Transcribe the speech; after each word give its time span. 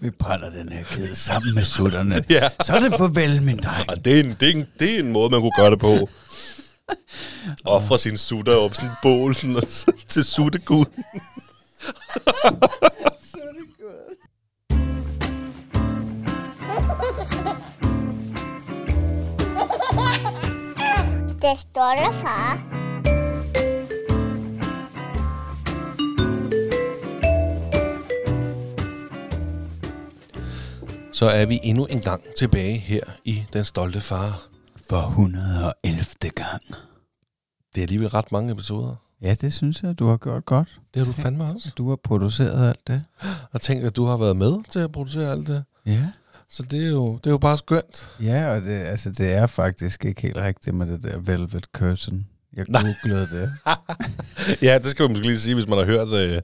Vi 0.00 0.10
brænder 0.10 0.50
den 0.50 0.68
her 0.68 0.84
kæde 0.84 1.14
sammen 1.14 1.54
med 1.54 1.64
sutterne. 1.64 2.24
Ja. 2.30 2.48
Så 2.66 2.72
er 2.72 2.80
det 2.80 2.94
farvel, 2.98 3.42
min 3.42 3.56
dreng. 3.56 3.90
Og 3.90 4.04
det 4.04 4.16
er, 4.16 4.20
en, 4.20 4.36
det, 4.40 4.48
er 4.48 4.52
en, 4.52 4.68
det 4.78 4.94
er 4.94 4.98
en 4.98 5.12
måde, 5.12 5.30
man 5.30 5.40
kunne 5.40 5.52
gøre 5.56 5.70
det 5.70 5.78
på. 5.78 6.08
Offre 7.64 7.98
sin 7.98 8.18
sutter 8.18 8.56
op 8.56 8.74
sådan 8.74 8.90
en 8.90 8.96
bål 9.02 9.34
sådan, 9.34 9.56
og 9.56 9.62
så, 9.68 9.92
til 10.08 10.24
sutteguden. 10.24 11.04
Det 21.42 21.58
står 21.60 21.94
der, 21.94 22.12
far. 22.12 22.87
Så 31.18 31.26
er 31.26 31.46
vi 31.46 31.60
endnu 31.62 31.86
en 31.86 32.00
gang 32.00 32.22
tilbage 32.38 32.76
her 32.76 33.00
i 33.24 33.44
Den 33.52 33.64
Stolte 33.64 34.00
Far. 34.00 34.48
For 34.88 35.06
111. 35.08 36.04
gang. 36.34 36.62
Det 37.74 37.80
er 37.80 37.82
alligevel 37.82 38.08
ret 38.08 38.32
mange 38.32 38.52
episoder. 38.52 38.94
Ja, 39.22 39.34
det 39.34 39.52
synes 39.52 39.82
jeg, 39.82 39.98
du 39.98 40.06
har 40.06 40.16
gjort 40.16 40.44
godt. 40.44 40.68
Det 40.94 41.06
har 41.06 41.12
du 41.12 41.20
fandme 41.22 41.44
også. 41.44 41.72
Du 41.78 41.88
har 41.88 41.96
produceret 41.96 42.68
alt 42.68 42.86
det. 42.86 43.02
Og 43.52 43.60
tænk, 43.60 43.84
at 43.84 43.96
du 43.96 44.04
har 44.04 44.16
været 44.16 44.36
med 44.36 44.58
til 44.70 44.78
at 44.78 44.92
producere 44.92 45.32
alt 45.32 45.46
det. 45.46 45.64
Ja. 45.86 46.08
Så 46.48 46.62
det 46.62 46.84
er 46.84 46.88
jo, 46.88 47.16
det 47.16 47.26
er 47.26 47.30
jo 47.30 47.38
bare 47.38 47.56
skønt. 47.56 48.10
Ja, 48.22 48.54
og 48.54 48.62
det, 48.62 48.80
altså, 48.80 49.10
det 49.10 49.32
er 49.32 49.46
faktisk 49.46 50.04
ikke 50.04 50.22
helt 50.22 50.36
rigtigt 50.36 50.76
med 50.76 50.86
det 50.86 51.02
der 51.02 51.18
Velvet 51.18 51.64
Curtain. 51.72 52.26
Jeg 52.56 52.66
googlede 52.66 53.28
det. 53.40 53.52
ja, 54.68 54.78
det 54.78 54.86
skal 54.86 55.08
vi 55.08 55.08
måske 55.08 55.26
lige 55.26 55.38
sige, 55.38 55.54
hvis 55.54 55.68
man 55.68 55.78
har 55.78 55.84
hørt 55.84 56.08
øh, 56.08 56.42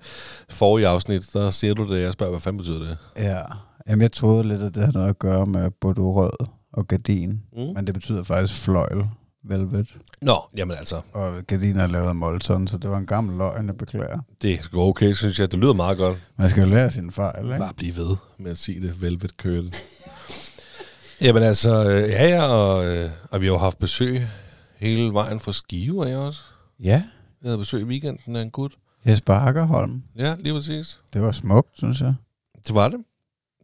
forrige 0.51 0.89
afsnit, 0.89 1.33
der 1.33 1.51
siger 1.51 1.75
du 1.75 1.95
det, 1.95 2.03
jeg 2.03 2.13
spørger, 2.13 2.33
hvad 2.33 2.41
fanden 2.41 2.59
betyder 2.59 2.79
det? 2.79 2.99
Ja. 3.17 3.41
Jamen, 3.89 4.03
jeg 4.03 4.13
troede 4.13 4.49
lidt, 4.49 4.63
at 4.63 4.75
det 4.75 4.83
havde 4.83 4.97
noget 4.97 5.09
at 5.09 5.19
gøre 5.19 5.47
med 5.47 5.71
Bordeaux 5.71 6.17
Rød 6.17 6.47
og 6.73 6.89
gardin. 6.89 7.43
Mm. 7.57 7.61
Men 7.75 7.87
det 7.87 7.95
betyder 7.95 8.23
faktisk 8.23 8.61
fløjl. 8.61 9.05
Velvet. 9.49 9.97
Nå, 10.23 10.43
jamen 10.57 10.77
altså, 10.77 11.01
Og 11.13 11.33
gardiner 11.47 11.83
er 11.83 11.87
lavet 11.87 12.09
af 12.09 12.15
Molton, 12.15 12.67
så 12.67 12.79
det 12.79 12.91
var 12.91 12.99
en 12.99 13.07
gammel 13.07 13.37
løgn, 13.39 13.67
jeg 13.67 13.77
beklager. 13.77 14.19
det 14.43 14.53
er 14.53 14.63
sgu 14.63 14.81
okay, 14.81 15.13
synes 15.13 15.39
jeg. 15.39 15.53
Det 15.53 15.59
lyder 15.59 15.73
meget 15.73 15.99
godt. 15.99 16.19
Man 16.39 16.49
skal 16.49 16.63
jo 16.63 16.69
lære 16.75 16.91
sin 16.91 17.11
fejl, 17.11 17.45
ikke? 17.45 17.59
Bare 17.59 17.75
blive 17.75 17.97
ved 17.97 18.17
med 18.39 18.51
at 18.51 18.59
sige 18.59 18.81
det. 18.81 19.03
Velvet 19.03 19.31
curtain. 19.31 19.73
Jamen 21.21 21.43
altså, 21.43 21.91
øh, 21.91 22.11
ja, 22.11 22.29
ja, 22.29 22.43
og, 22.47 22.85
øh, 22.87 23.11
og 23.31 23.41
vi 23.41 23.47
har 23.47 23.53
jo 23.53 23.59
haft 23.59 23.79
besøg 23.79 24.27
hele 24.77 25.13
vejen 25.13 25.41
fra 25.41 25.53
Skive, 25.53 26.07
ikke 26.07 26.19
også? 26.19 26.41
Ja. 26.83 27.03
Jeg 27.43 27.49
havde 27.49 27.59
besøg 27.59 27.81
i 27.81 27.85
weekenden 27.85 28.37
af 28.37 28.43
en 28.43 28.51
gut. 28.51 28.73
Jesper 29.07 29.35
Akkerholm. 29.35 30.03
Ja, 30.17 30.35
lige 30.39 30.55
præcis. 30.55 31.01
Det 31.13 31.23
var 31.23 31.33
smukt, 31.33 31.69
synes 31.75 32.01
jeg. 32.01 32.15
Det 32.67 32.75
var 32.75 32.89
det. 32.89 32.99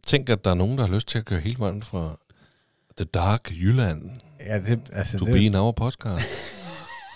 Tænk, 0.07 0.29
at 0.29 0.45
der 0.45 0.51
er 0.51 0.55
nogen, 0.55 0.77
der 0.77 0.85
har 0.87 0.93
lyst 0.93 1.07
til 1.07 1.17
at 1.17 1.25
køre 1.25 1.39
hele 1.39 1.59
vejen 1.59 1.83
fra 1.83 2.17
The 2.97 3.05
Dark 3.05 3.51
Jylland 3.51 4.11
Ja, 4.45 4.59
det, 4.59 4.79
altså, 4.93 5.17
to 5.17 5.25
det, 5.25 5.33
be 5.33 5.39
in 5.43 5.55
our 5.55 5.71
podcast. 5.71 6.25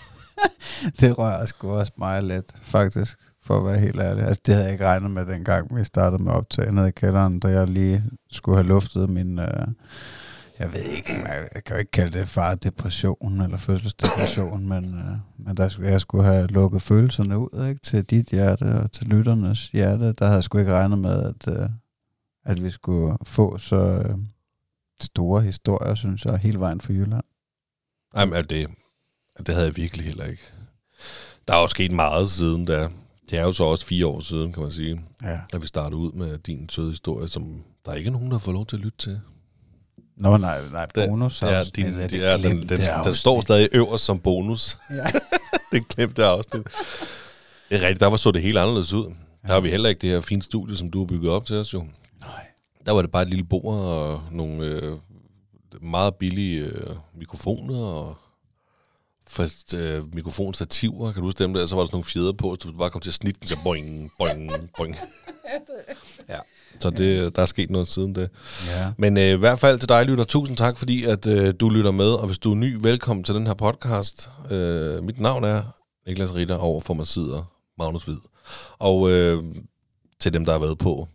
det 1.00 1.18
rører 1.18 1.46
sgu 1.46 1.70
også 1.70 1.92
mig 1.98 2.22
lidt, 2.22 2.54
faktisk, 2.62 3.18
for 3.42 3.58
at 3.58 3.66
være 3.66 3.78
helt 3.78 4.00
ærlig. 4.00 4.24
Altså, 4.24 4.42
det 4.46 4.54
havde 4.54 4.64
jeg 4.64 4.72
ikke 4.72 4.84
regnet 4.84 5.10
med, 5.10 5.26
dengang 5.26 5.76
vi 5.76 5.84
startede 5.84 6.22
med 6.22 6.32
optag 6.32 6.72
nede 6.72 6.88
i 6.88 6.90
kælderen, 6.90 7.40
da 7.40 7.48
jeg 7.48 7.68
lige 7.68 8.04
skulle 8.30 8.56
have 8.56 8.68
luftet 8.68 9.10
min... 9.10 9.38
Øh, 9.38 9.66
jeg 10.58 10.72
ved 10.72 10.80
ikke, 10.80 11.12
jeg, 11.12 11.48
jeg 11.54 11.64
kan 11.64 11.74
jo 11.76 11.78
ikke 11.78 11.90
kalde 11.90 12.18
det 12.18 12.28
fardepression 12.28 13.40
eller 13.40 13.56
fødselsdepression, 13.56 14.66
men, 14.72 14.84
øh, 14.98 15.46
men 15.46 15.56
der 15.56 15.68
skulle, 15.68 15.90
jeg 15.90 16.00
skulle 16.00 16.24
have 16.24 16.46
lukket 16.46 16.82
følelserne 16.82 17.38
ud 17.38 17.66
ikke, 17.68 17.80
til 17.80 18.04
dit 18.04 18.26
hjerte 18.26 18.62
og 18.62 18.92
til 18.92 19.06
lytternes 19.06 19.68
hjerte. 19.68 20.12
Der 20.12 20.24
havde 20.24 20.36
jeg 20.36 20.44
sgu 20.44 20.58
ikke 20.58 20.72
regnet 20.72 20.98
med, 20.98 21.22
at, 21.22 21.58
øh, 21.58 21.68
at 22.46 22.64
vi 22.64 22.70
skulle 22.70 23.16
få 23.24 23.58
så 23.58 23.76
øh, 23.76 24.14
store 25.02 25.42
historier, 25.42 25.94
synes 25.94 26.24
jeg, 26.24 26.38
hele 26.38 26.60
vejen 26.60 26.80
fra 26.80 26.92
Jylland. 26.92 27.24
Jamen, 28.16 28.44
det, 28.44 28.68
det 29.46 29.54
havde 29.54 29.66
jeg 29.66 29.76
virkelig 29.76 30.06
heller 30.06 30.24
ikke. 30.24 30.42
Der 31.48 31.54
er 31.54 31.60
jo 31.60 31.66
sket 31.68 31.90
meget 31.90 32.30
siden 32.30 32.64
da. 32.64 32.88
Det 33.30 33.38
er 33.38 33.42
jo 33.42 33.52
så 33.52 33.64
også 33.64 33.86
fire 33.86 34.06
år 34.06 34.20
siden, 34.20 34.52
kan 34.52 34.62
man 34.62 34.72
sige, 34.72 35.00
Ja. 35.22 35.40
at 35.52 35.62
vi 35.62 35.66
startede 35.66 35.96
ud 35.96 36.12
med 36.12 36.38
din 36.38 36.68
søde 36.68 36.90
historie, 36.90 37.28
som 37.28 37.62
der 37.86 37.92
er 37.92 37.96
ikke 37.96 38.10
nogen, 38.10 38.30
der 38.30 38.38
fået 38.38 38.54
lov 38.54 38.66
til 38.66 38.76
at 38.76 38.82
lytte 38.82 38.98
til. 38.98 39.20
Nå, 40.16 40.36
nej, 40.36 40.60
nej, 40.72 40.86
Det- 40.94 41.08
bonus. 41.08 41.38
Det 41.40 41.52
er, 41.52 41.64
din, 41.76 41.86
det 41.94 42.14
er, 42.26 42.36
den, 42.36 42.42
den, 42.56 42.68
den, 42.68 42.78
den 43.04 43.14
står 43.14 43.40
stadig 43.40 43.68
øverst 43.72 44.04
som 44.04 44.18
bonus. 44.20 44.78
Ja. 44.90 45.06
det 45.72 45.88
glemte 45.88 46.24
afsnit. 46.24 46.62
Det 47.68 47.76
er 47.76 47.80
rigtigt, 47.80 48.00
der 48.00 48.06
var 48.06 48.16
så 48.16 48.30
det 48.30 48.42
helt 48.42 48.58
anderledes 48.58 48.92
ud. 48.92 49.14
Der 49.46 49.52
har 49.52 49.60
vi 49.60 49.70
heller 49.70 49.88
ikke 49.88 50.00
det 50.00 50.10
her 50.10 50.20
fine 50.20 50.42
studie, 50.42 50.76
som 50.76 50.90
du 50.90 50.98
har 50.98 51.06
bygget 51.06 51.30
op 51.32 51.46
til 51.46 51.56
os 51.56 51.74
jo. 51.74 51.86
Der 52.86 52.92
var 52.92 53.02
det 53.02 53.10
bare 53.10 53.22
et 53.22 53.28
lille 53.28 53.44
bord 53.44 53.74
og 53.74 54.22
nogle 54.30 54.64
øh, 54.64 54.98
meget 55.82 56.14
billige 56.14 56.64
øh, 56.64 56.96
mikrofoner 57.14 57.84
og 57.84 58.16
fast, 59.26 59.74
øh, 59.74 60.14
mikrofonstativer, 60.14 61.12
kan 61.12 61.20
du 61.20 61.26
huske 61.26 61.44
dem 61.44 61.54
der? 61.54 61.66
Så 61.66 61.74
var 61.74 61.82
der 61.82 61.86
sådan 61.86 61.94
nogle 61.94 62.04
fjeder 62.04 62.32
på, 62.32 62.56
så 62.60 62.68
du 62.70 62.76
bare 62.76 62.90
kom 62.90 63.00
til 63.00 63.10
at 63.10 63.14
snitte 63.14 63.40
den, 63.40 63.48
så 63.48 63.58
boing, 63.64 64.12
boing, 64.18 64.50
boing. 64.78 64.96
Ja, 66.28 66.38
så 66.78 66.90
det, 66.90 67.36
der 67.36 67.42
er 67.42 67.46
sket 67.46 67.70
noget 67.70 67.88
siden 67.88 68.14
det. 68.14 68.30
Ja. 68.66 68.92
Men 68.98 69.16
øh, 69.16 69.28
i 69.28 69.36
hvert 69.36 69.58
fald 69.58 69.78
til 69.78 69.88
dig, 69.88 70.04
lytter, 70.04 70.24
tusind 70.24 70.56
tak, 70.56 70.78
fordi 70.78 71.04
at 71.04 71.26
øh, 71.26 71.54
du 71.60 71.68
lytter 71.68 71.90
med. 71.90 72.10
Og 72.12 72.26
hvis 72.26 72.38
du 72.38 72.50
er 72.50 72.54
ny, 72.54 72.78
velkommen 72.80 73.24
til 73.24 73.34
den 73.34 73.46
her 73.46 73.54
podcast. 73.54 74.30
Øh, 74.50 75.04
mit 75.04 75.20
navn 75.20 75.44
er 75.44 75.62
Niklas 76.06 76.34
Ritter, 76.34 76.56
over 76.56 76.80
for 76.80 76.94
mig 76.94 77.06
sidder 77.06 77.44
Magnus 77.78 78.04
Hvid. 78.04 78.18
Og 78.78 79.10
øh, 79.10 79.44
til 80.20 80.32
dem, 80.32 80.44
der 80.44 80.52
har 80.52 80.58
været 80.58 80.78
på 80.78 81.08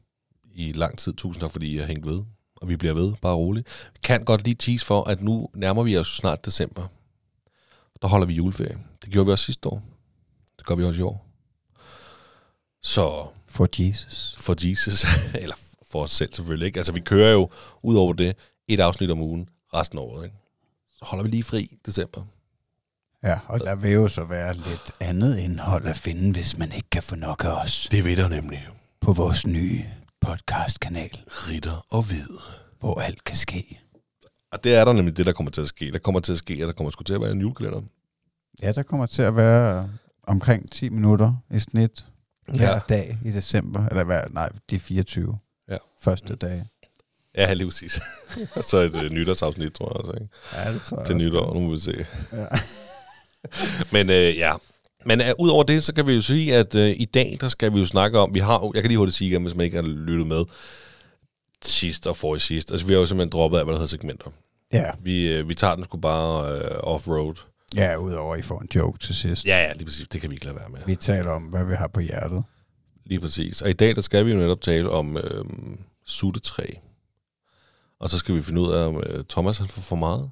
i 0.53 0.71
lang 0.71 0.97
tid, 0.97 1.13
tusind 1.13 1.41
tak, 1.41 1.51
fordi 1.51 1.73
I 1.73 1.77
har 1.77 1.85
hængt 1.85 2.05
ved. 2.05 2.21
Og 2.55 2.69
vi 2.69 2.75
bliver 2.77 2.93
ved, 2.93 3.13
bare 3.21 3.35
roligt. 3.35 3.67
Vi 3.93 3.99
kan 4.03 4.25
godt 4.25 4.43
lige 4.43 4.55
tease 4.55 4.85
for, 4.85 5.03
at 5.03 5.21
nu 5.21 5.49
nærmer 5.53 5.83
vi 5.83 5.97
os 5.97 6.15
snart 6.15 6.45
december. 6.45 6.87
Der 8.01 8.07
holder 8.07 8.27
vi 8.27 8.33
juleferie. 8.33 8.77
Det 9.03 9.11
gjorde 9.11 9.25
vi 9.25 9.31
også 9.31 9.45
sidste 9.45 9.69
år. 9.69 9.83
Det 10.57 10.65
gør 10.65 10.75
vi 10.75 10.83
også 10.83 10.99
i 10.99 11.03
år. 11.03 11.27
Så 12.83 13.27
For 13.47 13.67
Jesus. 13.79 14.35
for 14.39 14.55
Jesus, 14.69 15.05
eller 15.43 15.55
for 15.91 16.03
os 16.03 16.11
selv 16.11 16.33
selvfølgelig 16.33 16.65
ikke. 16.65 16.79
Altså 16.79 16.91
vi 16.91 16.99
kører 16.99 17.31
jo 17.31 17.49
ud 17.81 17.95
over 17.95 18.13
det 18.13 18.35
et 18.67 18.79
afsnit 18.79 19.11
om 19.11 19.21
ugen 19.21 19.49
resten 19.73 19.97
af 19.97 20.03
året. 20.03 20.25
Ikke? 20.25 20.35
Så 20.89 21.05
holder 21.05 21.23
vi 21.23 21.29
lige 21.29 21.43
fri 21.43 21.61
i 21.61 21.79
december. 21.85 22.21
Ja, 23.23 23.39
og 23.47 23.59
der 23.59 23.75
vil 23.75 23.91
jo 23.91 24.07
så 24.07 24.23
være 24.23 24.53
lidt 24.53 24.91
andet 24.99 25.37
indhold 25.37 25.85
at 25.85 25.97
finde, 25.97 26.31
hvis 26.31 26.57
man 26.57 26.71
ikke 26.71 26.89
kan 26.89 27.03
få 27.03 27.15
nok 27.15 27.43
af 27.43 27.49
os. 27.63 27.87
Det 27.91 28.05
ved 28.05 28.17
der 28.17 28.27
nemlig. 28.27 28.67
På 29.01 29.13
vores 29.13 29.47
nye 29.47 29.85
podcastkanal, 30.21 31.09
Ritter 31.27 31.85
og 31.89 32.03
hvid. 32.07 32.37
hvor 32.79 33.01
alt 33.01 33.23
kan 33.23 33.35
ske. 33.35 33.79
Og 34.51 34.63
det 34.63 34.75
er 34.75 34.85
der 34.85 34.93
nemlig 34.93 35.17
det, 35.17 35.25
der 35.25 35.31
kommer 35.33 35.51
til 35.51 35.61
at 35.61 35.67
ske. 35.67 35.91
Der 35.91 35.99
kommer 35.99 36.19
til 36.19 36.31
at 36.31 36.37
ske, 36.37 36.53
at 36.53 36.59
der 36.67 36.71
kommer 36.73 36.91
sgu 36.91 37.03
til 37.03 37.13
at 37.13 37.21
være 37.21 37.31
en 37.31 37.41
julekalender. 37.41 37.81
Ja, 38.61 38.71
der 38.71 38.83
kommer 38.83 39.05
til 39.05 39.21
at 39.21 39.35
være 39.35 39.89
omkring 40.23 40.71
10 40.71 40.89
minutter 40.89 41.33
i 41.51 41.59
snit 41.59 42.05
hver 42.47 42.79
dag 42.79 43.17
i 43.25 43.31
december. 43.31 43.87
Eller 43.87 44.03
hver, 44.03 44.27
nej, 44.29 44.49
de 44.69 44.79
24 44.79 45.37
Ja. 45.69 45.77
første 46.01 46.35
dage. 46.35 46.67
Ja, 47.37 47.53
lige 47.53 47.67
præcis. 47.67 47.99
og 48.55 48.63
så 48.69 48.77
et 48.77 48.95
uh, 48.95 49.01
nytårsafsnit, 49.11 49.73
tror 49.73 49.85
jeg 49.89 49.95
også. 49.95 50.13
Ikke? 50.13 50.27
Ja, 50.53 50.73
det 50.73 50.81
tror 50.81 50.97
jeg 50.97 51.05
Til 51.05 51.15
også. 51.15 51.27
nytår, 51.27 51.53
nu 51.53 51.59
må 51.59 51.71
vi 51.71 51.79
se. 51.79 52.05
Ja. 52.31 52.45
Men 53.93 54.09
øh, 54.09 54.37
ja, 54.37 54.53
men 55.05 55.21
uh, 55.21 55.25
udover 55.39 55.63
det, 55.63 55.83
så 55.83 55.93
kan 55.93 56.07
vi 56.07 56.13
jo 56.13 56.21
sige, 56.21 56.55
at 56.55 56.75
uh, 56.75 56.81
i 56.81 57.05
dag, 57.05 57.37
der 57.41 57.47
skal 57.47 57.73
vi 57.73 57.79
jo 57.79 57.85
snakke 57.85 58.19
om, 58.19 58.33
vi 58.33 58.39
har 58.39 58.71
jeg 58.73 58.83
kan 58.83 58.89
lige 58.89 58.97
hurtigt 58.97 59.17
sige 59.17 59.29
igen, 59.29 59.41
hvis 59.41 59.55
man 59.55 59.63
ikke 59.63 59.75
har 59.75 59.83
lyttet 59.83 60.27
med, 60.27 60.45
sidst 61.65 62.07
og 62.07 62.15
for 62.15 62.35
i 62.35 62.39
sidst. 62.39 62.71
Altså, 62.71 62.87
vi 62.87 62.93
har 62.93 62.99
jo 62.99 63.05
simpelthen 63.05 63.31
droppet 63.31 63.57
af, 63.57 63.65
hvad 63.65 63.73
der 63.73 63.79
hedder 63.79 63.97
segmenter. 63.97 64.31
Ja. 64.73 64.91
Vi, 64.99 65.33
øh, 65.33 65.49
vi 65.49 65.55
tager 65.55 65.75
den 65.75 65.83
sgu 65.83 65.97
bare 65.97 66.53
øh, 66.53 66.95
off-road. 66.95 67.35
ja, 67.75 67.95
udover 67.95 68.35
I 68.35 68.41
får 68.41 68.59
en 68.59 68.69
joke 68.75 68.99
til 68.99 69.15
sidst. 69.15 69.45
Ja, 69.45 69.57
ja, 69.57 69.73
lige 69.73 69.85
præcis. 69.85 70.07
Det 70.07 70.21
kan 70.21 70.29
vi 70.29 70.35
ikke 70.35 70.45
lade 70.45 70.55
være 70.55 70.69
med. 70.69 70.79
Vi 70.85 70.95
taler 70.95 71.31
om, 71.31 71.43
hvad 71.43 71.65
vi 71.65 71.75
har 71.75 71.87
på 71.87 71.99
hjertet. 71.99 72.43
Lige 73.05 73.19
præcis. 73.19 73.61
Og 73.61 73.69
i 73.69 73.73
dag, 73.73 73.95
der 73.95 74.01
skal 74.01 74.25
vi 74.25 74.31
jo 74.31 74.37
netop 74.37 74.61
tale 74.61 74.89
om 74.89 75.17
øh, 75.17 75.45
suttetræ. 76.05 76.65
Og 77.99 78.09
så 78.09 78.17
skal 78.17 78.35
vi 78.35 78.41
finde 78.41 78.61
ud 78.61 78.71
af, 78.71 78.87
om 78.87 79.03
øh, 79.05 79.23
Thomas 79.29 79.57
han 79.57 79.67
får 79.67 79.81
for 79.81 79.95
meget. 79.95 80.29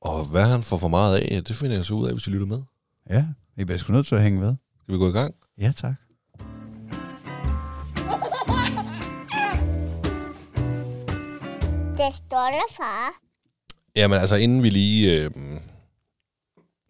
Og 0.00 0.24
hvad 0.24 0.44
han 0.44 0.62
får 0.62 0.78
for 0.78 0.88
meget 0.88 1.18
af, 1.18 1.44
det 1.44 1.56
finder 1.56 1.76
jeg 1.76 1.84
så 1.84 1.94
ud 1.94 2.06
af, 2.06 2.12
hvis 2.12 2.26
I 2.26 2.30
lytter 2.30 2.46
med. 2.46 2.62
Ja, 3.10 3.24
I 3.56 3.64
bliver 3.64 3.78
sgu 3.78 3.92
nødt 3.92 4.06
til 4.06 4.14
at 4.14 4.22
hænge 4.22 4.40
ved. 4.40 4.54
Skal 4.82 4.94
vi 4.94 4.98
gå 4.98 5.08
i 5.08 5.12
gang? 5.12 5.34
Ja, 5.60 5.72
tak. 5.76 5.94
Det 11.96 12.14
står 12.16 12.46
der, 12.50 12.74
far. 12.76 13.10
Jamen 13.96 14.18
altså, 14.20 14.36
inden 14.36 14.62
vi 14.62 14.70
lige 14.70 15.20
øh, 15.22 15.30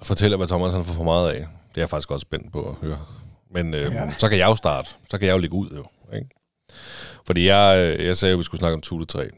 fortæller, 0.03 0.37
hvad 0.37 0.47
Thomas 0.49 0.73
han 0.73 0.85
får 0.85 0.93
for 0.95 1.05
meget 1.05 1.31
af, 1.31 1.39
det 1.41 1.77
er 1.77 1.81
jeg 1.81 1.89
faktisk 1.91 2.11
også 2.11 2.23
spændt 2.25 2.53
på 2.53 2.69
at 2.69 2.75
høre. 2.75 2.99
Men 3.51 3.75
øh, 3.75 3.93
Ja. 3.93 4.13
så 4.19 4.29
kan 4.29 4.39
jeg 4.39 4.47
jo 4.47 4.57
starte. 4.57 4.89
Så 5.11 5.19
kan 5.19 5.27
jeg 5.29 5.33
jo 5.35 5.39
lægge 5.39 5.57
ud, 5.57 5.69
jo. 5.77 5.85
Ikke? 6.17 6.29
Fordi 7.27 7.47
jeg, 7.47 7.97
øh, 7.99 8.07
jeg 8.07 8.17
sagde 8.17 8.31
jo, 8.33 8.37
at 8.37 8.39
vi 8.39 8.45
skulle 8.45 8.59
snakke 8.59 8.75
om 8.75 8.81
tutetræ. 8.81 9.29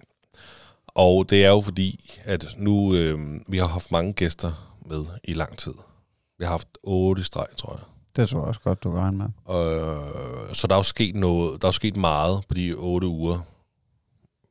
Og 0.86 1.30
det 1.30 1.44
er 1.44 1.48
jo 1.48 1.60
fordi, 1.60 2.18
at 2.24 2.46
nu, 2.56 2.94
øh, 2.94 3.40
vi 3.48 3.58
har 3.58 3.66
haft 3.66 3.92
mange 3.92 4.12
gæster 4.12 4.76
med 4.86 5.04
i 5.24 5.32
lang 5.32 5.58
tid. 5.58 5.74
Vi 6.38 6.44
har 6.44 6.50
haft 6.50 6.68
otte 6.82 7.24
streg, 7.24 7.46
tror 7.56 7.72
jeg. 7.72 7.84
Det 8.16 8.28
tror 8.28 8.38
jeg 8.38 8.48
også 8.48 8.60
godt, 8.60 8.84
du 8.84 8.90
kan 8.90 9.00
regne 9.00 9.18
med. 9.18 9.26
Og, 9.44 10.56
så 10.56 10.66
der 10.66 10.74
er 10.74 10.78
jo 10.78 10.82
sket 10.82 11.14
noget, 11.14 11.62
der 11.62 11.68
er 11.68 11.72
sket 11.72 11.96
meget 11.96 12.40
på 12.48 12.54
de 12.54 12.74
otte 12.74 13.06
uger. 13.06 13.38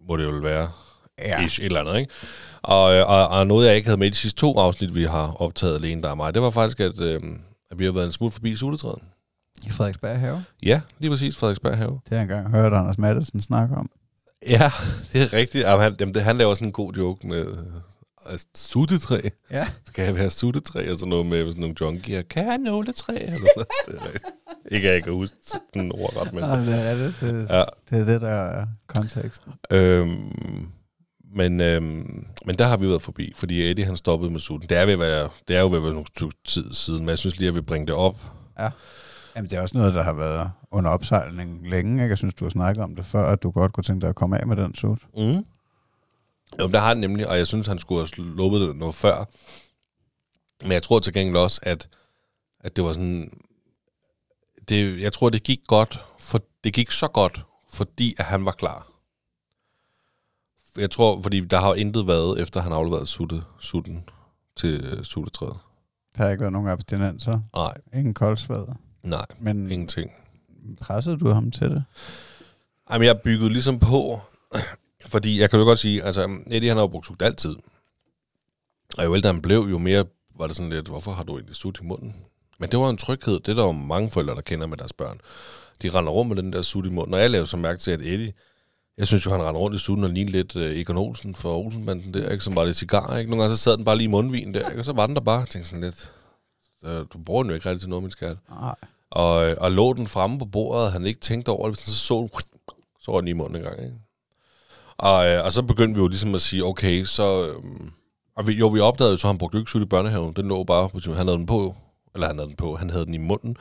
må 0.08 0.18
det 0.18 0.24
jo 0.24 0.30
være. 0.32 0.70
Ja. 1.20 1.46
Ish, 1.46 1.60
et 1.60 1.66
eller 1.66 1.80
andet, 1.80 1.98
ikke? 2.00 2.12
Og, 2.62 2.96
øh, 2.96 3.10
og, 3.10 3.28
og 3.28 3.48
noget, 3.48 3.68
jeg 3.68 3.76
ikke 3.76 3.88
havde 3.88 4.00
med 4.00 4.08
i 4.08 4.10
de 4.10 4.16
sidste 4.16 4.40
to 4.40 4.60
afsnit, 4.60 4.96
vi 4.96 5.04
har 5.04 5.42
optaget 5.42 5.76
alene, 5.76 6.02
der 6.02 6.10
er 6.10 6.16
mig, 6.16 6.34
det 6.34 6.42
var 6.42 6.50
faktisk, 6.50 6.80
at, 6.80 7.00
øh, 7.00 7.22
at 7.72 7.80
vi 7.80 7.86
har 7.86 7.92
været 7.92 8.06
en 8.06 8.12
smule 8.12 8.32
forbi 8.32 8.56
suletræet. 8.56 9.00
I 9.66 9.70
Frederiksberg 9.70 10.20
have. 10.20 10.44
Ja, 10.64 10.82
lige 11.00 11.10
præcis, 11.12 11.38
Frederiksberg 11.38 11.78
Have. 11.78 11.92
Det 11.92 12.10
har 12.10 12.16
jeg 12.16 12.22
engang 12.22 12.52
hørt 12.52 12.74
Anders 12.74 12.98
Maddelsen 12.98 13.42
snakke 13.42 13.76
om. 13.76 13.90
Ja, 14.48 14.72
det 15.14 15.22
er 15.22 15.34
rigtigt. 15.34 15.64
Jamen, 15.64 15.84
han, 15.84 15.96
jamen, 16.00 16.14
det, 16.14 16.24
han 16.24 16.38
laver 16.38 16.56
sådan 16.56 16.68
en 16.68 16.72
god 16.72 16.94
joke 16.94 17.28
med 17.28 17.48
øh, 17.48 17.58
altså, 18.30 18.48
suttetræ. 18.56 19.20
Ja. 19.52 19.68
Skal 19.86 20.04
jeg 20.06 20.16
være 20.16 20.30
suttetræ 20.30 20.92
og 20.92 20.98
sådan 20.98 21.10
noget 21.10 21.26
med 21.26 21.46
sådan 21.46 21.62
nogle 21.62 21.76
junkier? 21.82 22.22
Kan 22.22 22.48
jeg 22.48 22.58
nåletræ? 22.58 23.14
Eller 23.14 23.48
sådan 23.86 24.00
noget. 24.00 24.14
Det 24.14 24.22
er. 24.70 24.76
Ikke 24.76 24.88
at 24.90 24.94
jeg 24.94 25.04
kan 25.04 25.14
huske 25.14 25.36
den 25.74 25.92
ord 25.92 26.14
godt, 26.14 26.34
men... 26.34 26.44
Nå, 26.44 26.56
det 26.56 26.88
er 26.88 26.96
det. 26.96 27.16
Det, 27.22 27.50
Ja, 27.50 27.64
det 27.90 28.02
er 28.02 28.06
det, 28.06 28.22
der 28.22 28.30
er 28.30 28.66
konteksten. 28.88 29.54
øhm, 29.72 30.68
men, 31.36 31.62
øhm, 31.62 32.26
men 32.46 32.56
der 32.60 32.68
har 32.68 32.78
vi 32.78 32.88
været 32.88 33.02
forbi, 33.02 33.34
fordi 33.36 33.72
Eddie 33.72 33.86
han 33.86 33.98
stoppede 33.98 34.32
med 34.32 34.40
sutten. 34.40 34.70
Det 34.70 34.78
er, 34.78 34.86
ved 34.86 34.94
at 34.94 35.00
være, 35.00 35.30
det 35.48 35.56
er 35.56 35.60
jo 35.60 35.68
ved 35.68 35.78
at 35.78 35.84
være 35.84 35.92
nogle 35.94 36.32
tid 36.46 36.74
siden, 36.74 37.00
men 37.00 37.10
jeg 37.10 37.18
synes 37.18 37.38
lige, 37.38 37.48
at 37.48 37.52
jeg 37.52 37.56
vil 37.56 37.62
bringe 37.66 37.88
det 37.88 37.96
op. 37.96 38.32
Ja. 38.60 38.70
Jamen, 39.36 39.50
det 39.50 39.58
er 39.58 39.62
også 39.62 39.78
noget, 39.78 39.94
der 39.94 40.04
har 40.04 40.14
været 40.14 40.52
under 40.72 40.90
opsejling 40.92 41.70
længe. 41.70 41.94
Ikke? 42.04 42.10
Jeg 42.10 42.18
synes, 42.18 42.34
du 42.34 42.46
har 42.46 42.50
snakket 42.50 42.84
om 42.84 42.96
det 42.96 43.06
før, 43.06 43.26
at 43.26 43.44
du 43.44 43.52
godt 43.52 43.74
kunne 43.74 43.84
tænke 43.84 44.02
dig 44.02 44.10
at 44.10 44.16
komme 44.16 44.40
af 44.42 44.48
med 44.48 44.56
den 44.56 44.76
sut. 44.76 45.00
Mm. 45.18 45.46
Jo, 46.60 46.68
der 46.68 46.80
har 46.80 46.88
han 46.88 46.98
nemlig, 46.98 47.28
og 47.28 47.38
jeg 47.38 47.48
synes, 47.48 47.68
han 47.68 47.80
skulle 47.80 48.00
have 48.02 48.08
sluppet 48.08 48.62
det 48.62 48.76
noget 48.76 48.96
før. 48.96 49.26
Men 50.62 50.72
jeg 50.72 50.84
tror 50.84 51.00
til 51.00 51.14
gengæld 51.14 51.38
også, 51.38 51.60
at, 51.64 51.90
at 52.60 52.76
det 52.76 52.84
var 52.84 52.94
sådan... 52.94 53.32
Det, 54.70 55.02
jeg 55.02 55.14
tror, 55.14 55.30
det 55.30 55.44
gik 55.44 55.60
godt, 55.68 56.06
for 56.20 56.42
det 56.64 56.74
gik 56.74 56.92
så 56.92 57.08
godt, 57.08 57.42
fordi 57.70 58.16
at 58.18 58.26
han 58.26 58.46
var 58.46 58.52
klar. 58.52 58.88
Jeg 60.78 60.92
tror, 60.92 61.22
fordi 61.22 61.40
der 61.40 61.60
har 61.60 61.68
jo 61.68 61.74
intet 61.74 62.08
været, 62.08 62.42
efter 62.42 62.62
han 62.62 62.72
afleverede 62.74 63.08
sutte, 63.08 63.44
sutten 63.60 64.10
til 64.56 64.86
øh, 64.86 65.04
suttetræet. 65.04 65.58
Der 66.18 66.24
har 66.24 66.30
ikke 66.32 66.42
været 66.42 66.54
nogen 66.54 66.68
abstinenser. 66.70 67.40
Nej, 67.56 67.74
Ingen 67.94 68.14
koldsvad. 68.14 68.66
nej, 69.04 69.26
Men 69.40 69.72
ingenting. 69.72 70.12
pressede 70.82 71.18
du 71.18 71.30
ham 71.30 71.52
til 71.52 71.70
det? 71.70 71.84
Jamen, 72.92 73.06
jeg 73.06 73.22
byggede 73.22 73.50
ligesom 73.50 73.80
på, 73.80 74.22
fordi 75.06 75.40
jeg 75.40 75.50
kan 75.50 75.60
jo 75.60 75.66
godt 75.66 75.80
sige, 75.80 76.04
altså, 76.04 76.40
Eddie 76.48 76.70
han 76.70 76.78
har 76.78 76.84
jo 76.84 76.88
brugt 76.88 77.08
sut 77.08 77.22
altid. 77.22 77.56
Og 78.98 79.06
jo 79.06 79.16
ældre 79.16 79.34
han 79.34 79.42
blev, 79.42 79.60
jo 79.60 79.78
mere 79.78 80.06
var 80.38 80.48
det 80.48 80.56
sådan 80.56 80.70
lidt, 80.70 80.88
hvorfor 80.88 81.12
har 81.12 81.24
du 81.24 81.36
egentlig 81.36 81.56
sut 81.56 81.80
i 81.82 81.86
munden? 81.86 82.16
Men 82.60 82.72
det 82.72 82.80
var 82.80 82.90
en 82.90 82.98
tryghed, 82.98 83.40
det 83.40 83.50
er 83.50 83.54
der 83.56 83.64
jo 83.64 83.72
mange 83.72 84.12
forældre, 84.12 84.36
der 84.36 84.42
kender 84.42 84.68
med 84.68 84.78
deres 84.78 84.94
børn. 84.94 85.20
De 85.82 85.90
render 85.90 86.12
rundt 86.12 86.30
med 86.30 86.44
den 86.44 86.54
der 86.54 86.62
sut 86.62 86.86
i 86.86 86.90
munden, 86.90 87.14
og 87.14 87.20
jeg 87.20 87.30
lavede 87.30 87.48
så 87.48 87.58
mærke 87.58 87.80
til, 87.80 87.92
at 87.92 88.02
Eddie, 88.02 88.34
jeg 88.98 89.08
synes 89.08 89.26
jo, 89.26 89.32
han 89.32 89.44
rendte 89.44 89.60
rundt 89.60 89.76
i 89.76 89.80
sutten 89.80 90.04
og 90.04 90.10
lignede 90.10 90.38
lidt 90.38 90.56
uh, 90.56 90.62
Egon 90.62 90.98
Olsen 90.98 91.36
for 91.36 91.58
Olsenbanden 91.58 92.14
der, 92.14 92.30
ikke? 92.30 92.44
som 92.44 92.56
var 92.56 92.66
det 92.66 92.76
cigar, 92.76 93.18
ikke? 93.18 93.30
Nogle 93.30 93.44
gange 93.44 93.58
så 93.58 93.64
sad 93.64 93.78
den 93.78 93.86
bare 93.86 93.98
lige 93.98 94.06
i 94.06 94.12
mundvin 94.12 94.54
der, 94.54 94.70
ikke? 94.70 94.82
og 94.82 94.86
så 94.86 94.94
var 94.94 95.08
den 95.08 95.16
der 95.16 95.22
bare, 95.22 95.40
jeg 95.40 95.50
tænkte 95.50 95.70
sådan 95.70 95.84
lidt, 95.84 96.14
så, 96.82 97.04
du 97.04 97.18
bruger 97.18 97.44
den 97.44 97.50
jo 97.50 97.56
ikke 97.56 97.70
rigtig 97.70 97.82
til 97.82 97.90
noget, 97.90 98.04
min 98.04 98.12
skat. 98.12 98.38
Nej. 98.50 98.76
Og, 99.10 99.36
og 99.58 99.72
lå 99.72 99.94
den 99.94 100.08
fremme 100.08 100.40
på 100.40 100.46
bordet, 100.46 100.86
og 100.86 100.92
han 100.92 101.06
ikke 101.06 101.20
tænkte 101.20 101.50
over 101.50 101.70
det, 101.70 101.80
så 101.80 101.96
så 101.96 102.20
den, 102.20 102.30
så 103.00 103.12
var 103.12 103.20
den 103.20 103.28
i 103.28 103.34
munden 103.34 103.56
en 103.56 103.64
gang, 103.64 103.84
ikke? 103.84 103.96
Og, 104.98 105.28
øh, 105.28 105.46
og 105.46 105.54
så 105.54 105.62
begyndte 105.62 105.96
vi 105.96 106.02
jo 106.02 106.08
ligesom 106.08 106.36
at 106.36 106.42
sige, 106.42 106.66
okay, 106.66 107.04
så... 107.04 107.48
Øhm, 107.48 107.92
og 108.36 108.48
vi, 108.48 108.54
jo, 108.54 108.68
vi 108.68 108.80
opdagede 108.80 109.12
jo 109.12 109.18
så, 109.18 109.28
han 109.28 109.38
brugte 109.38 109.56
jo 109.56 109.60
ikke 109.60 109.72
sut 109.72 109.82
i 109.82 109.86
børnehaven. 109.86 110.34
Den 110.34 110.48
lå 110.48 110.64
bare, 110.64 110.90
på, 110.90 111.00
han 111.14 111.28
havde 111.28 111.38
den 111.38 111.46
på, 111.46 111.76
eller 112.14 112.28
han 112.28 112.38
havde 112.38 112.48
den 112.48 112.56
på, 112.56 112.76
han 112.76 112.90
havde 112.90 113.06
den 113.06 113.14
i 113.14 113.18
munden, 113.18 113.58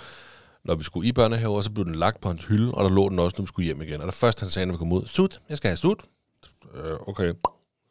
når 0.65 0.75
vi 0.75 0.85
skulle 0.85 1.09
i 1.09 1.13
børnehave, 1.13 1.57
og 1.57 1.65
så 1.65 1.71
blev 1.71 1.85
den 1.85 1.95
lagt 1.95 2.21
på 2.21 2.29
hans 2.29 2.45
hylde, 2.45 2.75
og 2.75 2.85
der 2.85 2.91
lå 2.91 3.09
den 3.09 3.19
også, 3.19 3.35
når 3.39 3.43
vi 3.43 3.47
skulle 3.47 3.67
hjem 3.67 3.83
igen. 3.83 4.01
Og 4.01 4.07
det 4.07 4.15
første, 4.15 4.41
han 4.41 4.51
sagde, 4.51 4.67
når 4.67 4.75
vi 4.75 4.79
kom 4.79 4.93
ud, 4.93 5.07
sut, 5.07 5.41
jeg 5.49 5.57
skal 5.57 5.69
have 5.69 5.77
sut. 5.77 6.03
Øh, 6.75 6.97
okay, 7.07 7.33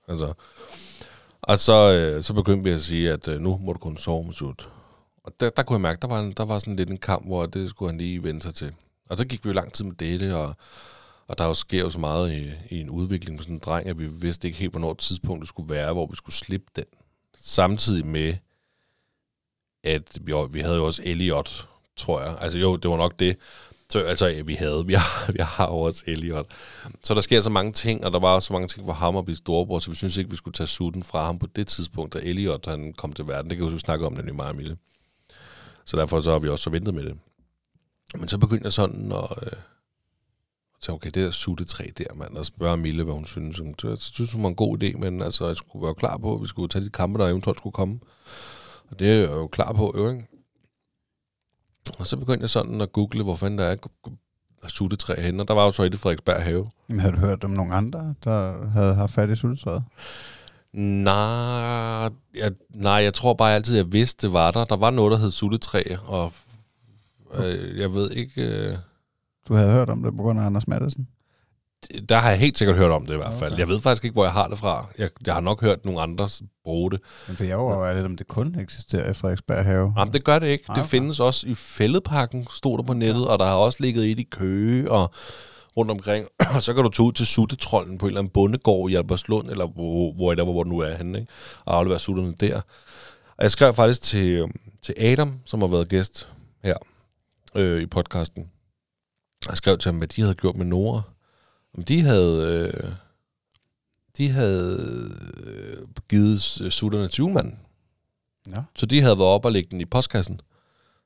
altså. 0.07 0.33
Og 1.41 1.59
så, 1.59 1.91
øh, 1.91 2.23
så 2.23 2.33
begyndte 2.33 2.63
vi 2.63 2.71
at 2.71 2.81
sige, 2.81 3.11
at 3.11 3.27
øh, 3.27 3.41
nu 3.41 3.57
må 3.57 3.73
du 3.73 3.79
kun 3.79 3.97
sove 3.97 4.23
med 4.23 4.33
sut. 4.33 4.69
Og 5.23 5.31
der, 5.39 5.49
der 5.49 5.63
kunne 5.63 5.75
jeg 5.75 5.81
mærke, 5.81 6.01
der 6.01 6.07
var, 6.07 6.19
en, 6.19 6.31
der 6.31 6.45
var 6.45 6.59
sådan 6.59 6.75
lidt 6.75 6.89
en 6.89 6.97
kamp, 6.97 7.25
hvor 7.27 7.45
det 7.45 7.69
skulle 7.69 7.91
han 7.91 7.97
lige 7.97 8.23
vende 8.23 8.41
sig 8.41 8.55
til. 8.55 8.73
Og 9.09 9.17
så 9.17 9.25
gik 9.25 9.45
vi 9.45 9.49
jo 9.49 9.53
lang 9.53 9.73
tid 9.73 9.85
med 9.85 9.95
dele, 9.95 10.37
og, 10.37 10.55
og 11.27 11.37
der 11.37 11.45
jo 11.45 11.53
sker 11.53 11.79
jo 11.79 11.89
så 11.89 11.99
meget 11.99 12.31
i, 12.33 12.51
i 12.69 12.81
en 12.81 12.89
udvikling 12.89 13.35
med 13.35 13.43
sådan 13.43 13.55
en 13.55 13.61
dreng, 13.65 13.87
at 13.87 13.99
vi 13.99 14.07
vidste 14.07 14.47
ikke 14.47 14.59
helt, 14.59 14.71
hvornår 14.71 14.93
tidspunktet 14.93 15.49
skulle 15.49 15.69
være, 15.69 15.93
hvor 15.93 16.05
vi 16.05 16.15
skulle 16.15 16.35
slippe 16.35 16.67
den. 16.75 16.85
Samtidig 17.37 18.05
med, 18.05 18.35
at 19.83 20.17
vi, 20.21 20.33
vi 20.49 20.59
havde 20.59 20.75
jo 20.75 20.85
også 20.85 21.01
Elliot, 21.05 21.67
tror 21.95 22.21
jeg. 22.21 22.37
Altså 22.41 22.57
jo, 22.57 22.75
det 22.75 22.91
var 22.91 22.97
nok 22.97 23.19
det. 23.19 23.37
Så, 23.89 23.99
altså, 23.99 24.27
ja, 24.27 24.41
vi 24.41 24.53
havde, 24.53 24.85
vi 24.85 24.93
har, 24.93 25.31
vi 25.37 25.39
har 25.41 25.67
jo 25.67 25.77
også 25.77 26.03
Elliot. 26.07 26.45
Så 27.03 27.13
der 27.13 27.21
sker 27.21 27.41
så 27.41 27.49
mange 27.49 27.71
ting, 27.71 28.05
og 28.05 28.11
der 28.11 28.19
var 28.19 28.39
så 28.39 28.53
mange 28.53 28.67
ting 28.67 28.85
for 28.85 28.93
ham 28.93 29.17
at 29.17 29.25
blive 29.25 29.37
storebror, 29.37 29.79
så 29.79 29.89
vi 29.89 29.95
synes 29.95 30.17
ikke, 30.17 30.29
vi 30.29 30.35
skulle 30.35 30.53
tage 30.53 30.67
sutten 30.67 31.03
fra 31.03 31.25
ham 31.25 31.39
på 31.39 31.47
det 31.55 31.67
tidspunkt, 31.67 32.13
da 32.13 32.19
Elliot 32.23 32.65
han 32.65 32.93
kom 32.93 33.13
til 33.13 33.27
verden. 33.27 33.49
Det 33.49 33.57
kan 33.57 33.67
vi 33.67 33.71
jo 33.71 33.79
snakke 33.79 34.05
om, 34.05 34.15
den 34.15 34.35
meget 34.35 34.55
Mille. 34.55 34.77
Så 35.85 35.97
derfor 35.97 36.19
så 36.19 36.31
har 36.31 36.39
vi 36.39 36.49
også 36.49 36.63
så 36.63 36.69
ventet 36.69 36.93
med 36.93 37.03
det. 37.03 37.17
Men 38.15 38.27
så 38.27 38.37
begyndte 38.37 38.65
jeg 38.65 38.73
sådan 38.73 39.11
at, 39.11 39.43
øh, 39.43 39.51
at 40.77 40.81
tænke, 40.81 40.95
okay, 40.95 41.09
det 41.09 41.25
der 41.25 41.31
suttetræ 41.31 41.83
der, 41.97 42.13
mand, 42.15 42.37
og 42.37 42.45
spørge 42.45 42.77
Mille, 42.77 43.03
hvad 43.03 43.13
hun 43.13 43.25
synes. 43.25 43.59
Hun, 43.59 43.75
jeg 43.83 43.97
synes, 43.97 44.31
hun 44.31 44.43
var 44.43 44.49
en 44.49 44.55
god 44.55 44.83
idé, 44.83 44.97
men 44.97 45.21
altså, 45.21 45.47
jeg 45.47 45.55
skulle 45.55 45.85
være 45.85 45.95
klar 45.95 46.17
på, 46.17 46.35
at 46.35 46.41
vi 46.41 46.47
skulle 46.47 46.69
tage 46.69 46.85
de 46.85 46.89
kampe, 46.89 47.19
der 47.19 47.27
eventuelt 47.27 47.57
skulle 47.57 47.73
komme. 47.73 47.99
Og 48.89 48.99
det 48.99 49.11
er 49.11 49.15
jeg 49.15 49.29
jo 49.29 49.47
klar 49.47 49.73
på, 49.73 49.93
jo, 49.97 50.09
ikke? 50.09 50.27
Og 51.99 52.07
så 52.07 52.17
begyndte 52.17 52.41
jeg 52.41 52.49
sådan 52.49 52.81
at 52.81 52.91
google, 52.91 53.23
hvor 53.23 53.35
fanden 53.35 53.59
der 53.59 53.65
er 53.65 53.75
suttetræ 54.67 55.21
henne, 55.21 55.43
og 55.43 55.47
der 55.47 55.53
var 55.53 55.65
jo 55.65 55.71
så 55.71 55.83
et 55.83 55.93
i 55.93 55.97
Frederiksberg 55.97 56.43
have. 56.43 56.69
Jamen, 56.89 56.99
havde 56.99 57.13
du 57.15 57.19
hørt 57.19 57.43
om 57.43 57.49
nogle 57.49 57.73
andre, 57.73 58.13
der 58.23 58.67
havde 58.69 58.95
haft 58.95 59.13
fat 59.13 59.29
i 59.29 59.35
suttetræet? 59.35 59.83
Nej, 60.73 61.13
jeg, 62.35 62.51
nej, 62.69 62.93
jeg 62.93 63.13
tror 63.13 63.33
bare 63.33 63.55
altid, 63.55 63.75
jeg 63.75 63.93
vidste, 63.93 64.27
det 64.27 64.33
var 64.33 64.51
der. 64.51 64.65
Der 64.65 64.75
var 64.75 64.89
noget, 64.89 65.11
der 65.11 65.17
hed 65.17 65.31
suttetræ, 65.31 65.83
og 66.05 66.33
øh, 67.33 67.79
jeg 67.79 67.93
ved 67.93 68.11
ikke... 68.11 68.41
Øh, 68.41 68.77
Du 69.47 69.53
havde 69.53 69.71
hørt 69.71 69.89
om 69.89 70.03
det 70.03 70.15
på 70.15 70.23
grund 70.23 70.39
af 70.39 70.45
Anders 70.45 70.67
Maddelsen? 70.67 71.07
der 72.09 72.17
har 72.17 72.29
jeg 72.29 72.39
helt 72.39 72.57
sikkert 72.57 72.77
hørt 72.77 72.91
om 72.91 73.05
det 73.05 73.13
i 73.13 73.17
hvert 73.17 73.33
fald. 73.33 73.51
Okay. 73.51 73.59
Jeg 73.59 73.67
ved 73.67 73.81
faktisk 73.81 74.03
ikke, 74.03 74.13
hvor 74.13 74.23
jeg 74.23 74.33
har 74.33 74.47
det 74.47 74.57
fra. 74.57 74.87
Jeg, 74.97 75.09
jeg 75.25 75.33
har 75.33 75.41
nok 75.41 75.61
hørt 75.61 75.85
nogle 75.85 76.01
andre 76.01 76.29
bruge 76.63 76.91
det. 76.91 76.99
Men 77.27 77.37
for 77.37 77.43
jeg 77.43 77.57
overvejer 77.57 77.93
lidt, 77.93 78.05
om 78.05 78.15
det 78.15 78.27
kun 78.27 78.55
eksisterer 78.59 79.09
i 79.09 79.13
Frederiksberg 79.13 79.65
have. 79.65 79.93
Jamen, 79.97 80.13
det 80.13 80.23
gør 80.23 80.39
det 80.39 80.47
ikke. 80.47 80.63
Det 80.63 80.69
okay. 80.69 80.83
findes 80.83 81.19
også 81.19 81.47
i 81.47 81.53
fældepakken, 81.53 82.47
stod 82.49 82.77
der 82.77 82.83
på 82.83 82.93
nettet, 82.93 83.27
og 83.27 83.39
der 83.39 83.45
har 83.45 83.55
også 83.55 83.77
ligget 83.81 84.11
et 84.11 84.19
i 84.19 84.23
Køge 84.23 84.91
og 84.91 85.13
rundt 85.77 85.91
omkring. 85.91 86.27
Og 86.55 86.61
så 86.61 86.73
kan 86.73 86.83
du 86.83 86.89
tage 86.89 87.07
ud 87.07 87.11
til 87.11 87.27
suttetrollen 87.27 87.97
på 87.97 88.05
en 88.05 88.09
eller 88.09 88.19
anden 88.19 88.31
bondegård 88.33 88.91
i 88.91 88.95
Albertslund, 88.95 89.49
eller 89.49 89.67
hvor, 89.67 90.13
hvor, 90.13 90.35
hvor, 90.35 90.51
hvor 90.51 90.63
du 90.63 90.69
nu 90.69 90.79
er 90.79 90.95
henne, 90.95 91.19
ikke? 91.19 91.31
og 91.65 91.77
aflevere 91.77 91.99
sutterne 91.99 92.33
der. 92.39 92.61
Og 93.37 93.43
jeg 93.43 93.51
skrev 93.51 93.73
faktisk 93.73 94.01
til, 94.01 94.25
øhm, 94.25 94.59
til 94.81 94.95
Adam, 94.97 95.39
som 95.45 95.61
har 95.61 95.67
været 95.67 95.89
gæst 95.89 96.27
her 96.63 96.75
øh, 97.55 97.81
i 97.81 97.85
podcasten. 97.85 98.49
Jeg 99.49 99.57
skrev 99.57 99.77
til 99.77 99.89
ham, 99.91 99.97
hvad 99.97 100.07
de 100.07 100.21
havde 100.21 100.35
gjort 100.35 100.55
med 100.55 100.65
Nora. 100.65 101.01
Om 101.77 101.83
de 101.83 102.01
havde... 102.01 102.71
Øh, 102.75 102.91
de 104.17 104.29
havde 104.29 104.79
øh, 105.47 105.87
givet 106.09 106.41
sutterne 106.73 107.07
til 107.07 107.17
julemanden. 107.17 107.59
Ja. 108.51 108.63
Så 108.75 108.85
de 108.85 109.01
havde 109.01 109.17
været 109.19 109.29
op 109.29 109.45
og 109.45 109.51
lægge 109.51 109.69
den 109.71 109.81
i 109.81 109.85
postkassen, 109.85 110.41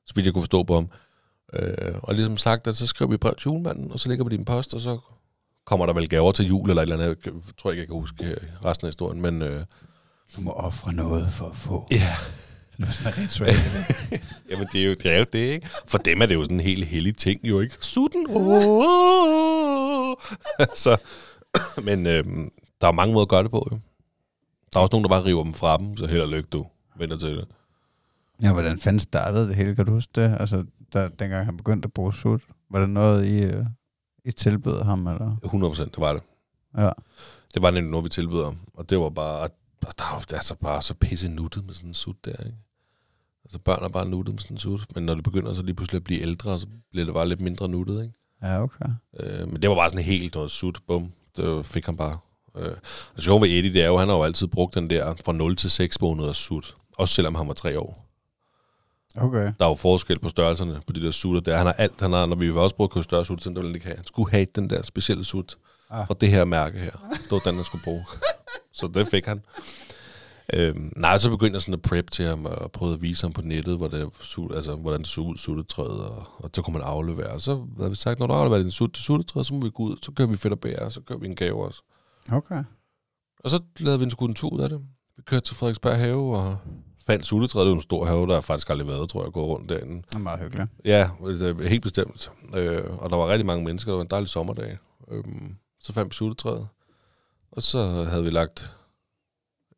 så 0.06 0.14
vidt 0.14 0.26
jeg 0.26 0.32
kunne 0.34 0.42
forstå 0.42 0.62
på 0.62 0.74
ham. 0.74 0.88
Øh, 1.52 1.94
og 2.02 2.14
ligesom 2.14 2.36
sagt, 2.36 2.66
at 2.66 2.76
så 2.76 2.86
skriver 2.86 3.10
vi 3.10 3.16
brev 3.16 3.34
til 3.36 3.44
julemanden, 3.44 3.92
og 3.92 4.00
så 4.00 4.08
lægger 4.08 4.24
vi 4.24 4.36
din 4.36 4.44
post, 4.44 4.74
og 4.74 4.80
så 4.80 4.98
kommer 5.66 5.86
der 5.86 5.92
vel 5.92 6.08
gaver 6.08 6.32
til 6.32 6.46
jul 6.46 6.70
eller 6.70 6.82
et 6.82 6.90
eller 6.90 7.04
andet. 7.04 7.18
Jeg 7.24 7.32
tror 7.58 7.70
ikke, 7.70 7.80
jeg 7.80 7.88
kan 7.88 7.96
huske 7.96 8.24
øh, 8.24 8.36
resten 8.64 8.86
af 8.86 8.88
historien, 8.88 9.22
men 9.22 9.42
øh, 9.42 9.64
Du 10.36 10.40
må 10.40 10.50
ofre 10.52 10.92
noget 10.92 11.32
for 11.32 11.46
at 11.48 11.56
få. 11.56 11.88
ja, 11.90 12.16
Det 12.80 12.86
var 12.86 12.92
sådan 12.92 13.12
en 13.12 13.24
ritual. 13.24 13.54
jamen 14.50 14.66
det 14.72 14.82
er, 14.82 14.86
jo, 14.86 14.94
det 14.94 15.06
er 15.06 15.18
jo 15.18 15.26
det, 15.32 15.38
ikke? 15.38 15.68
For 15.86 15.98
dem 15.98 16.22
er 16.22 16.26
det 16.26 16.34
jo 16.34 16.42
sådan 16.42 16.56
en 16.56 16.60
helt 16.60 16.86
hellig 16.86 17.16
ting, 17.16 17.40
jo 17.44 17.60
ikke? 17.60 17.74
Sutten, 17.80 18.26
oh, 18.28 20.16
så, 20.84 20.96
men 21.86 22.06
øh, 22.06 22.24
der 22.80 22.88
er 22.88 22.92
mange 22.92 23.12
måder 23.12 23.24
at 23.24 23.28
gøre 23.28 23.42
det 23.42 23.50
på, 23.50 23.68
jo. 23.72 23.78
Der 24.72 24.78
er 24.78 24.82
også 24.82 24.92
nogen, 24.92 25.04
der 25.04 25.08
bare 25.08 25.24
river 25.24 25.44
dem 25.44 25.54
fra 25.54 25.76
dem, 25.76 25.96
så 25.96 26.06
held 26.06 26.20
og 26.20 26.28
lykke, 26.28 26.48
du 26.52 26.66
venter 26.96 27.18
til 27.18 27.36
det. 27.36 27.48
ja, 28.42 28.52
hvordan 28.52 28.78
fanden 28.78 29.00
startede 29.00 29.48
det 29.48 29.56
hele? 29.56 29.74
Kan 29.74 29.86
du 29.86 29.92
huske 29.92 30.10
det? 30.14 30.36
Altså, 30.40 30.64
der, 30.92 31.08
dengang 31.08 31.44
han 31.44 31.56
begyndte 31.56 31.86
at 31.86 31.92
bruge 31.92 32.14
sut. 32.14 32.42
Var 32.70 32.80
det 32.80 32.90
noget, 32.90 33.26
I, 33.26 33.56
uh, 33.56 33.66
I 34.24 34.32
tilbød 34.32 34.82
ham? 34.82 35.06
Eller? 35.06 35.36
100 35.44 35.70
procent, 35.70 35.92
det 35.94 36.00
var 36.00 36.12
det. 36.12 36.22
Ja. 36.78 36.90
Det 37.54 37.62
var 37.62 37.70
nemlig 37.70 37.90
noget, 37.90 38.04
vi 38.04 38.08
tilbød 38.08 38.44
ham. 38.44 38.58
Og 38.74 38.90
det 38.90 38.98
var 38.98 39.10
bare, 39.10 39.48
og 39.86 39.98
der 39.98 40.04
er 40.04 40.14
jo 40.14 40.36
altså 40.36 40.54
bare 40.54 40.82
så 40.82 40.94
pisse 40.94 41.28
nuttet 41.28 41.66
med 41.66 41.74
sådan 41.74 41.90
en 41.90 41.94
sut 41.94 42.24
der, 42.24 42.44
ikke? 42.44 42.56
Altså 43.50 43.58
børn 43.58 43.84
er 43.84 43.88
bare 43.88 44.06
nuttet 44.06 44.34
med 44.34 44.40
sådan 44.42 44.58
sut, 44.58 44.86
men 44.94 45.06
når 45.06 45.14
det 45.14 45.24
begynder 45.24 45.54
så 45.54 45.62
lige 45.62 45.74
pludselig 45.74 45.96
at 45.96 46.04
blive 46.04 46.20
ældre, 46.22 46.58
så 46.58 46.66
bliver 46.90 47.04
det 47.04 47.14
bare 47.14 47.28
lidt 47.28 47.40
mindre 47.40 47.68
nuttet, 47.68 48.02
ikke? 48.02 48.14
Ja, 48.42 48.62
okay. 48.62 48.84
Øh, 49.20 49.48
men 49.48 49.62
det 49.62 49.70
var 49.70 49.76
bare 49.76 49.90
sådan 49.90 50.04
helt 50.04 50.34
noget 50.34 50.50
sut, 50.50 50.78
bum, 50.86 51.12
det 51.36 51.66
fik 51.66 51.86
han 51.86 51.96
bare. 51.96 52.18
Øh. 52.58 52.72
Og 53.16 53.22
sjovt 53.22 53.42
ved 53.42 53.48
Eddie, 53.48 53.72
det 53.72 53.82
er 53.82 53.86
jo, 53.86 53.96
han 53.98 54.08
har 54.08 54.16
jo 54.16 54.22
altid 54.22 54.46
brugt 54.46 54.74
den 54.74 54.90
der 54.90 55.14
fra 55.24 55.32
0 55.32 55.56
til 55.56 55.70
6 55.70 56.00
måneder 56.00 56.32
sut. 56.32 56.74
Også 56.98 57.14
selvom 57.14 57.34
han 57.34 57.48
var 57.48 57.54
3 57.54 57.78
år. 57.78 58.06
Okay. 59.16 59.52
Der 59.58 59.64
er 59.64 59.68
jo 59.68 59.74
forskel 59.74 60.18
på 60.18 60.28
størrelserne 60.28 60.80
på 60.86 60.92
de 60.92 61.02
der 61.02 61.10
sutter 61.10 61.40
der. 61.40 61.56
Han 61.56 61.66
har 61.66 61.72
alt, 61.72 62.00
han 62.00 62.12
har, 62.12 62.26
når 62.26 62.36
vi 62.36 62.54
var 62.54 62.60
også 62.60 62.76
brugt 62.76 63.04
større 63.04 63.24
sut, 63.24 63.42
så 63.42 63.50
ville 63.50 63.62
han 63.66 63.74
ikke 63.74 63.86
have. 63.86 63.96
Han 63.96 64.06
skulle 64.06 64.30
have 64.30 64.46
den 64.54 64.70
der 64.70 64.82
specielle 64.82 65.24
sut 65.24 65.56
Ah. 65.92 66.06
fra 66.06 66.14
det 66.20 66.28
her 66.28 66.44
mærke 66.44 66.78
her. 66.78 66.90
Det 67.12 67.30
var 67.30 67.38
den, 67.38 67.54
han 67.54 67.64
skulle 67.64 67.84
bruge. 67.84 68.04
så 68.72 68.90
det 68.94 69.08
fik 69.08 69.26
han. 69.26 69.42
Øhm, 70.52 70.92
nej, 70.96 71.18
så 71.18 71.30
begyndte 71.30 71.54
jeg 71.54 71.62
sådan 71.62 71.74
at 71.74 71.82
prep 71.82 72.10
til 72.10 72.24
ham, 72.24 72.46
og 72.46 72.72
prøvede 72.72 72.94
at 72.94 73.02
vise 73.02 73.22
ham 73.24 73.32
på 73.32 73.42
nettet, 73.42 73.76
hvor 73.76 73.88
det, 73.88 74.10
altså, 74.54 74.76
hvordan 74.80 75.00
det 75.00 75.08
så 75.08 75.20
ud, 75.20 75.36
suttetræet, 75.36 76.00
og, 76.00 76.26
og 76.38 76.50
så 76.54 76.62
kunne 76.62 76.72
man 76.72 76.82
aflevere. 76.82 77.28
Og 77.32 77.40
så 77.40 77.66
havde 77.76 77.90
vi 77.90 77.96
sagt, 77.96 78.18
når 78.18 78.26
du 78.26 78.32
afleverer 78.32 78.62
din 78.62 78.70
sut 78.70 78.96
suttetræet, 78.96 79.46
så 79.46 79.54
må 79.54 79.60
vi 79.60 79.70
gå 79.70 79.82
ud, 79.82 79.96
så 80.02 80.12
kører 80.12 80.28
vi 80.28 80.36
fedt 80.36 80.52
og 80.52 80.60
bære, 80.60 80.78
og 80.78 80.92
så 80.92 81.00
kører 81.00 81.18
vi 81.18 81.26
en 81.26 81.36
gave 81.36 81.64
også. 81.64 81.82
Okay. 82.32 82.64
Og 83.44 83.50
så 83.50 83.62
lavede 83.78 83.98
vi 83.98 84.04
en 84.04 84.10
sgu 84.10 84.26
en 84.26 84.34
tur 84.34 84.52
ud 84.52 84.60
af 84.60 84.68
det. 84.68 84.80
Vi 85.16 85.22
kørte 85.22 85.46
til 85.46 85.56
Frederiksberg 85.56 85.98
Have, 85.98 86.36
og 86.36 86.58
fandt 87.06 87.26
suttetræet. 87.26 87.64
Det 87.64 87.70
var 87.70 87.76
en 87.76 87.82
stor 87.82 88.04
have, 88.06 88.26
der 88.26 88.34
har 88.34 88.40
faktisk 88.40 88.70
aldrig 88.70 88.88
været, 88.88 89.08
tror 89.08 89.22
jeg, 89.24 89.32
gå 89.32 89.46
rundt 89.46 89.68
derinde. 89.68 90.02
Det 90.02 90.14
er 90.14 90.18
meget 90.18 90.40
hyggeligt. 90.40 90.70
Ja, 90.84 91.10
det 91.24 91.42
er 91.42 91.68
helt 91.68 91.82
bestemt. 91.82 92.30
Øh, 92.56 92.84
og 92.98 93.10
der 93.10 93.16
var 93.16 93.28
rigtig 93.28 93.46
mange 93.46 93.64
mennesker. 93.64 93.92
Det 93.92 93.96
var 93.96 94.02
en 94.02 94.10
dejlig 94.10 94.28
sommerdag. 94.28 94.78
Øhm, 95.10 95.56
så 95.80 95.92
fandt 95.92 96.10
vi 96.10 96.14
suttetræet. 96.14 96.68
Og 97.52 97.62
så 97.62 98.04
havde 98.10 98.24
vi 98.24 98.30
lagt 98.30 98.74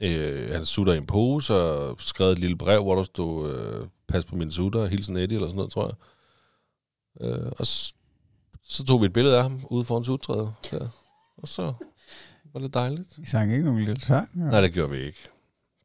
øh, 0.03 0.51
hans 0.55 0.69
sutter 0.69 0.93
i 0.93 0.97
en 0.99 1.07
pose 1.07 1.55
og 1.55 1.97
skrevet 2.01 2.33
et 2.33 2.39
lille 2.39 2.57
brev, 2.57 2.83
hvor 2.83 2.95
der 2.97 3.03
stod, 3.03 3.55
øh, 3.55 3.87
pas 4.09 4.25
på 4.25 4.37
mine 4.37 4.53
sutter, 4.53 4.87
hilsen 4.87 5.17
Eddie 5.17 5.35
eller 5.37 5.49
sådan 5.49 5.57
noget, 5.57 5.73
tror 5.73 5.87
jeg. 7.21 7.29
Øh, 7.29 7.53
og 7.59 7.67
s- 7.67 7.95
så 8.63 8.85
tog 8.85 9.01
vi 9.01 9.07
et 9.07 9.13
billede 9.13 9.37
af 9.37 9.43
ham 9.43 9.61
ude 9.71 9.85
foran 9.85 10.05
suttetræet. 10.05 10.53
Der. 10.71 10.89
Og 11.37 11.49
så 11.49 11.73
var 12.53 12.61
det 12.61 12.75
dejligt. 12.75 13.19
I 13.19 13.27
sang 13.27 13.53
ikke 13.53 13.65
nogen 13.65 13.85
lille 13.85 14.01
sang? 14.01 14.29
Ja. 14.37 14.41
Nej, 14.41 14.61
det 14.61 14.73
gjorde 14.73 14.91
vi 14.91 14.99
ikke. 14.99 15.19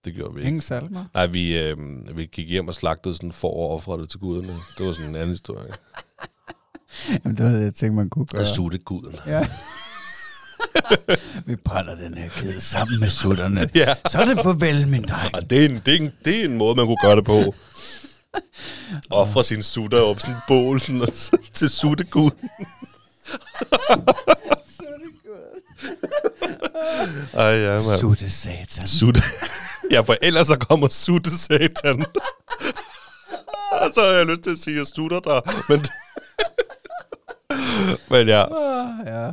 Det 0.05 0.13
gjorde 0.15 0.33
vi 0.33 0.39
ikke. 0.39 0.47
Ingen 0.47 0.61
salmer? 0.61 1.05
Nej, 1.13 1.27
vi, 1.27 1.57
øh, 1.59 1.77
vi 2.17 2.25
gik 2.25 2.49
hjem 2.49 2.67
og 2.67 2.73
slagtede 2.73 3.15
sådan 3.15 3.31
for 3.31 3.47
og 3.53 3.69
offrede 3.69 4.01
det 4.01 4.09
til 4.09 4.19
guderne. 4.19 4.53
Det 4.77 4.85
var 4.85 4.91
sådan 4.93 5.09
en 5.09 5.15
anden 5.15 5.29
historie. 5.29 5.71
Jamen, 7.25 7.37
det 7.37 7.45
var 7.45 7.51
det, 7.51 7.61
jeg 7.61 7.75
tænkte, 7.75 7.95
man 7.95 8.09
kunne 8.09 8.25
gøre. 8.25 8.41
Og 8.41 8.47
sutte 8.47 8.77
guden. 8.77 9.15
Ja. 9.25 9.47
Vi 11.45 11.55
brænder 11.55 11.95
den 11.95 12.17
her 12.17 12.29
kæde 12.29 12.61
sammen 12.61 12.99
med 12.99 13.09
sutterne. 13.09 13.69
Ja. 13.75 13.93
Så 14.11 14.17
er 14.19 14.25
det 14.25 14.37
farvel, 14.43 14.87
min 14.87 15.01
dreng. 15.03 15.35
Og 15.35 15.49
det 15.49 15.61
er, 15.61 15.65
en, 15.69 15.81
det, 15.85 15.93
er 15.95 15.99
en, 15.99 16.13
det 16.25 16.39
er 16.41 16.45
en 16.45 16.57
måde, 16.57 16.75
man 16.75 16.85
kunne 16.85 16.97
gøre 17.01 17.15
det 17.15 17.25
på. 17.25 17.55
Offre 19.09 19.43
sine 19.43 19.63
sutter 19.63 20.01
op 20.01 20.19
sådan 20.19 20.35
en 20.35 20.41
bål 20.47 20.81
sådan, 20.81 21.01
og 21.01 21.07
så, 21.13 21.37
til 21.53 21.69
sutteguden. 21.69 22.49
Ej, 27.33 27.43
ja, 27.43 27.73
man. 27.73 27.97
Sutte 27.99 28.29
satan. 28.29 28.87
Sutte. 28.87 29.21
Ja, 29.91 29.99
for 30.01 30.15
ellers 30.21 30.47
så 30.47 30.55
kommer 30.55 30.87
sutte 30.87 31.29
satan. 31.37 32.05
og 33.71 33.91
så 33.93 34.01
har 34.01 34.11
jeg 34.11 34.25
lyst 34.25 34.41
til 34.41 34.51
at 34.51 34.57
sige, 34.57 34.73
at 34.73 34.79
jeg 34.79 34.87
sutter 34.87 35.19
dig. 35.19 35.41
Men, 35.69 35.85
men 38.09 38.27
ja, 38.27 38.43
Ah, 38.43 39.07
ja. 39.07 39.31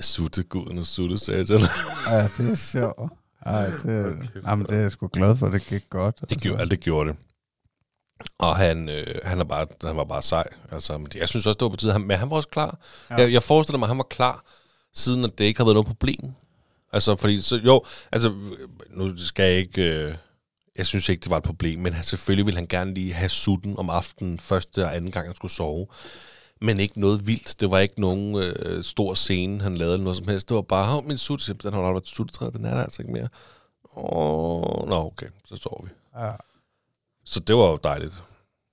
Sutte 0.00 0.42
guden 0.42 0.78
og 0.78 0.86
sutte 0.86 1.18
satan. 1.18 1.60
Ej, 2.06 2.28
det 2.38 2.50
er 2.50 2.54
sjovt. 2.54 3.12
Ej, 3.46 3.66
det, 3.66 4.06
okay, 4.06 4.42
jamen, 4.46 4.66
det 4.66 4.76
er 4.76 4.80
jeg 4.80 4.92
sgu 4.92 5.08
glad 5.12 5.36
for, 5.36 5.48
det 5.48 5.66
gik 5.66 5.90
godt. 5.90 6.20
Det 6.30 6.40
gjorde, 6.40 6.70
det 6.70 6.80
gjorde 6.80 7.10
det. 7.10 7.18
Og 8.38 8.56
han, 8.56 8.88
øh, 8.88 9.14
han, 9.24 9.40
er 9.40 9.44
bare, 9.44 9.66
han 9.84 9.96
var 9.96 10.04
bare 10.04 10.22
sej. 10.22 10.44
Altså, 10.72 10.98
men 10.98 11.08
jeg 11.14 11.28
synes 11.28 11.46
også, 11.46 11.56
det 11.58 11.64
var 11.64 11.68
på 11.68 11.76
tide. 11.76 11.92
Han, 11.92 12.00
men 12.00 12.18
han 12.18 12.30
var 12.30 12.36
også 12.36 12.48
klar. 12.48 12.78
Ja. 13.10 13.14
Jeg, 13.16 13.32
jeg 13.32 13.42
forestiller 13.42 13.78
mig, 13.78 13.86
at 13.86 13.90
han 13.90 13.98
var 13.98 14.06
klar, 14.10 14.44
siden 14.94 15.24
at 15.24 15.38
det 15.38 15.44
ikke 15.44 15.60
har 15.60 15.64
været 15.64 15.74
noget 15.74 15.86
problem. 15.86 16.32
Altså, 16.92 17.16
fordi, 17.16 17.40
så, 17.40 17.56
jo, 17.56 17.84
altså, 18.12 18.34
nu 18.90 19.16
skal 19.16 19.44
jeg 19.50 19.58
ikke... 19.58 19.82
Øh, 19.82 20.14
jeg 20.76 20.86
synes 20.86 21.08
ikke, 21.08 21.22
det 21.22 21.30
var 21.30 21.36
et 21.36 21.42
problem, 21.42 21.78
men 21.78 21.92
han, 21.92 22.04
selvfølgelig 22.04 22.46
ville 22.46 22.58
han 22.58 22.66
gerne 22.66 22.94
lige 22.94 23.12
have 23.12 23.28
sutten 23.28 23.78
om 23.78 23.90
aftenen, 23.90 24.40
første 24.40 24.84
og 24.84 24.96
anden 24.96 25.10
gang, 25.10 25.26
han 25.26 25.36
skulle 25.36 25.52
sove. 25.52 25.86
Men 26.60 26.80
ikke 26.80 27.00
noget 27.00 27.26
vildt. 27.26 27.60
Det 27.60 27.70
var 27.70 27.78
ikke 27.78 28.00
nogen 28.00 28.34
øh, 28.36 28.84
stor 28.84 29.14
scene, 29.14 29.62
han 29.62 29.76
lavede 29.76 29.94
eller 29.94 30.04
noget 30.04 30.16
som 30.16 30.28
helst. 30.28 30.48
Det 30.48 30.54
var 30.54 30.62
bare, 30.62 30.86
"Hov, 30.86 31.04
min 31.04 31.18
sut, 31.18 31.50
den 31.62 31.72
har 31.72 31.80
aldrig 31.80 31.94
været 31.94 32.06
suttetræet, 32.06 32.54
den 32.54 32.64
er 32.64 32.74
der 32.74 32.82
altså 32.82 33.02
ikke 33.02 33.12
mere. 33.12 33.28
Åh, 33.96 34.88
nå, 34.88 35.04
okay, 35.04 35.26
så 35.44 35.56
sover 35.56 35.84
vi. 35.84 35.90
Ja. 36.18 36.32
Så 37.24 37.40
det 37.40 37.56
var 37.56 37.70
jo 37.70 37.78
dejligt. 37.84 38.22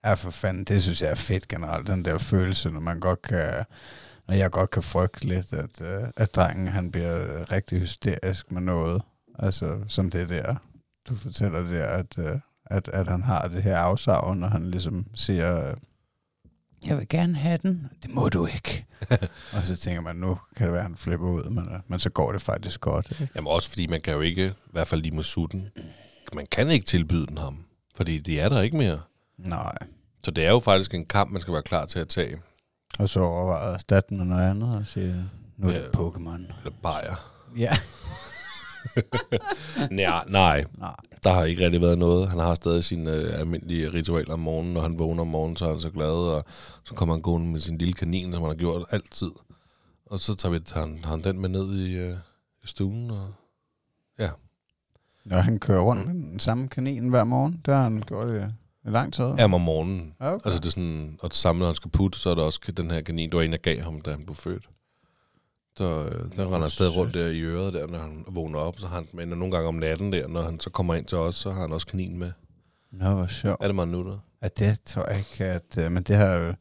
Ja, 0.06 0.14
for 0.14 0.32
fanden, 0.32 0.64
det 0.64 0.84
synes 0.84 1.02
jeg 1.02 1.12
er 1.12 1.16
fedt 1.16 1.48
generelt, 1.48 1.88
den 1.88 2.06
der 2.06 2.18
følelse, 2.18 2.70
når 2.70 2.80
man 2.80 3.00
godt 3.00 3.22
kan, 3.22 3.66
når 4.28 4.36
jeg 4.36 4.52
godt 4.52 4.70
kan 4.70 4.84
frygte 4.84 5.28
lidt, 5.28 5.54
at, 5.54 5.82
øh, 5.82 6.04
at 6.18 6.36
drengen, 6.36 6.68
han 6.68 6.92
bliver 6.92 7.52
rigtig 7.52 7.80
hysterisk 7.80 8.52
med 8.52 8.62
noget. 8.62 9.02
Altså, 9.40 9.80
som 9.88 10.10
det 10.10 10.30
der, 10.30 10.56
du 11.10 11.16
fortæller 11.16 11.62
der, 11.62 11.86
at, 11.86 12.18
øh, 12.18 12.40
at, 12.66 12.88
at 12.88 13.08
han 13.08 13.24
har 13.24 13.48
det 13.48 13.64
her 13.64 13.78
afsavn, 13.78 14.38
når 14.38 14.48
han 14.48 14.72
ligesom 14.72 15.06
siger, 15.16 15.70
øh, 15.70 15.78
jeg 16.86 16.98
vil 16.98 17.08
gerne 17.10 17.36
have 17.36 17.58
den, 17.58 17.90
det 18.04 18.14
må 18.14 18.30
du 18.30 18.46
ikke. 18.46 18.86
og 19.54 19.66
så 19.66 19.76
tænker 19.76 20.02
man, 20.02 20.16
nu 20.16 20.38
kan 20.56 20.66
det 20.66 20.74
være, 20.74 20.82
at 20.82 20.88
han 20.88 20.98
flipper 20.98 21.28
ud, 21.28 21.50
men, 21.50 21.66
øh, 21.74 21.80
men 21.88 22.00
så 22.00 22.10
går 22.10 22.32
det 22.32 22.42
faktisk 22.42 22.82
godt. 22.82 23.12
Ikke? 23.12 23.30
Jamen 23.36 23.48
også 23.48 23.70
fordi 23.70 23.88
man 23.88 24.02
kan 24.02 24.14
jo 24.14 24.22
ikke, 24.22 24.46
i 24.48 24.72
hvert 24.72 24.88
fald 24.88 25.02
lige 25.02 25.16
med 25.16 25.24
sutten, 25.24 25.70
man 26.34 26.46
kan 26.52 26.70
ikke 26.70 26.86
tilbyde 26.86 27.28
den 27.28 27.38
ham. 27.38 27.66
Fordi 27.96 28.18
de 28.20 28.40
er 28.40 28.50
der 28.50 28.62
ikke 28.62 28.78
mere. 28.78 29.02
Nej. 29.38 29.78
Så 30.24 30.32
det 30.32 30.46
er 30.46 30.50
jo 30.50 30.60
faktisk 30.60 30.94
en 30.94 31.06
kamp, 31.06 31.32
man 31.32 31.42
skal 31.42 31.54
være 31.54 31.64
klar 31.64 31.86
til 31.86 32.00
at 32.00 32.08
tage. 32.08 32.38
Og 33.00 33.10
så 33.10 33.20
overvejer 33.20 33.74
erstatten 33.74 34.18
med 34.18 34.26
noget 34.26 34.50
andet 34.50 34.76
og 34.78 34.88
sige, 34.88 35.26
nu 35.58 35.68
er 35.68 35.72
det 35.72 35.80
Ja. 35.82 36.00
Pokémon. 36.00 36.54
Eller 36.66 36.78
bajer. 36.84 37.16
Ja. 37.58 37.78
Nej, 39.92 40.24
nej, 40.28 40.66
Nej. 40.78 40.96
der 41.24 41.34
har 41.34 41.44
ikke 41.44 41.66
rigtig 41.66 41.82
været 41.82 41.98
noget. 42.00 42.30
Han 42.30 42.40
har 42.40 42.56
stadig 42.56 42.84
sine 42.84 43.12
øh, 43.12 43.40
almindelige 43.40 43.94
ritualer 43.94 44.34
om 44.34 44.40
morgenen. 44.40 44.74
Når 44.74 44.82
han 44.82 45.00
vågner 45.00 45.22
om 45.22 45.28
morgenen, 45.28 45.58
så 45.58 45.66
er 45.66 45.70
han 45.70 45.80
så 45.80 45.90
glad. 45.90 46.36
Og 46.36 46.46
så 46.84 46.94
kommer 46.94 47.16
han 47.16 47.22
gående 47.22 47.48
med 47.48 47.60
sin 47.60 47.78
lille 47.78 47.94
kanin, 47.94 48.34
som 48.34 48.42
han 48.42 48.50
har 48.50 48.56
gjort 48.56 48.86
altid. 48.92 49.32
Og 50.06 50.20
så 50.20 50.36
tager 50.36 50.54
vi, 50.54 50.60
tager 50.60 50.86
han, 50.88 51.06
han 51.06 51.24
den 51.24 51.40
med 51.40 51.50
ned 51.50 51.76
i, 51.76 51.94
øh, 51.94 52.16
stuen. 52.66 53.12
Og 53.12 53.28
Når 55.26 55.38
han 55.38 55.60
kører 55.60 55.82
rundt 55.82 56.06
med 56.08 56.14
den 56.14 56.40
samme 56.40 56.68
kanin 56.68 57.08
hver 57.10 57.24
morgen, 57.24 57.62
der 57.66 57.76
har 57.76 57.84
han 57.84 58.04
gjort 58.08 58.28
det 58.28 58.54
i 58.86 58.90
lang 58.90 59.14
tid. 59.14 59.24
er 59.24 59.44
om 59.44 59.62
morgenen. 59.62 60.14
Okay. 60.20 60.34
Altså 60.46 60.60
det 60.60 60.66
er 60.66 60.70
sådan, 60.70 61.18
og 61.22 61.30
det 61.30 61.38
samme, 61.38 61.60
når 61.60 61.66
han 61.66 61.76
skal 61.76 61.92
putte, 61.92 62.20
så 62.20 62.30
er 62.30 62.36
der 62.36 62.44
også 62.44 62.74
den 62.78 62.92
her 62.92 63.02
kanin, 63.02 63.30
det 63.30 63.38
var 63.38 63.44
en, 63.44 63.52
jeg 63.52 63.62
gav 63.62 63.82
ham, 63.82 64.02
da 64.02 64.12
han 64.12 64.26
blev 64.26 64.36
født. 64.36 64.70
Så 65.78 65.84
øh, 65.84 66.36
der 66.36 66.46
render 66.46 66.60
han 66.60 66.70
stadig 66.70 66.96
rundt 66.96 67.14
der 67.14 67.28
i 67.28 67.42
øret 67.42 67.74
der, 67.74 67.88
når 67.88 68.00
han 68.00 68.26
vågner 68.28 68.60
op, 68.60 68.80
så 68.80 68.88
har 68.88 68.96
han 68.96 69.08
men 69.14 69.28
nogle 69.28 69.52
gange 69.52 69.68
om 69.68 69.76
natten 69.76 70.14
der, 70.14 70.28
når 70.28 70.44
han 70.44 70.60
så 70.60 70.70
kommer 70.70 70.94
ind 70.96 71.06
til 71.06 71.18
os, 71.18 71.36
så 71.36 71.52
har 71.52 71.62
han 71.62 71.74
også 71.74 71.88
kanin 71.88 72.20
med. 72.20 72.32
Nå, 72.92 73.14
hvor 73.14 73.28
sjovt. 73.28 73.58
Er 73.62 73.68
det 73.68 73.76
meget 73.76 73.90
nu, 73.90 74.04
der? 74.04 74.18
Ja, 74.44 74.48
det 74.48 74.80
tror 74.86 75.10
jeg 75.10 75.18
ikke, 75.18 75.46
at... 75.46 75.78
øh, 75.78 75.92
Men 75.92 76.04
det 76.04 76.16
har 76.16 76.34
jo... 76.34 76.54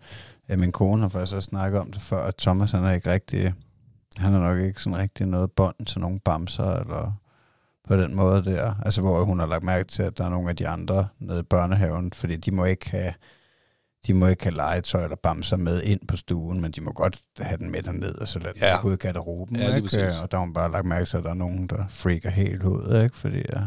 Ja, 0.49 0.57
min 0.57 0.73
kone 0.73 1.03
har 1.03 1.09
faktisk 1.09 1.37
også 1.37 1.47
snakket 1.47 1.81
om 1.81 1.93
det 1.93 2.03
før, 2.03 2.23
at 2.23 2.37
Thomas 2.37 2.71
han 2.71 2.85
er 2.85 2.93
ikke 2.93 3.11
rigtig... 3.11 3.55
Han 4.19 4.33
har 4.33 4.41
nok 4.41 4.59
ikke 4.59 4.83
sådan 4.83 4.99
rigtig 4.99 5.27
noget 5.27 5.53
bånd 5.53 5.87
til 5.87 6.01
nogle 6.01 6.21
bamser, 6.21 6.73
eller 6.73 7.13
på 7.89 7.97
den 7.97 8.17
måde 8.17 8.45
der. 8.45 8.75
Altså, 8.85 9.01
hvor 9.01 9.25
hun 9.25 9.39
har 9.39 9.47
lagt 9.47 9.65
mærke 9.65 9.89
til, 9.89 10.03
at 10.03 10.19
der 10.19 10.25
er 10.25 10.31
nogle 10.31 10.51
af 10.51 10.57
de 10.57 10.69
andre 10.69 11.09
nede 11.19 11.41
i 11.41 11.43
børnehaven, 11.43 12.13
fordi 12.13 12.37
de 12.37 12.51
må 12.51 12.65
ikke 12.65 12.91
have, 12.91 13.15
de 14.07 14.15
må 14.15 14.27
ikke 14.27 14.43
have 14.45 14.55
legetøj 14.55 15.03
eller 15.03 15.17
bamser 15.17 15.57
med 15.57 15.83
ind 15.83 16.01
på 16.09 16.17
stuen, 16.17 16.61
men 16.61 16.73
de 16.73 16.81
må 16.81 16.93
godt 16.93 17.19
have 17.39 17.57
den 17.59 17.71
med 17.71 17.83
derned, 17.83 18.15
og 18.15 18.29
så 18.29 18.39
lade 18.39 18.53
den 18.55 18.63
Ja. 18.63 18.69
ja. 18.69 18.83
ud 18.87 18.93
i 18.93 18.97
garderoben. 18.97 19.57
Ja, 19.57 19.75
ikke? 19.77 19.87
Og 20.23 20.31
der 20.31 20.37
har 20.37 20.45
hun 20.45 20.53
bare 20.53 20.73
lagt 20.73 20.87
mærke 20.87 21.05
til, 21.07 21.17
at 21.17 21.25
der 21.25 21.31
er 21.31 21.35
nogen, 21.35 21.67
der 21.67 21.85
freaker 21.89 22.31
helt 22.31 22.63
ud, 22.63 23.03
ikke? 23.05 23.17
Fordi 23.17 23.37
ja, 23.37 23.61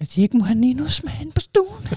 at 0.00 0.08
de 0.14 0.22
ikke 0.22 0.36
må 0.36 0.44
have 0.44 0.58
Ninus 0.58 1.04
med 1.04 1.12
ind 1.20 1.32
på 1.32 1.40
stuen. 1.40 1.88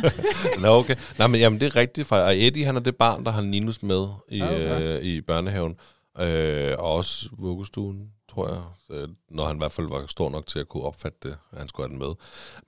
Nå, 0.62 0.68
okay. 0.68 0.94
Nej, 1.18 1.26
men 1.26 1.40
jamen, 1.40 1.60
det 1.60 1.66
er 1.66 1.76
rigtigt. 1.76 2.06
For, 2.06 2.16
og 2.16 2.38
Eddie, 2.38 2.64
han 2.66 2.76
er 2.76 2.80
det 2.80 2.96
barn, 2.96 3.24
der 3.24 3.30
har 3.30 3.42
Ninus 3.42 3.82
med 3.82 4.06
i, 4.28 4.42
Okay. 4.42 4.54
okay. 4.76 4.96
øh, 4.98 5.02
i 5.02 5.20
børnehaven. 5.20 5.74
Øh, 6.20 6.74
og 6.78 6.92
også 6.94 7.28
vuggestuen, 7.38 8.08
tror 8.38 8.48
jeg. 8.90 9.08
Når 9.30 9.46
han 9.46 9.56
i 9.56 9.58
hvert 9.58 9.72
fald 9.72 9.88
var 9.88 10.06
stor 10.06 10.30
nok 10.30 10.46
til 10.46 10.58
at 10.58 10.68
kunne 10.68 10.82
opfatte 10.82 11.18
det, 11.22 11.38
at 11.52 11.58
han 11.58 11.68
skulle 11.68 11.88
have 11.88 11.90
den 11.90 12.06
med. 12.06 12.14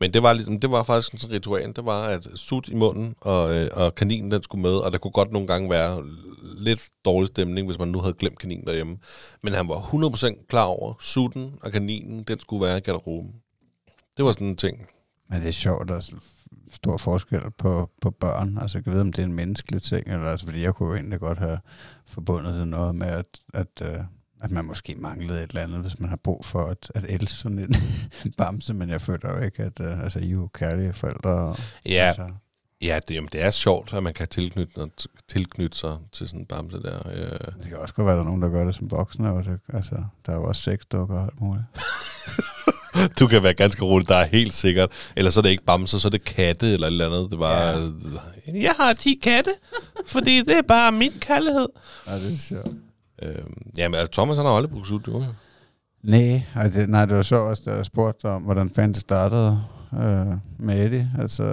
Men 0.01 0.15
det 0.15 0.23
var, 0.23 0.33
ligesom, 0.33 0.61
det 0.61 0.71
var 0.71 0.83
faktisk 0.83 1.21
sådan 1.21 1.37
et 1.37 1.37
ritual. 1.37 1.73
Det 1.77 1.85
var, 1.85 2.03
at 2.03 2.29
sut 2.35 2.69
i 2.69 2.75
munden, 2.75 3.15
og, 3.21 3.55
øh, 3.55 3.71
og 3.73 3.95
kaninen 3.95 4.31
den 4.31 4.43
skulle 4.43 4.63
med. 4.63 4.75
Og 4.75 4.93
der 4.93 4.99
kunne 4.99 5.11
godt 5.11 5.33
nogle 5.33 5.47
gange 5.47 5.71
være 5.71 6.05
lidt 6.57 6.89
dårlig 7.05 7.29
stemning, 7.29 7.67
hvis 7.67 7.79
man 7.79 7.89
nu 7.89 8.01
havde 8.01 8.15
glemt 8.15 8.39
kaninen 8.39 8.67
derhjemme. 8.67 8.99
Men 9.43 9.55
han 9.55 9.69
var 9.69 9.81
100% 9.81 10.47
klar 10.49 10.65
over, 10.65 10.95
sutten 11.01 11.59
og 11.63 11.73
kaninen, 11.73 12.23
den 12.23 12.41
skulle 12.41 12.67
være 12.67 12.79
i 12.79 12.81
garderoben. 12.81 13.35
Det 14.17 14.25
var 14.25 14.33
sådan 14.33 14.47
en 14.47 14.57
ting. 14.57 14.89
Men 15.29 15.41
det 15.41 15.49
er 15.49 15.53
sjovt, 15.53 15.89
der 15.89 15.97
er 15.97 16.01
så 16.01 16.17
stor 16.71 16.97
forskel 16.97 17.51
på, 17.59 17.91
på 18.01 18.11
børn. 18.11 18.59
Altså, 18.59 18.79
jeg 18.79 18.85
kan 18.85 18.93
vide, 18.93 19.01
om 19.01 19.13
det 19.13 19.23
er 19.23 19.27
en 19.27 19.33
menneskelig 19.33 19.83
ting, 19.83 20.09
eller 20.09 20.27
altså, 20.27 20.47
fordi 20.47 20.63
jeg 20.63 20.75
kunne 20.75 20.95
egentlig 20.95 21.21
godt 21.21 21.39
have 21.39 21.59
forbundet 22.07 22.55
det 22.55 22.69
noget 22.69 22.95
med, 22.95 23.07
at, 23.07 23.41
at, 23.55 23.83
øh, 23.83 24.01
at 24.43 24.51
man 24.51 24.65
måske 24.65 24.95
manglede 24.99 25.43
et 25.43 25.49
eller 25.51 25.63
andet, 25.63 25.81
hvis 25.81 26.01
man 26.01 26.09
har 26.09 26.17
brug 26.25 26.45
for 26.45 26.67
at, 26.67 26.93
at 26.95 27.05
elske 27.09 27.35
sådan 27.35 27.59
en 27.59 27.75
bamse, 28.39 28.75
men 28.75 28.89
jeg 28.89 29.01
føler 29.01 29.37
jo 29.37 29.45
ikke, 29.45 29.63
at 29.63 29.81
øh, 29.81 30.01
altså, 30.03 30.19
I 30.19 30.27
er 30.27 30.31
jo 30.31 30.49
kærlige 30.55 30.93
forældre. 30.93 31.31
Og, 31.31 31.57
Ja, 31.87 31.91
altså, 32.07 32.29
Ja, 32.83 33.01
det, 33.09 33.15
jamen, 33.15 33.29
det 33.33 33.43
er 33.43 33.51
sjovt, 33.51 33.93
at 33.95 34.03
man 34.03 34.15
kan 34.15 34.29
tilknytte, 34.29 34.91
tilknytte 35.29 35.79
sig 35.79 35.97
til 36.13 36.29
sådan 36.29 36.41
en 36.41 36.47
bamse 36.47 36.83
der. 36.83 37.09
Øh. 37.15 37.39
det 37.59 37.69
kan 37.69 37.77
også 37.77 37.95
godt 37.95 38.07
være, 38.07 38.15
at 38.15 38.17
der 38.17 38.23
er 38.23 38.27
nogen, 38.27 38.43
der 38.43 38.49
gør 38.49 38.65
det 38.65 38.75
som 38.75 38.91
voksne. 38.91 39.31
Og 39.33 39.45
det, 39.45 39.61
altså, 39.73 39.95
der 40.27 40.33
er 40.33 40.37
jo 40.37 40.45
også 40.45 40.63
sexdukker 40.63 41.15
og 41.17 41.23
alt 41.25 41.41
muligt. 41.41 41.65
Du 43.21 43.27
kan 43.27 43.43
være 43.43 43.55
ganske 43.55 43.85
rolig, 43.85 44.09
der 44.09 44.17
er 44.17 44.25
helt 44.25 44.53
sikkert. 44.53 44.91
Eller 45.17 45.31
så 45.31 45.41
er 45.41 45.43
det 45.43 45.51
ikke 45.51 45.65
bamser, 45.65 45.99
så 45.99 46.09
er 46.09 46.11
det 46.11 46.25
katte 46.25 46.73
eller 46.73 46.87
et 46.87 46.91
eller 46.91 47.07
andet. 47.07 47.31
Det 47.31 47.39
var, 47.39 47.53
Ja. 47.63 47.79
ja. 47.79 48.63
Jeg 48.63 48.75
har 48.77 48.93
10 48.93 49.15
katte, 49.23 49.51
fordi 50.07 50.39
det 50.39 50.57
er 50.59 50.63
bare 50.63 50.93
min 50.93 51.13
kærlighed. 51.21 51.69
Ja, 52.07 52.15
det 52.15 52.33
er 52.35 52.39
sjovt. 52.39 52.75
Øh, 53.23 53.45
jamen, 53.79 53.99
men 53.99 54.09
Thomas 54.13 54.37
han 54.37 54.47
har 54.47 54.53
aldrig 54.53 54.71
brugt 54.71 54.87
sut, 54.87 55.09
jo. 55.09 55.25
Nej, 56.03 56.43
altså, 56.55 56.87
nej, 56.87 57.05
det 57.05 57.17
var 57.17 57.23
så 57.23 57.37
også, 57.37 57.63
da 57.67 57.77
jeg 57.77 57.87
spurgte 57.87 58.29
om, 58.29 58.43
hvordan 58.43 58.71
fanden 58.71 58.95
det 58.95 59.01
startede 59.01 59.63
øh, 59.95 60.37
med 60.59 60.85
Eddie. 60.85 61.11
Altså, 61.19 61.45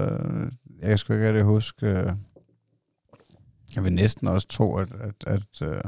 jeg 0.80 0.90
kan 0.90 0.98
sgu 0.98 1.14
ikke 1.14 1.28
rigtig 1.28 1.44
huske... 1.44 1.86
Øh, 1.86 2.12
jeg 3.76 3.84
vil 3.84 3.94
næsten 3.94 4.28
også 4.28 4.48
tro, 4.48 4.76
at, 4.76 4.90
at, 5.00 5.28
at, 5.28 5.62
øh, 5.62 5.82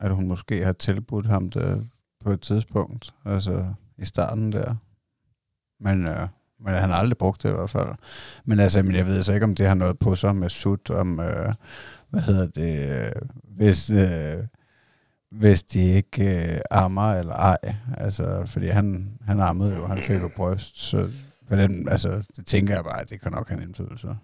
at 0.00 0.14
hun 0.14 0.28
måske 0.28 0.64
har 0.64 0.72
tilbudt 0.72 1.26
ham 1.26 1.50
det 1.50 1.86
på 2.24 2.30
et 2.32 2.40
tidspunkt. 2.40 3.14
Altså, 3.24 3.64
i 3.98 4.04
starten 4.04 4.52
der. 4.52 4.74
Men, 5.80 6.06
øh, 6.06 6.28
men 6.60 6.74
han 6.74 6.90
har 6.90 6.96
aldrig 6.96 7.18
brugt 7.18 7.42
det 7.42 7.48
i 7.48 7.52
hvert 7.52 7.70
fald. 7.70 7.88
Men 8.44 8.60
altså, 8.60 8.82
men 8.82 8.94
jeg 8.94 9.06
ved 9.06 9.22
så 9.22 9.32
ikke, 9.32 9.44
om 9.44 9.54
det 9.54 9.66
har 9.66 9.74
noget 9.74 9.98
på 9.98 10.14
sig 10.14 10.36
med 10.36 10.50
sut, 10.50 10.90
om, 10.90 11.20
øh, 11.20 11.54
hvad 12.10 12.20
hedder 12.20 12.46
det, 12.46 12.88
øh, 12.88 13.12
hvis, 13.56 13.90
øh, 13.90 14.44
hvis 15.30 15.62
de 15.62 15.80
ikke 15.80 16.52
øh, 16.54 16.60
ammer 16.70 17.12
eller 17.12 17.34
ej. 17.34 17.74
Altså, 17.96 18.42
fordi 18.46 18.66
han, 18.66 19.18
han 19.26 19.40
ammede 19.40 19.76
jo, 19.76 19.86
han 19.86 19.98
fik 19.98 20.20
jo 20.22 20.30
bryst, 20.36 20.78
så 20.78 21.10
på 21.48 21.56
den, 21.56 21.88
altså, 21.88 22.22
det 22.36 22.46
tænker 22.46 22.74
jeg 22.74 22.84
bare, 22.84 23.00
at 23.00 23.10
det 23.10 23.20
kan 23.20 23.32
nok 23.32 23.48
have 23.48 23.62
en 23.62 23.68
indflydelse. 23.68 24.16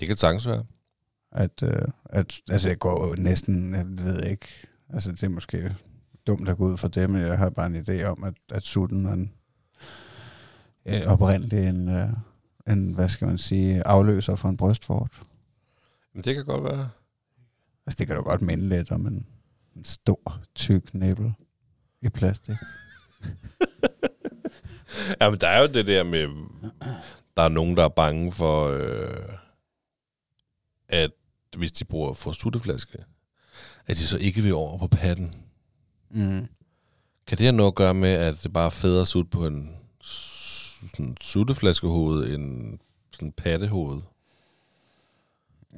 Det 0.00 0.06
kan 0.06 0.16
sagtens 0.16 0.46
være. 0.46 0.64
At, 1.32 1.62
øh, 1.62 1.88
at, 2.04 2.40
altså, 2.50 2.68
jeg 2.68 2.78
går 2.78 3.08
jo 3.08 3.22
næsten, 3.22 3.74
jeg 3.74 3.86
ved 3.86 4.22
ikke, 4.22 4.46
altså, 4.88 5.12
det 5.12 5.22
er 5.22 5.28
måske 5.28 5.74
dumt 6.26 6.48
at 6.48 6.56
gå 6.56 6.66
ud 6.66 6.76
fra 6.76 6.88
det, 6.88 7.10
men 7.10 7.22
jeg 7.22 7.38
har 7.38 7.50
bare 7.50 7.66
en 7.66 7.76
idé 7.76 8.04
om, 8.04 8.24
at, 8.24 8.34
at 8.50 8.62
sutten 8.62 9.06
er 9.06 9.12
en, 9.12 9.32
øh, 10.86 11.02
oprindeligt 11.06 11.68
en, 11.68 11.88
øh, 11.88 12.08
en, 12.66 12.92
hvad 12.92 13.08
skal 13.08 13.26
man 13.26 13.38
sige, 13.38 13.86
afløser 13.86 14.34
for 14.34 14.48
en 14.48 14.56
brystfort. 14.56 15.22
Men 16.14 16.24
det 16.24 16.34
kan 16.34 16.44
godt 16.44 16.64
være. 16.64 16.88
Altså, 17.86 17.96
det 17.98 18.06
kan 18.06 18.16
du 18.16 18.22
godt 18.22 18.42
minde 18.42 18.68
lidt 18.68 18.90
om 18.90 19.06
en, 19.06 19.26
en 19.76 19.84
stor, 19.84 20.42
tyk 20.54 20.94
næbbel 20.94 21.32
i 22.02 22.08
plastik. 22.08 22.54
Ja, 25.20 25.30
men 25.30 25.40
der 25.40 25.48
er 25.48 25.60
jo 25.60 25.66
det 25.66 25.86
der 25.86 26.04
med, 26.04 26.28
der 27.36 27.42
er 27.42 27.48
nogen, 27.48 27.76
der 27.76 27.84
er 27.84 27.88
bange 27.88 28.32
for, 28.32 28.66
øh, 28.66 29.28
at 30.88 31.10
hvis 31.56 31.72
de 31.72 31.84
bruger 31.84 32.14
for 32.14 32.32
sutteflaske, 32.32 32.98
at 33.86 33.96
de 33.96 34.06
så 34.06 34.18
ikke 34.18 34.42
vil 34.42 34.54
over 34.54 34.78
på 34.78 34.88
patten. 34.88 35.34
Mm. 36.10 36.48
Kan 37.26 37.38
det 37.38 37.40
have 37.40 37.52
noget 37.52 37.70
at 37.70 37.74
gøre 37.74 37.94
med, 37.94 38.08
at 38.08 38.42
det 38.42 38.52
bare 38.52 38.66
er 38.66 38.70
federe 38.70 39.00
at 39.00 39.08
sutte 39.08 39.30
på 39.30 39.46
en 39.46 39.76
sådan 40.10 41.16
sutteflaskehoved 41.20 42.34
end 42.34 42.78
sådan 43.12 43.28
en 43.28 43.32
pattehoved? 43.32 44.02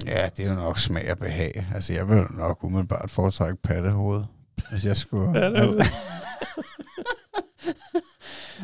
Ja, 0.05 0.29
det 0.37 0.45
er 0.45 0.49
jo 0.49 0.55
nok 0.55 0.79
smag 0.79 1.11
og 1.11 1.17
behag. 1.17 1.67
Altså, 1.75 1.93
jeg 1.93 2.09
vil 2.09 2.23
nok 2.31 2.63
umiddelbart 2.63 3.11
foretrække 3.11 3.55
pattehoved, 3.61 4.23
hvis 4.69 4.85
jeg 4.85 4.97
skulle. 4.97 5.41
altså. 5.41 5.85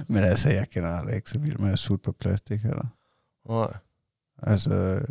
Men 0.07 0.23
altså, 0.23 0.49
jeg 0.49 0.69
kender 0.69 0.89
aldrig 0.89 1.15
ikke 1.15 1.29
så 1.29 1.39
vildt 1.39 1.59
med 1.59 1.71
at 1.71 1.79
sutte 1.79 2.03
på 2.03 2.11
plastik 2.11 2.61
heller. 2.61 2.85
Nej. 3.49 3.73
Altså... 4.43 5.01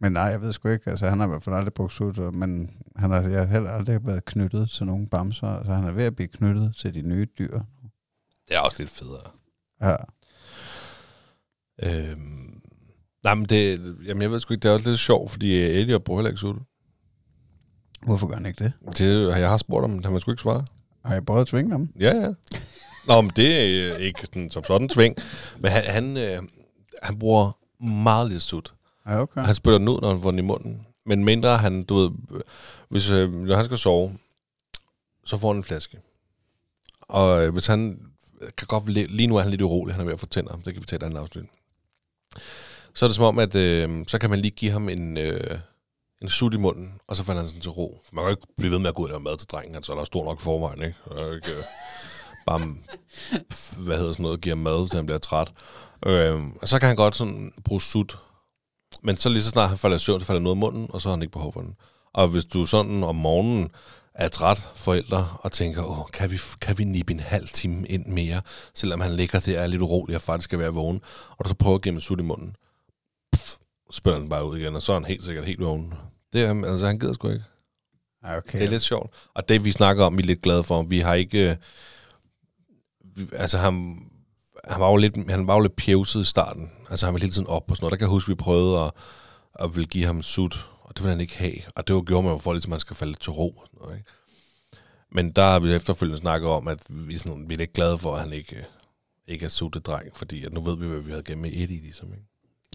Men 0.00 0.12
nej, 0.12 0.22
jeg 0.22 0.40
ved 0.40 0.52
sgu 0.52 0.68
ikke. 0.68 0.90
Altså, 0.90 1.08
han 1.08 1.18
har 1.18 1.26
i 1.26 1.28
hvert 1.28 1.42
fald 1.42 1.56
aldrig 1.56 1.74
brugt 1.74 1.92
sut, 1.92 2.18
og- 2.18 2.34
men 2.34 2.70
han 2.96 3.10
har, 3.10 3.20
jeg 3.20 3.38
har 3.40 3.46
heller 3.46 3.70
aldrig 3.70 4.06
været 4.06 4.24
knyttet 4.24 4.70
til 4.70 4.86
nogen 4.86 5.08
bamser. 5.08 5.64
Så 5.64 5.74
han 5.74 5.84
er 5.84 5.92
ved 5.92 6.04
at 6.04 6.16
blive 6.16 6.28
knyttet 6.28 6.76
til 6.76 6.94
de 6.94 7.02
nye 7.02 7.26
dyr. 7.38 7.60
Det 8.48 8.56
er 8.56 8.60
også 8.60 8.82
lidt 8.82 8.90
federe. 8.90 9.30
Ja. 9.80 9.96
Øhm, 11.82 12.62
nej, 13.26 13.34
men 13.34 13.44
det, 13.44 13.96
jamen 14.06 14.22
jeg 14.22 14.30
ved 14.30 14.40
sgu 14.40 14.54
ikke, 14.54 14.62
det 14.62 14.68
er 14.68 14.72
også 14.72 14.88
lidt 14.90 15.00
sjovt, 15.00 15.30
fordi 15.30 15.64
øh, 15.64 15.80
Elliot 15.80 16.04
bruger 16.04 16.20
heller 16.20 16.30
ikke 16.30 16.40
sutte. 16.40 16.60
Hvorfor 18.02 18.26
gør 18.26 18.34
han 18.34 18.46
ikke 18.46 18.64
det? 18.64 18.72
Det, 18.98 19.28
jeg 19.38 19.48
har 19.48 19.56
spurgt 19.56 19.82
ham, 19.90 20.02
han 20.04 20.12
vil 20.12 20.20
sgu 20.20 20.30
ikke 20.30 20.42
svare. 20.42 20.64
Har 21.04 21.14
jeg 21.14 21.26
prøvet 21.26 21.40
at 21.40 21.46
tvinge 21.46 21.70
ham? 21.70 21.88
Ja, 22.00 22.16
ja. 22.16 22.32
Nå, 23.06 23.20
men 23.20 23.32
det 23.36 23.60
er 23.60 23.94
øh, 23.94 24.00
ikke 24.00 24.20
sådan, 24.20 24.50
som 24.50 24.64
sådan 24.64 24.88
tving. 24.88 25.16
Men 25.58 25.70
han, 25.70 25.84
han, 25.84 26.16
øh, 26.16 26.42
han 27.02 27.18
bruger 27.18 27.52
meget 27.84 28.30
lidt 28.30 28.42
sut. 28.42 28.74
Ja, 29.06 29.20
okay. 29.20 29.40
Han 29.40 29.54
spytter 29.54 29.78
den 29.78 29.88
ud, 29.88 30.00
når 30.00 30.12
han 30.12 30.22
får 30.22 30.30
den 30.30 30.38
i 30.38 30.42
munden. 30.42 30.86
Men 31.06 31.24
mindre 31.24 31.56
han, 31.58 31.82
du 31.82 31.94
ved, 31.96 32.10
øh, 32.30 32.40
hvis, 32.88 33.10
øh, 33.10 33.32
når 33.32 33.56
han 33.56 33.64
skal 33.64 33.78
sove, 33.78 34.18
så 35.24 35.36
får 35.36 35.48
han 35.48 35.56
en 35.56 35.64
flaske. 35.64 35.98
Og 37.00 37.44
øh, 37.44 37.52
hvis 37.52 37.66
han 37.66 38.00
kan 38.58 38.66
godt, 38.66 38.84
li- 38.84 39.14
lige 39.16 39.26
nu 39.26 39.36
er 39.36 39.42
han 39.42 39.50
lidt 39.50 39.62
urolig, 39.62 39.94
han 39.94 40.00
er 40.00 40.04
ved 40.04 40.12
at 40.14 40.20
få 40.20 40.26
tænder, 40.26 40.56
det 40.56 40.74
kan 40.74 40.80
vi 40.82 40.86
tage 40.86 40.96
et 40.96 41.02
andet 41.02 41.18
afsnit. 41.18 41.44
Så 42.96 43.04
er 43.04 43.08
det 43.08 43.16
som 43.16 43.24
om, 43.24 43.38
at 43.38 43.54
øh, 43.54 44.04
så 44.08 44.18
kan 44.18 44.30
man 44.30 44.38
lige 44.38 44.50
give 44.50 44.70
ham 44.70 44.88
en, 44.88 45.16
øh, 45.16 45.58
en 46.22 46.28
sut 46.28 46.54
i 46.54 46.56
munden, 46.56 46.92
og 47.08 47.16
så 47.16 47.22
falder 47.24 47.40
han 47.40 47.48
sådan 47.48 47.60
til 47.60 47.70
ro. 47.70 48.00
Man 48.12 48.22
kan 48.22 48.30
jo 48.30 48.36
ikke 48.36 48.46
blive 48.56 48.72
ved 48.72 48.78
med 48.78 48.88
at 48.88 48.94
gå 48.94 49.02
ud 49.02 49.08
og 49.08 49.10
lave 49.10 49.20
mad 49.22 49.36
til 49.38 49.48
drengen, 49.48 49.74
altså 49.76 49.92
han 49.92 50.00
er 50.00 50.04
stor 50.04 50.24
nok 50.24 50.40
i 50.40 50.42
forvejen, 50.42 50.82
ikke? 50.82 50.96
Så 51.08 51.30
ikke 51.32 51.50
øh, 51.58 51.64
bare, 52.46 52.60
f- 53.54 53.76
hvad 53.80 53.96
hedder 53.96 54.12
sådan 54.12 54.22
noget, 54.22 54.40
giver 54.40 54.54
mad, 54.54 54.88
så 54.88 54.96
han 54.96 55.06
bliver 55.06 55.18
træt. 55.18 55.52
Øh, 56.06 56.40
og 56.62 56.68
så 56.68 56.78
kan 56.78 56.86
han 56.86 56.96
godt 56.96 57.16
sådan 57.16 57.52
bruge 57.64 57.80
sut 57.80 58.18
men 59.02 59.16
så 59.16 59.28
lige 59.28 59.42
så 59.42 59.50
snart 59.50 59.68
han 59.68 59.78
falder 59.78 59.96
i 59.96 60.00
søvn, 60.00 60.20
så 60.20 60.26
falder 60.26 60.42
noget 60.42 60.56
i 60.56 60.58
munden, 60.58 60.86
og 60.92 61.02
så 61.02 61.08
har 61.08 61.16
han 61.16 61.22
ikke 61.22 61.32
behov 61.32 61.52
for 61.52 61.60
den. 61.60 61.74
Og 62.14 62.28
hvis 62.28 62.44
du 62.44 62.66
sådan 62.66 63.02
om 63.04 63.14
morgenen 63.16 63.70
er 64.14 64.28
træt 64.28 64.68
forældre, 64.74 65.28
og 65.40 65.52
tænker, 65.52 65.84
Åh, 65.84 66.06
kan, 66.12 66.30
vi, 66.30 66.40
kan 66.60 66.78
vi 66.78 66.84
nippe 66.84 67.12
en 67.12 67.20
halv 67.20 67.48
time 67.48 67.86
ind 67.86 68.06
mere, 68.06 68.42
selvom 68.74 69.00
han 69.00 69.12
ligger 69.12 69.40
der 69.40 69.58
og 69.58 69.64
er 69.64 69.66
lidt 69.66 69.82
urolig 69.82 70.16
og 70.16 70.22
faktisk 70.22 70.44
skal 70.44 70.58
være 70.58 70.72
vågen, 70.74 71.00
og 71.30 71.44
du 71.44 71.48
så 71.48 71.54
prøver 71.54 71.76
at 71.76 71.82
give 71.82 71.94
ham 71.94 72.00
sut 72.00 72.20
i 72.20 72.22
munden, 72.22 72.56
spørger 73.90 74.18
han 74.18 74.28
bare 74.28 74.46
ud 74.46 74.58
igen, 74.58 74.76
og 74.76 74.82
så 74.82 74.92
er 74.92 74.96
han 74.96 75.04
helt 75.04 75.24
sikkert 75.24 75.46
helt 75.46 75.60
vågen. 75.60 75.94
Det 76.32 76.42
er, 76.44 76.64
altså, 76.64 76.86
han 76.86 76.98
gider 76.98 77.12
sgu 77.12 77.28
ikke. 77.28 77.44
Okay. 78.22 78.58
Det 78.58 78.66
er 78.66 78.70
lidt 78.70 78.82
sjovt. 78.82 79.14
Og 79.34 79.48
det, 79.48 79.64
vi 79.64 79.72
snakker 79.72 80.04
om, 80.04 80.16
vi 80.16 80.22
er 80.22 80.26
lidt 80.26 80.42
glade 80.42 80.62
for. 80.64 80.82
Vi 80.82 80.98
har 80.98 81.14
ikke... 81.14 81.50
øh, 81.50 81.56
Vi, 83.16 83.26
altså, 83.32 83.58
han, 83.58 83.98
han, 84.64 84.80
var 84.80 84.90
jo 84.90 84.96
lidt, 84.96 85.30
han 85.30 85.46
var 85.46 85.54
jo 85.54 85.60
lidt 85.60 85.76
pjevset 85.76 86.20
i 86.20 86.24
starten. 86.24 86.70
Altså, 86.90 87.06
han 87.06 87.14
ville 87.14 87.24
hele 87.24 87.32
tiden 87.32 87.46
op 87.46 87.70
og 87.70 87.76
sådan 87.76 87.84
noget. 87.84 87.90
Der 87.90 87.96
kan 87.96 88.04
jeg 88.04 88.10
huske, 88.10 88.28
vi 88.28 88.34
prøvede 88.34 88.80
at, 88.80 88.90
at 89.54 89.76
ville 89.76 89.86
give 89.86 90.06
ham 90.06 90.22
sut, 90.22 90.68
og 90.82 90.96
det 90.96 91.02
ville 91.02 91.10
han 91.10 91.20
ikke 91.20 91.38
have. 91.38 91.56
Og 91.76 91.86
det 91.86 91.94
var 91.94 92.02
gjorde 92.02 92.22
man 92.22 92.32
jo 92.32 92.38
for, 92.38 92.52
ligesom, 92.52 92.72
at 92.72 92.74
han 92.74 92.80
skal 92.80 92.96
falde 92.96 93.14
til 93.14 93.32
ro. 93.32 93.50
Og 93.50 93.66
sådan 93.66 93.78
noget, 93.82 93.98
ikke? 93.98 94.10
Men 95.12 95.30
der 95.32 95.42
har 95.44 95.58
vi 95.58 95.74
efterfølgende 95.74 96.20
snakket 96.20 96.50
om, 96.50 96.68
at 96.68 96.78
vi, 96.88 97.18
sådan, 97.18 97.48
vi 97.48 97.54
er 97.54 97.58
lidt 97.58 97.72
glade 97.72 97.98
for, 97.98 98.14
at 98.14 98.20
han 98.20 98.32
ikke, 98.32 98.56
øh, 98.56 98.62
ikke 99.28 99.44
er 99.44 99.48
suttet 99.48 99.86
dreng, 99.86 100.16
fordi 100.16 100.44
at 100.44 100.52
nu 100.52 100.60
ved 100.60 100.76
vi, 100.76 100.86
hvad 100.86 101.00
vi 101.00 101.10
havde 101.10 101.22
gennem 101.22 101.42
med 101.42 101.50
Eddie, 101.50 101.80
ligesom. 101.80 102.08
Ikke? 102.08 102.24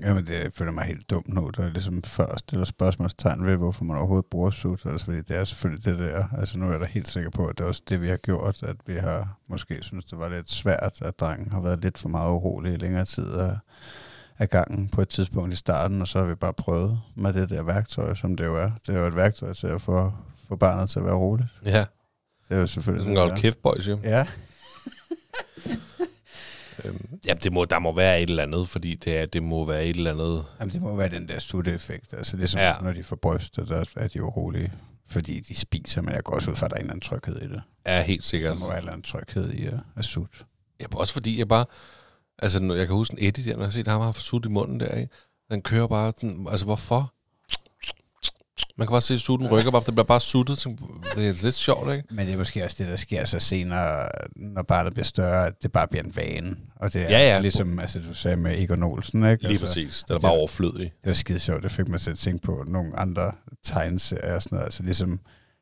Jamen, 0.02 0.26
det 0.26 0.54
føler 0.54 0.72
mig 0.72 0.84
helt 0.86 1.10
dumt 1.10 1.28
nu. 1.34 1.50
Der 1.58 1.64
er 1.64 1.70
ligesom 1.70 2.04
først 2.04 2.40
stiller 2.40 2.66
spørgsmålstegn 2.66 3.46
ved, 3.46 3.56
hvorfor 3.56 3.84
man 3.84 3.98
overhovedet 3.98 4.26
bruger. 4.26 4.48
Altså, 4.86 5.06
fordi 5.06 5.22
det 5.22 5.38
er 5.38 5.46
selvfølgelig 5.46 5.86
det 5.86 6.00
der. 6.00 6.26
Altså, 6.38 6.58
nu 6.58 6.68
er 6.68 6.72
jeg 6.72 6.80
da 6.80 6.86
helt 6.86 7.08
sikker 7.08 7.30
på, 7.30 7.48
at 7.48 7.58
det 7.58 7.64
er 7.64 7.68
også 7.68 7.82
det, 7.90 8.02
vi 8.02 8.08
har 8.08 8.18
gjort. 8.18 8.64
At 8.64 8.76
vi 8.86 8.96
har 8.96 9.38
måske 9.48 9.78
synes, 9.82 10.06
det 10.06 10.20
var 10.20 10.30
lidt 10.30 10.52
svært, 10.52 10.98
at 11.02 11.20
drengen 11.20 11.52
har 11.52 11.62
været 11.62 11.82
lidt 11.82 11.98
for 11.98 12.10
meget 12.10 12.30
urolig 12.32 12.74
i 12.74 12.78
længere 12.78 13.06
tid 13.06 13.32
af, 13.32 13.58
af 14.40 14.50
gangen 14.50 14.90
på 14.90 15.02
et 15.02 15.10
tidspunkt 15.10 15.54
i 15.54 15.56
starten. 15.56 16.02
Og 16.02 16.08
så 16.08 16.20
har 16.20 16.26
vi 16.26 16.36
bare 16.36 16.54
prøvet 16.54 17.02
med 17.16 17.34
det 17.34 17.50
der 17.50 17.64
værktøj, 17.64 18.16
som 18.16 18.36
det 18.38 18.46
jo 18.46 18.56
er. 18.56 18.72
Det 18.88 18.96
er 18.96 19.00
jo 19.00 19.08
et 19.08 19.16
værktøj 19.16 19.54
til 19.54 19.68
at 19.68 19.82
få, 19.82 20.14
få 20.48 20.56
barnet 20.56 20.90
til 20.90 21.00
at 21.00 21.06
være 21.06 21.16
roligt. 21.16 21.50
Ja, 21.66 21.86
Det 22.50 22.50
er 22.50 22.56
jo 22.56 22.62
det 22.62 22.70
selvfølgelig 22.70 23.12
er 23.12 23.16
sådan 23.16 23.28
en 23.30 23.34
det, 23.34 23.42
kæft, 23.42 23.62
boys, 23.62 23.88
jo. 23.88 24.00
Ja, 24.04 24.28
Øhm, 26.86 27.20
ja, 27.28 27.34
det 27.34 27.54
må, 27.54 27.66
der 27.66 27.80
må 27.80 27.96
være 27.96 28.22
et 28.22 28.30
eller 28.30 28.44
andet, 28.44 28.70
fordi 28.70 28.96
det, 28.96 29.18
er, 29.18 29.26
det 29.26 29.44
må 29.44 29.66
være 29.66 29.86
et 29.86 29.96
eller 29.96 30.12
andet... 30.12 30.46
Jamen, 30.60 30.74
det 30.74 30.82
må 30.82 30.96
være 30.96 31.10
den 31.10 31.28
der 31.28 31.40
sutte-effekt. 31.40 32.14
Altså, 32.14 32.38
ligesom 32.38 32.60
Ja. 32.60 32.68
ja. 32.68 32.74
når 32.82 32.94
de 32.94 33.04
får 33.04 33.16
bryster, 33.16 33.66
der 33.66 33.86
er 33.96 34.08
de 34.08 34.24
urolige, 34.24 34.74
fordi 35.10 35.40
de 35.40 35.56
spiser, 35.56 36.02
men 36.02 36.14
jeg 36.14 36.24
går 36.24 36.34
også 36.36 36.52
ud 36.52 36.56
fra, 36.56 36.66
at 36.66 36.70
der 36.72 36.76
er 36.78 36.80
en 36.80 36.86
eller 36.86 36.94
anden 36.94 37.02
tryghed 37.02 37.42
i 37.42 37.48
det. 37.48 37.62
Er 37.86 38.02
helt 38.02 38.22
Der 38.22 38.26
sikkert. 38.28 38.60
må 38.60 38.66
være 38.68 38.76
en 38.76 38.80
eller 38.80 38.92
anden 38.92 39.04
tryghed 39.04 39.52
i 39.54 39.66
at, 39.66 39.74
at 39.98 40.06
sutte. 40.06 40.38
Ja, 40.80 40.86
også 40.96 41.14
fordi 41.14 41.40
jeg 41.40 41.48
bare... 41.48 41.66
Altså, 42.44 42.74
jeg 42.74 42.88
kan 42.88 42.96
huske 42.96 43.14
en 43.20 43.28
Eddie 43.28 43.46
der, 43.46 43.52
når 43.52 43.60
jeg 43.60 43.68
har 43.68 43.72
set 43.72 43.88
ham 43.88 44.02
har 44.02 44.12
sut 44.12 44.46
i 44.46 44.50
munden 44.50 44.80
der, 44.80 44.96
ikke? 44.96 45.14
Den 45.52 45.62
kører 45.62 45.88
bare... 45.88 46.14
Den, 46.22 46.48
altså, 46.52 46.66
hvorfor? 46.66 47.14
Man 48.78 48.88
kan 48.88 48.92
bare 48.94 49.02
se, 49.02 49.14
at 49.14 49.20
sutten 49.20 49.48
rykker 49.48 49.72
bare, 49.72 49.82
for 49.82 49.86
det 49.86 49.94
bliver 49.96 50.06
bare 50.06 50.20
suttet. 50.20 50.58
Så 50.58 50.76
Det 51.16 51.28
er 51.30 51.44
lidt 51.44 51.56
sjovt, 51.56 51.94
ikke? 51.94 52.08
Men 52.12 52.28
det 52.28 52.34
er 52.34 52.38
måske 52.38 52.64
også 52.64 52.76
det, 52.84 52.88
der 52.92 52.96
sker 52.96 53.26
så 53.26 53.40
senere, 53.40 54.10
når 54.36 54.64
barnet 54.64 54.94
bliver 54.94 55.06
større, 55.06 55.48
at 55.48 55.54
det 55.64 55.72
bare 55.72 55.88
bliver 55.88 56.04
en 56.04 56.16
vane. 56.16 56.56
Og 56.76 56.94
det 56.94 57.02
er 57.02 57.10
Ja, 57.10 57.20
ja. 57.34 57.40
ligesom, 57.40 57.80
altså 57.80 58.00
du 58.00 58.14
sagde 58.14 58.38
med 58.38 58.60
Egon 58.62 58.84
Olsen, 58.84 59.24
ikke? 59.32 59.44
Lige 59.44 59.50
altså, 59.50 59.66
præcis. 59.66 60.04
Den 60.08 60.16
er 60.16 60.20
bare 60.20 60.32
overflødig. 60.32 60.80
Det 61.04 61.08
var 61.08 61.14
skide 61.14 61.40
sjovt, 61.40 61.64
det 61.64 61.72
fik 61.72 61.88
mig 61.88 62.02
til 62.02 62.12
at 62.12 62.18
tænke 62.18 62.46
på 62.46 62.64
nogle 62.68 63.00
andre 63.00 63.32
tegneserier 63.64 64.36
og 64.36 64.42
sådan 64.42 64.56
noget. 64.56 64.66
Altså 64.66 64.84
ligesom 64.84 65.20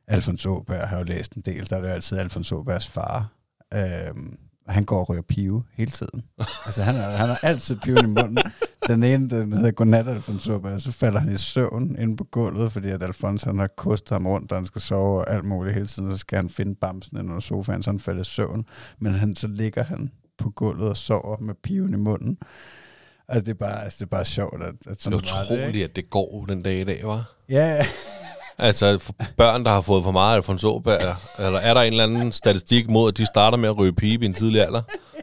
Alfons 0.07 0.45
Åberg 0.45 0.87
har 0.89 0.97
jo 0.97 1.03
læst 1.03 1.33
en 1.33 1.41
del, 1.41 1.69
der 1.69 1.75
er 1.77 1.81
det 1.81 1.87
jo 1.87 1.93
altid 1.93 2.17
Alfons 2.17 2.51
Åbergs 2.51 2.87
far. 2.87 3.27
Øhm, 3.73 4.37
og 4.69 4.75
han 4.75 4.83
går 4.83 4.99
og 4.99 5.09
ryger 5.09 5.21
pive 5.21 5.63
hele 5.73 5.91
tiden. 5.91 6.23
altså 6.65 6.83
han 6.83 6.95
har, 6.95 7.09
han 7.09 7.27
har 7.27 7.39
altid 7.43 7.75
piven 7.75 8.05
i 8.05 8.07
munden. 8.07 8.37
Den 8.87 9.03
ene, 9.03 9.29
den 9.29 9.53
hedder 9.53 9.71
Godnat 9.71 10.07
Alfons 10.07 10.47
Åberg, 10.47 10.73
og 10.73 10.81
så 10.81 10.91
falder 10.91 11.19
han 11.19 11.33
i 11.33 11.37
søvn 11.37 11.95
inde 11.99 12.17
på 12.17 12.23
gulvet, 12.23 12.71
fordi 12.71 12.89
at 12.89 13.03
Alfons 13.03 13.43
han 13.43 13.59
har 13.59 13.67
kostet 13.77 14.09
ham 14.15 14.27
rundt, 14.27 14.51
og 14.51 14.57
han 14.57 14.65
skal 14.65 14.81
sove 14.81 15.19
og 15.19 15.33
alt 15.33 15.45
muligt 15.45 15.73
hele 15.73 15.87
tiden, 15.87 16.11
så 16.11 16.17
skal 16.17 16.35
han 16.35 16.49
finde 16.49 16.75
bamsen 16.75 17.17
inde 17.17 17.29
under 17.29 17.41
sofaen, 17.41 17.83
så 17.83 17.89
han 17.89 17.99
falder 17.99 18.21
i 18.21 18.25
søvn. 18.25 18.65
Men 18.99 19.13
han, 19.13 19.35
så 19.35 19.47
ligger 19.47 19.83
han 19.83 20.11
på 20.37 20.49
gulvet 20.49 20.89
og 20.89 20.97
sover 20.97 21.37
med 21.37 21.53
piven 21.63 21.93
i 21.93 21.97
munden. 21.97 22.37
Og 23.27 23.35
det 23.35 23.49
er 23.49 23.53
bare, 23.53 23.83
altså, 23.83 23.97
det 23.99 24.05
er 24.05 24.09
bare 24.09 24.25
sjovt, 24.25 24.63
at, 24.63 24.69
at 24.69 24.79
Det 24.83 24.89
er 24.89 24.95
sådan 24.99 25.19
det, 25.19 25.25
ikke? 25.51 25.55
utroligt, 25.63 25.83
at 25.89 25.95
det 25.95 26.09
går 26.09 26.45
den 26.45 26.63
dag 26.63 26.79
i 26.79 26.83
dag, 26.83 27.01
var. 27.03 27.31
Ja, 27.49 27.85
Altså, 28.59 29.13
børn, 29.37 29.63
der 29.65 29.71
har 29.71 29.81
fået 29.81 30.03
for 30.03 30.11
meget 30.11 30.35
Alfons 30.35 30.63
Åberg, 30.63 30.99
eller 31.45 31.59
er 31.59 31.73
der 31.73 31.81
en 31.81 31.93
eller 31.93 32.03
anden 32.03 32.31
statistik 32.31 32.89
mod, 32.89 33.11
at 33.11 33.17
de 33.17 33.25
starter 33.25 33.57
med 33.57 33.69
at 33.69 33.77
ryge 33.77 33.93
pibe 33.93 34.25
i 34.25 34.27
en 34.27 34.33
tidlig 34.33 34.61
alder? 34.61 34.81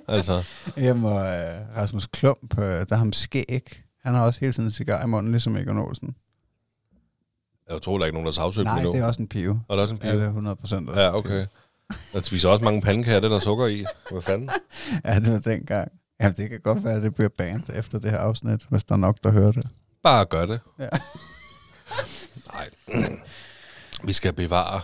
Altså, 0.09 0.45
Jamen, 0.77 1.05
og 1.05 1.13
uh, 1.15 1.77
Rasmus 1.77 2.07
Klump, 2.07 2.59
uh, 2.59 2.65
der 2.65 2.87
har 2.91 2.97
ham 2.97 3.13
skæg. 3.13 3.83
Han 4.05 4.15
har 4.15 4.25
også 4.27 4.41
hele 4.41 4.53
tiden 4.53 4.69
en 4.69 4.71
cigar 4.73 5.05
i 5.05 5.07
munden, 5.07 5.33
ligesom 5.33 5.57
Egon 5.57 5.79
Olsen. 5.79 6.15
jeg 7.71 7.83
tror, 7.83 7.99
der 7.99 8.03
er 8.03 8.07
ikke 8.07 8.19
nogen, 8.21 8.33
der 8.33 8.41
har 8.41 8.63
Nej, 8.65 8.83
det 8.83 8.95
er 9.01 9.05
også 9.07 9.23
en 9.23 9.29
pive. 9.29 9.61
Og 9.69 9.77
der 9.77 9.83
er 9.83 9.83
også 9.83 9.95
en 9.95 10.01
Ja, 10.03 10.11
pibe? 10.11 10.17
det 10.19 10.25
er 10.25 10.29
100 10.29 10.57
procent. 10.57 10.91
Ja, 10.97 11.17
okay. 11.17 11.47
Man 12.15 12.23
spiser 12.23 12.49
også 12.49 12.65
mange 12.65 12.83
pandekager, 12.83 13.21
det 13.21 13.25
er 13.25 13.35
der 13.35 13.41
sukker 13.41 13.67
i. 13.67 13.85
Hvad 14.11 14.23
fanden? 14.23 14.51
Ja, 15.05 15.21
det 15.21 15.33
var 15.33 15.39
dengang. 15.39 15.93
Ja, 16.21 16.31
det 16.37 16.51
kan 16.51 16.61
godt 16.61 16.85
være, 16.85 16.95
at 16.95 17.03
det 17.03 17.15
bliver 17.15 17.29
band 17.39 17.63
efter 17.75 17.99
det 17.99 18.11
her 18.11 18.19
afsnit, 18.19 18.67
hvis 18.71 18.85
der 18.85 18.93
er 18.95 18.99
nok, 18.99 19.17
der 19.25 19.31
hører 19.31 19.53
det. 19.53 19.69
Bare 20.03 20.25
gør 20.25 20.47
det. 20.47 20.61
Ja. 20.79 20.89
Nej. 22.57 23.19
Vi 24.05 24.13
skal 24.13 24.33
bevare 24.33 24.81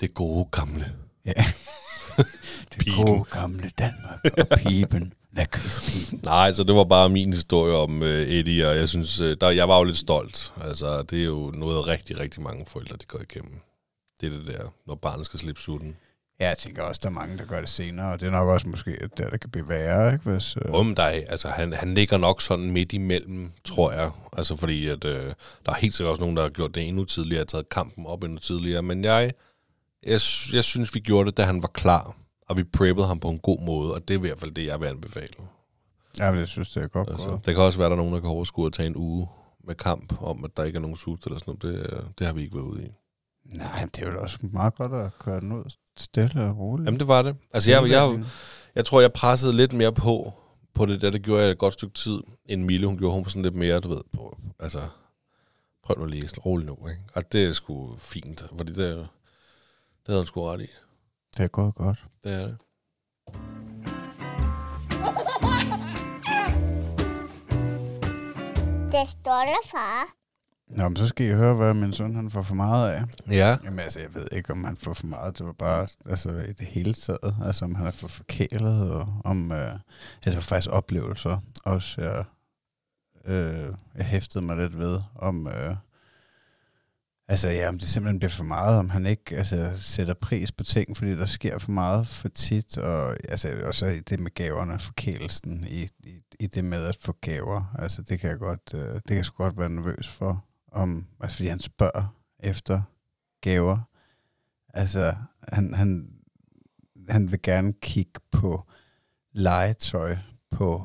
det 0.00 0.14
gode 0.14 0.48
gamle. 0.52 0.92
Ja. 1.26 1.32
det 2.70 2.78
Piben. 2.78 3.06
gode 3.06 3.24
gamle 3.24 3.70
Danmark 3.78 4.20
og 4.38 4.58
piben. 4.58 5.12
Lakridspiben. 5.32 6.20
Nej, 6.24 6.52
så 6.52 6.64
det 6.64 6.74
var 6.74 6.84
bare 6.84 7.08
min 7.08 7.32
historie 7.32 7.74
om 7.74 8.02
uh, 8.02 8.08
Eddie, 8.08 8.68
og 8.68 8.76
jeg 8.76 8.88
synes, 8.88 9.20
uh, 9.20 9.32
der, 9.40 9.50
jeg 9.50 9.68
var 9.68 9.78
jo 9.78 9.84
lidt 9.84 9.98
stolt. 9.98 10.52
Altså, 10.60 11.02
det 11.02 11.20
er 11.20 11.24
jo 11.24 11.50
noget, 11.54 11.86
rigtig, 11.86 12.18
rigtig 12.18 12.42
mange 12.42 12.66
forældre, 12.66 12.96
de 12.96 13.04
går 13.04 13.20
igennem. 13.20 13.60
Det 14.20 14.26
er 14.26 14.30
det 14.38 14.46
der, 14.46 14.72
når 14.86 14.94
barnet 14.94 15.26
skal 15.26 15.40
slippe 15.40 15.60
sutten. 15.60 15.96
Ja, 16.40 16.48
jeg 16.48 16.58
tænker 16.58 16.82
også, 16.82 17.00
der 17.02 17.08
er 17.08 17.12
mange, 17.12 17.38
der 17.38 17.44
gør 17.44 17.60
det 17.60 17.68
senere, 17.68 18.12
og 18.12 18.20
det 18.20 18.26
er 18.26 18.30
nok 18.30 18.48
også 18.48 18.68
måske 18.68 19.08
der, 19.16 19.30
der 19.30 19.36
kan 19.36 19.50
blive 19.50 19.68
værre, 19.68 20.12
ikke? 20.12 20.30
Hvis, 20.30 20.56
øh, 20.56 20.74
Om 20.74 20.94
dig, 20.94 21.24
altså 21.28 21.48
han, 21.48 21.72
han 21.72 21.94
ligger 21.94 22.18
nok 22.18 22.42
sådan 22.42 22.70
midt 22.70 22.92
imellem, 22.92 23.52
tror 23.64 23.92
jeg. 23.92 24.10
Altså 24.36 24.56
fordi, 24.56 24.88
at 24.88 25.04
øh, 25.04 25.32
der 25.66 25.72
er 25.72 25.76
helt 25.76 25.94
sikkert 25.94 26.10
også 26.10 26.20
nogen, 26.22 26.36
der 26.36 26.42
har 26.42 26.50
gjort 26.50 26.74
det 26.74 26.88
endnu 26.88 27.04
tidligere, 27.04 27.40
har 27.40 27.44
taget 27.44 27.68
kampen 27.68 28.06
op 28.06 28.24
endnu 28.24 28.38
tidligere. 28.38 28.82
Men 28.82 29.04
jeg, 29.04 29.32
jeg, 30.02 30.20
jeg 30.52 30.64
synes, 30.64 30.94
vi 30.94 31.00
gjorde 31.00 31.30
det, 31.30 31.36
da 31.36 31.42
han 31.42 31.62
var 31.62 31.68
klar. 31.68 32.16
Og 32.48 32.56
vi 32.56 32.64
preppede 32.64 33.06
ham 33.06 33.20
på 33.20 33.28
en 33.28 33.38
god 33.38 33.64
måde, 33.66 33.94
og 33.94 34.08
det 34.08 34.14
er 34.14 34.18
i 34.18 34.20
hvert 34.20 34.40
fald 34.40 34.50
det, 34.50 34.66
jeg 34.66 34.80
vil 34.80 34.86
anbefale. 34.86 35.34
ja, 36.18 36.30
men 36.30 36.40
jeg 36.40 36.48
synes, 36.48 36.70
det 36.70 36.82
er 36.82 36.86
godt 36.88 37.08
Altså, 37.10 37.38
det 37.46 37.54
kan 37.54 37.64
også 37.64 37.78
være, 37.78 37.86
at 37.86 37.90
der 37.90 37.96
er 37.96 38.00
nogen, 38.02 38.14
der 38.14 38.20
kan 38.20 38.30
overskue 38.30 38.66
at 38.66 38.72
tage 38.72 38.86
en 38.86 38.96
uge 38.96 39.28
med 39.66 39.74
kamp 39.74 40.22
om, 40.22 40.44
at 40.44 40.50
der 40.56 40.64
ikke 40.64 40.76
er 40.76 40.80
nogen 40.80 40.96
sult 40.96 41.24
eller 41.24 41.38
sådan 41.38 41.56
noget. 41.62 41.82
Det, 41.82 41.92
øh, 41.92 42.02
det 42.18 42.26
har 42.26 42.34
vi 42.34 42.42
ikke 42.42 42.54
været 42.54 42.66
ude 42.66 42.82
i. 42.84 42.90
Nej, 43.44 43.86
det 43.96 44.04
er 44.04 44.12
jo 44.12 44.22
også 44.22 44.38
meget 44.42 44.74
godt 44.74 44.92
at 44.92 45.18
køre 45.18 45.40
den 45.40 45.52
ud 45.52 45.64
stille 45.96 46.44
og 46.44 46.58
roligt. 46.58 46.86
Jamen, 46.86 47.00
det 47.00 47.08
var 47.08 47.22
det. 47.22 47.36
Altså, 47.54 47.70
jeg, 47.70 47.90
jeg, 47.90 48.24
jeg 48.74 48.86
tror, 48.86 49.00
jeg 49.00 49.12
pressede 49.12 49.52
lidt 49.52 49.72
mere 49.72 49.92
på, 49.92 50.32
på 50.74 50.86
det 50.86 51.00
der. 51.00 51.10
Det 51.10 51.22
gjorde 51.22 51.42
jeg 51.42 51.50
et 51.50 51.58
godt 51.58 51.74
stykke 51.74 51.94
tid, 51.94 52.20
end 52.46 52.64
Mille. 52.64 52.86
Hun 52.86 52.98
gjorde 52.98 53.14
hun 53.14 53.24
var 53.24 53.28
sådan 53.28 53.42
lidt 53.42 53.54
mere, 53.54 53.80
du 53.80 53.88
ved, 53.88 54.02
på, 54.12 54.38
altså, 54.60 54.80
prøv 55.82 55.98
nu 55.98 56.06
lige 56.06 56.28
roligt 56.46 56.66
nu, 56.66 56.88
ikke? 56.88 57.02
Og 57.14 57.32
det 57.32 57.44
er 57.44 57.52
sgu 57.52 57.96
fint, 57.98 58.44
fordi 58.58 58.72
det, 58.72 58.96
det 58.96 59.08
havde 60.06 60.20
hun 60.20 60.26
sgu 60.26 60.42
ret 60.42 60.60
i. 60.60 60.66
Det 61.36 61.44
er 61.44 61.48
gået 61.48 61.74
godt. 61.74 62.04
Det 62.24 62.32
er 62.32 62.46
det. 62.46 62.56
Det 68.92 69.00
er 69.02 69.06
stolte 69.06 69.68
far. 69.70 70.23
Nå, 70.68 70.88
men 70.88 70.96
så 70.96 71.06
skal 71.06 71.26
I 71.26 71.32
høre, 71.32 71.54
hvad 71.54 71.74
min 71.74 71.92
søn 71.92 72.16
han 72.16 72.30
får 72.30 72.42
for 72.42 72.54
meget 72.54 72.90
af. 72.90 73.02
Ja. 73.30 73.56
Jamen 73.64 73.78
altså, 73.78 74.00
jeg 74.00 74.14
ved 74.14 74.26
ikke, 74.32 74.52
om 74.52 74.64
han 74.64 74.76
får 74.76 74.94
for 74.94 75.06
meget. 75.06 75.38
Det 75.38 75.46
var 75.46 75.52
bare 75.52 75.86
altså, 76.06 76.30
i 76.30 76.52
det 76.52 76.66
hele 76.66 76.94
taget. 76.94 77.36
Altså, 77.44 77.64
om 77.64 77.74
han 77.74 77.86
er 77.86 77.90
for 77.90 78.08
forkælet, 78.08 78.90
og 78.90 79.20
om... 79.24 79.52
Øh, 79.52 79.78
altså, 80.26 80.40
faktisk 80.40 80.70
oplevelser. 80.72 81.40
Også, 81.64 82.00
jeg, 82.00 82.24
øh, 83.32 83.74
jeg 83.94 84.04
hæftede 84.06 84.44
mig 84.44 84.56
lidt 84.56 84.78
ved, 84.78 85.00
om... 85.14 85.46
Øh, 85.46 85.76
altså, 87.28 87.48
ja, 87.48 87.68
om 87.68 87.78
det 87.78 87.88
simpelthen 87.88 88.18
bliver 88.18 88.30
for 88.30 88.44
meget, 88.44 88.78
om 88.78 88.90
han 88.90 89.06
ikke 89.06 89.36
altså, 89.36 89.72
sætter 89.76 90.14
pris 90.14 90.52
på 90.52 90.64
ting, 90.64 90.96
fordi 90.96 91.16
der 91.16 91.26
sker 91.26 91.58
for 91.58 91.70
meget 91.70 92.06
for 92.06 92.28
tit, 92.28 92.78
og 92.78 93.16
altså, 93.28 93.60
også 93.64 94.02
det 94.08 94.20
med 94.20 94.34
gaverne, 94.34 94.78
forkælelsen, 94.78 95.66
i, 95.68 95.88
i, 96.04 96.20
i 96.40 96.46
det 96.46 96.64
med 96.64 96.84
at 96.84 96.98
få 97.00 97.12
gaver. 97.20 97.74
Altså, 97.78 98.02
det 98.02 98.20
kan 98.20 98.30
jeg 98.30 98.38
godt, 98.38 98.74
øh, 98.74 98.94
det 98.94 99.06
kan 99.08 99.16
jeg 99.16 99.24
sgu 99.24 99.42
godt 99.44 99.58
være 99.58 99.70
nervøs 99.70 100.08
for, 100.08 100.44
om, 100.74 101.06
altså, 101.20 101.36
fordi 101.36 101.48
han 101.48 101.60
spørger 101.60 102.16
efter 102.38 102.82
gaver. 103.40 103.78
Altså, 104.74 105.14
han, 105.48 105.74
han, 105.74 106.10
han 107.08 107.30
vil 107.30 107.42
gerne 107.42 107.72
kigge 107.72 108.20
på 108.30 108.62
legetøj 109.32 110.16
på 110.50 110.84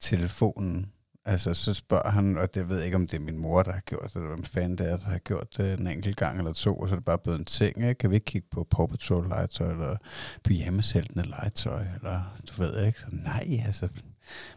telefonen. 0.00 0.92
Altså, 1.24 1.54
så 1.54 1.74
spørger 1.74 2.10
han, 2.10 2.38
og 2.38 2.54
det 2.54 2.68
ved 2.68 2.76
jeg 2.76 2.84
ikke, 2.84 2.96
om 2.96 3.06
det 3.06 3.16
er 3.16 3.24
min 3.24 3.38
mor, 3.38 3.62
der 3.62 3.72
har 3.72 3.80
gjort 3.80 4.04
det, 4.04 4.16
eller 4.16 4.28
hvem 4.28 4.44
fanden 4.44 4.78
det 4.78 4.90
er, 4.90 4.96
der 4.96 5.04
har 5.04 5.18
gjort 5.18 5.56
det 5.56 5.80
en 5.80 5.86
enkelt 5.86 6.16
gang 6.16 6.38
eller 6.38 6.52
to, 6.52 6.76
og 6.76 6.88
så 6.88 6.94
er 6.94 6.98
det 6.98 7.04
bare 7.04 7.18
blevet 7.18 7.38
en 7.38 7.44
ting, 7.44 7.76
ikke? 7.76 7.94
Kan 7.94 8.10
vi 8.10 8.14
ikke 8.14 8.24
kigge 8.24 8.48
på 8.50 8.66
Paw 8.70 8.86
Patrol 8.86 9.28
legetøj, 9.28 9.70
eller 9.70 9.96
pyjamasheltene 10.44 11.22
legetøj, 11.22 11.86
eller 11.94 12.36
du 12.48 12.62
ved 12.62 12.86
ikke? 12.86 13.00
Så 13.00 13.06
nej, 13.10 13.62
altså, 13.66 13.88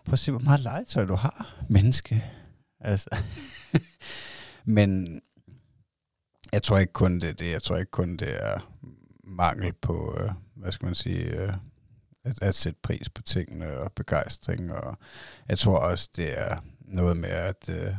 prøv 0.05 0.13
at 0.13 0.19
se, 0.19 0.31
hvor 0.31 0.41
meget 0.41 0.59
legetøj 0.59 1.05
du 1.05 1.15
har, 1.15 1.55
menneske. 1.69 2.23
Altså, 2.79 3.09
men 4.69 5.21
jeg 6.53 6.63
tror 6.63 6.77
ikke 6.77 6.93
kun 6.93 7.19
det 7.19 7.29
er 7.29 7.33
det. 7.33 7.51
Jeg 7.51 7.63
tror 7.63 7.77
ikke 7.77 7.91
kun 7.91 8.17
det 8.17 8.43
er 8.45 8.73
mangel 9.23 9.73
på, 9.73 10.17
øh, 10.19 10.31
hvad 10.55 10.71
skal 10.71 10.85
man 10.85 10.95
sige, 10.95 11.41
øh, 11.41 11.53
at, 12.23 12.41
at 12.41 12.55
sætte 12.55 12.79
pris 12.83 13.09
på 13.09 13.21
tingene 13.21 13.79
og 13.79 13.91
begejstring. 13.91 14.73
Og 14.73 14.97
jeg 15.49 15.59
tror 15.59 15.77
også, 15.77 16.09
det 16.15 16.39
er 16.39 16.57
noget 16.81 17.17
med 17.17 17.29
at, 17.29 17.69
øh, 17.69 17.95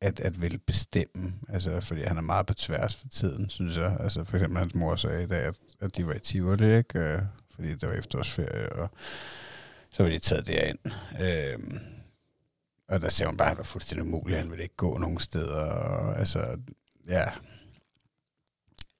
at, 0.00 0.20
at 0.20 0.40
vil 0.40 0.58
bestemme. 0.58 1.32
Altså, 1.48 1.80
fordi 1.80 2.02
han 2.02 2.16
er 2.16 2.22
meget 2.22 2.46
på 2.46 2.54
tværs 2.54 2.96
for 2.96 3.08
tiden, 3.08 3.50
synes 3.50 3.76
jeg. 3.76 3.96
Altså, 4.00 4.24
for 4.24 4.36
eksempel 4.36 4.58
hans 4.58 4.74
mor 4.74 4.96
sagde 4.96 5.22
i 5.22 5.26
dag, 5.26 5.44
at, 5.44 5.56
at 5.80 5.96
de 5.96 6.06
var 6.06 6.14
i 6.14 6.18
Tivoli, 6.18 6.76
ikke? 6.76 6.98
Øh, 6.98 7.22
fordi 7.54 7.74
det 7.74 7.88
var 7.88 7.94
efterårsferie, 7.94 8.72
og 8.72 8.90
så 9.90 10.02
var 10.02 10.10
de 10.10 10.18
taget 10.18 10.46
derind. 10.46 10.78
Øh, 11.20 11.58
og 12.94 13.02
der 13.02 13.08
ser 13.08 13.26
hun 13.26 13.36
bare, 13.36 13.48
at 13.48 13.52
det 13.52 13.58
var 13.58 13.64
fuldstændig 13.64 14.06
umuligt, 14.06 14.38
Han 14.38 14.50
ville 14.50 14.62
ikke 14.62 14.76
gå 14.76 14.98
nogen 14.98 15.18
steder. 15.18 15.64
Og, 15.64 16.18
altså, 16.18 16.56
ja. 17.08 17.24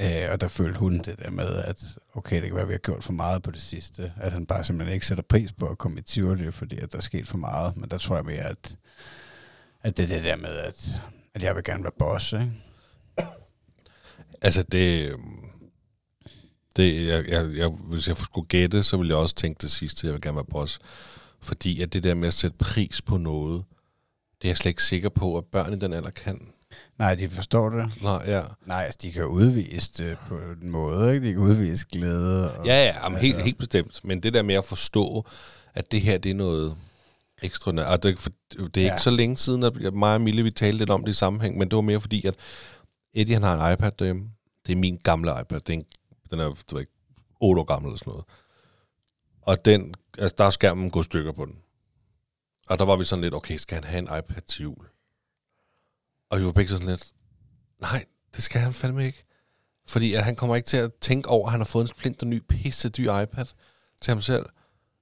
Øh, 0.02 0.33
og 0.33 0.40
der 0.40 0.48
følte 0.48 0.80
hun 0.80 0.98
det 0.98 1.18
der 1.18 1.30
med, 1.30 1.57
at 1.57 1.85
okay, 2.14 2.37
det 2.37 2.46
kan 2.46 2.54
være, 2.54 2.62
at 2.62 2.68
vi 2.68 2.74
har 2.74 2.78
gjort 2.78 3.04
for 3.04 3.12
meget 3.12 3.42
på 3.42 3.50
det 3.50 3.62
sidste. 3.62 4.12
At 4.20 4.33
han 4.33 4.46
bare 4.46 4.64
simpelthen 4.64 4.94
ikke 4.94 5.07
sætter 5.07 5.24
pris 5.28 5.52
på 5.52 5.66
at 5.66 5.78
komme 5.78 5.98
i 5.98 6.02
Tivoli, 6.02 6.52
fordi 6.52 6.78
at 6.78 6.92
der 6.92 6.98
er 6.98 7.02
sket 7.02 7.28
for 7.28 7.38
meget. 7.38 7.76
Men 7.76 7.90
der 7.90 7.98
tror 7.98 8.16
jeg 8.16 8.24
mere, 8.24 8.44
at, 8.44 8.76
at 9.83 9.96
det 9.96 10.02
er 10.02 10.14
det 10.14 10.24
der 10.24 10.37
med, 10.37 10.57
at, 10.57 10.88
at 11.35 11.42
jeg 11.42 11.54
vil 11.54 11.64
gerne 11.64 11.83
være 11.83 11.92
boss, 11.98 12.33
ikke? 12.33 12.52
Altså, 14.42 14.62
det... 14.62 15.16
det 16.76 17.07
jeg, 17.07 17.28
jeg, 17.28 17.57
jeg, 17.57 17.68
hvis 17.68 18.09
jeg 18.09 18.16
skulle 18.16 18.48
gætte, 18.48 18.83
så 18.83 18.96
ville 18.96 19.11
jeg 19.11 19.18
også 19.18 19.35
tænke 19.35 19.59
det 19.62 19.70
sidste, 19.70 20.07
jeg 20.07 20.14
vil 20.14 20.22
gerne 20.22 20.37
være 20.37 20.44
boss. 20.44 20.78
Fordi 21.40 21.83
at 21.83 21.92
det 21.92 22.02
der 22.02 22.14
med 22.14 22.28
at 22.28 22.35
sætte 22.35 22.57
pris 22.59 23.02
på 23.02 23.16
noget, 23.16 23.64
det 24.42 24.49
er 24.49 24.51
jeg 24.51 24.57
slet 24.57 24.70
ikke 24.70 24.83
sikker 24.83 25.09
på, 25.09 25.38
at 25.38 25.44
børn 25.44 25.73
i 25.73 25.77
den 25.79 25.92
alder 25.92 26.11
kan. 26.11 26.49
Nej, 26.99 27.14
de 27.14 27.29
forstår 27.31 27.68
det. 27.70 28.03
Nej, 28.03 28.23
ja. 28.27 28.42
Nej, 28.66 28.83
altså, 28.85 28.99
de 29.03 29.12
kan 29.12 29.25
udvise 29.27 29.92
det 30.05 30.18
på 30.29 30.38
en 30.62 30.70
måde, 30.70 31.14
ikke? 31.14 31.27
De 31.27 31.33
kan 31.33 31.42
udvise 31.42 31.87
glæde. 31.92 32.55
Og, 32.59 32.66
Ja, 32.66 32.85
ja, 32.85 32.94
jamen, 33.05 33.18
helt, 33.18 33.35
altså- 33.35 33.44
helt 33.44 33.59
bestemt. 33.59 34.01
Men 34.05 34.23
det 34.23 34.35
der 34.35 34.42
med 34.42 34.55
at 34.55 34.64
forstå, 34.64 35.25
at 35.75 35.92
det 35.92 36.01
her, 36.01 36.18
det 36.18 36.31
er 36.31 36.35
noget 36.35 36.77
ekstraordinært. 37.42 37.87
Og 37.87 38.03
det, 38.03 38.18
for, 38.18 38.31
det 38.57 38.77
er 38.77 38.81
Ja. 38.87 38.92
ikke 38.92 39.03
så 39.03 39.11
længe 39.11 39.37
siden, 39.37 39.62
at 39.62 39.94
mig 39.94 40.14
og 40.14 40.20
Mille, 40.20 40.42
vi 40.42 40.51
talte 40.51 40.79
lidt 40.79 40.90
om 40.90 41.05
det 41.05 41.11
i 41.11 41.14
sammenhæng, 41.14 41.59
men 41.59 41.68
det 41.70 41.77
var 41.77 41.83
mere 41.83 42.01
fordi, 42.01 42.27
at 42.27 42.35
Eddie, 43.14 43.35
han 43.35 43.42
har 43.42 43.66
en 43.66 43.73
iPad 43.73 43.92
derhjemme. 43.99 44.31
Det 44.66 44.73
er 44.73 44.77
min 44.77 44.97
gamle 45.05 45.31
iPad. 45.40 45.61
Det 45.61 45.68
er 45.68 45.73
en, 45.79 45.85
den 46.31 46.40
er, 46.40 46.49
du 46.70 46.75
ved 46.75 46.81
ikke, 46.83 46.92
8 47.40 47.61
år 47.61 47.64
gammel 47.64 47.88
eller 47.88 47.99
sådan 47.99 48.11
noget. 48.11 48.25
Og 49.42 49.64
den, 49.64 49.94
altså, 50.18 50.35
der 50.38 50.44
er 50.44 50.51
skærmen 50.51 50.90
gået 50.90 51.05
stykker 51.05 51.33
på 51.33 51.44
den. 51.44 51.55
Og 52.70 52.79
der 52.79 52.85
var 52.85 52.96
vi 52.96 53.05
sådan 53.05 53.22
lidt, 53.22 53.35
okay, 53.35 53.57
skal 53.57 53.74
han 53.74 53.85
have 53.85 53.98
en 53.98 54.18
iPad 54.18 54.42
til 54.42 54.62
jul? 54.62 54.87
Og 56.31 56.40
vi 56.40 56.44
var 56.44 56.53
begge 56.53 56.68
sådan 56.68 56.87
lidt, 56.87 57.12
nej, 57.81 58.05
det 58.37 58.44
skal 58.44 58.61
han 58.61 58.72
fandme 58.72 59.07
ikke. 59.07 59.24
Fordi 59.87 60.14
at 60.14 60.24
han 60.24 60.37
kommer 60.37 60.57
ikke 60.57 60.66
til 60.66 60.77
at 60.77 60.94
tænke 61.00 61.29
over, 61.29 61.46
at 61.46 61.50
han 61.50 61.61
har 61.61 61.64
fået 61.64 61.83
en 61.83 61.88
splinter 61.88 62.27
ny, 62.27 62.42
pisse 62.48 62.88
dyr 62.88 63.18
iPad 63.18 63.46
til 64.03 64.11
ham 64.11 64.20
selv. 64.20 64.46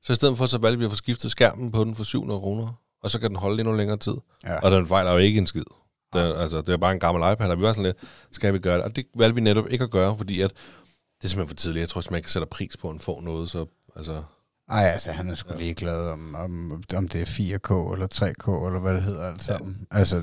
Så 0.03 0.13
i 0.13 0.17
stedet 0.17 0.39
for, 0.39 0.47
så 0.47 0.59
valgte 0.59 0.79
vi 0.79 0.85
at 0.85 0.91
få 0.91 0.97
skiftet 0.97 1.31
skærmen 1.31 1.73
på 1.73 1.85
den 1.85 1.95
for 1.95 2.05
700 2.05 2.41
kroner. 2.41 2.73
Og 3.03 3.11
så 3.11 3.19
kan 3.19 3.29
den 3.31 3.37
holde 3.37 3.61
endnu 3.61 3.77
længere 3.77 3.97
tid. 3.97 4.15
Ja. 4.45 4.59
Og 4.59 4.71
den 4.71 4.87
fejler 4.87 5.13
jo 5.13 5.19
ikke 5.19 5.39
en 5.39 5.47
skid. 5.47 5.65
Er, 6.13 6.35
altså, 6.35 6.61
det 6.61 6.69
er 6.69 6.77
bare 6.77 6.93
en 6.93 7.01
gammel 7.01 7.33
iPad, 7.33 7.51
og 7.51 7.59
vi 7.59 7.63
var 7.63 7.73
sådan 7.73 7.83
lidt, 7.83 7.97
skal 8.31 8.55
vi 8.55 8.59
gøre 8.59 8.77
det? 8.77 8.85
Og 8.85 8.97
det 8.97 9.07
valgte 9.15 9.35
vi 9.35 9.41
netop 9.41 9.71
ikke 9.71 9.85
at 9.85 9.91
gøre, 9.91 10.17
fordi 10.17 10.41
at 10.41 10.51
det 10.51 11.25
er 11.25 11.29
simpelthen 11.29 11.49
for 11.49 11.55
tidligt. 11.55 11.81
Jeg 11.81 11.89
tror 11.89 12.01
simpelthen 12.01 12.19
ikke, 12.19 12.27
jeg 12.27 12.31
sætter 12.31 12.49
pris 12.49 12.77
på, 12.77 12.89
at 12.89 12.95
han 12.95 13.01
får 13.01 13.21
noget. 13.21 13.51
Så, 13.51 13.67
altså, 13.97 14.23
Ej, 14.71 14.85
altså, 14.93 15.13
han 15.13 15.31
er 15.31 15.35
sgu 15.35 15.59
ligeglad 15.59 16.11
om, 16.11 16.35
om, 16.35 16.83
om 16.97 17.09
det 17.09 17.21
er 17.21 17.27
4K 17.27 17.95
eller 17.95 18.07
3K, 18.15 18.67
eller 18.67 18.79
hvad 18.81 18.95
det 18.95 19.03
hedder 19.03 19.29
alt 19.31 19.43
sammen. 19.43 19.77
Ja. 19.93 19.99
Altså, 19.99 20.23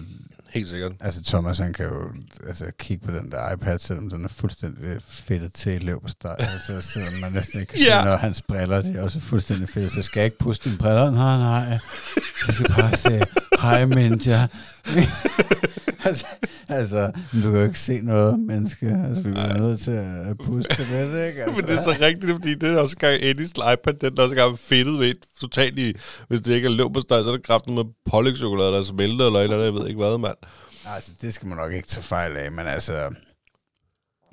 helt 0.49 0.69
sikkert. 0.69 0.91
altså, 0.99 1.23
Thomas, 1.23 1.58
han 1.58 1.73
kan 1.73 1.86
jo 1.86 2.10
altså, 2.47 2.65
kigge 2.80 3.06
på 3.06 3.12
den 3.12 3.32
der 3.32 3.52
iPad, 3.54 3.80
selvom 3.80 4.10
den 4.10 4.23
er 4.25 4.28
fuldstændig 4.30 5.02
fedtet 5.02 5.54
til 5.54 5.84
løb 5.84 6.02
på 6.02 6.08
steg. 6.08 6.36
altså, 6.39 6.82
selvom 6.82 7.13
man 7.13 7.32
næsten 7.32 7.60
ikke 7.60 7.71
kan 7.73 7.82
Ja. 7.88 8.02
se, 8.02 8.06
når 8.10 8.17
hans 8.17 8.41
briller, 8.41 8.82
de 8.82 8.91
er 8.97 9.02
også 9.02 9.19
fuldstændig 9.19 9.69
fedtet. 9.69 9.91
Så 9.91 10.02
skal 10.02 10.19
jeg 10.19 10.25
ikke 10.25 10.38
puste 10.38 10.69
dine 10.69 10.78
briller? 10.78 11.12
Nej, 11.12 11.38
nej. 11.38 11.80
Jeg 12.47 12.54
skal 12.54 12.65
bare 12.69 12.97
se, 12.97 13.21
hej, 13.62 13.86
Minja. 13.86 14.47
altså, 16.05 16.25
altså, 16.69 17.12
du 17.33 17.41
kan 17.41 17.55
jo 17.55 17.63
ikke 17.63 17.79
se 17.79 18.01
noget, 18.01 18.39
menneske. 18.39 18.99
Altså, 19.07 19.23
vi 19.23 19.31
bliver 19.31 19.57
nødt 19.57 19.79
til 19.79 19.91
at 19.91 20.38
puste 20.45 20.88
med 20.91 21.13
det, 21.13 21.27
ikke? 21.27 21.43
Altså. 21.43 21.62
Men 21.62 21.69
det 21.69 21.77
er 21.77 21.81
så 21.81 21.97
rigtigt, 22.01 22.31
fordi 22.31 22.55
det 22.55 22.69
er 22.69 22.79
også 22.79 22.97
gang 22.97 23.17
Eddies 23.21 23.51
iPad, 23.51 23.93
den 23.93 24.17
er 24.17 24.23
også 24.23 24.35
gang 24.35 24.59
fedtet 24.59 24.99
ved 24.99 25.13
totalt 25.41 25.79
i, 25.79 25.93
hvis 26.27 26.41
det 26.41 26.53
ikke 26.53 26.65
er 26.65 26.71
løb 26.71 26.93
på 26.93 27.01
steg, 27.01 27.23
så 27.23 27.29
er 27.29 27.35
det 27.35 27.45
kraften 27.45 27.75
med 27.75 27.83
pålægtschokolade, 28.12 28.71
der 28.71 28.79
er 28.79 28.83
smeltet, 28.83 29.27
eller 29.27 29.39
eller 29.39 29.55
andet, 29.55 29.65
jeg 29.65 29.73
ved 29.73 29.88
ikke 29.88 29.97
hvad, 29.97 30.17
mand. 30.17 30.38
Altså, 30.85 31.12
det 31.21 31.33
skal 31.33 31.47
man 31.47 31.57
nok 31.57 31.73
ikke 31.73 31.88
tage 31.88 32.03
fejl 32.03 32.38
af, 32.38 32.51
men 32.51 32.67
altså... 32.67 33.15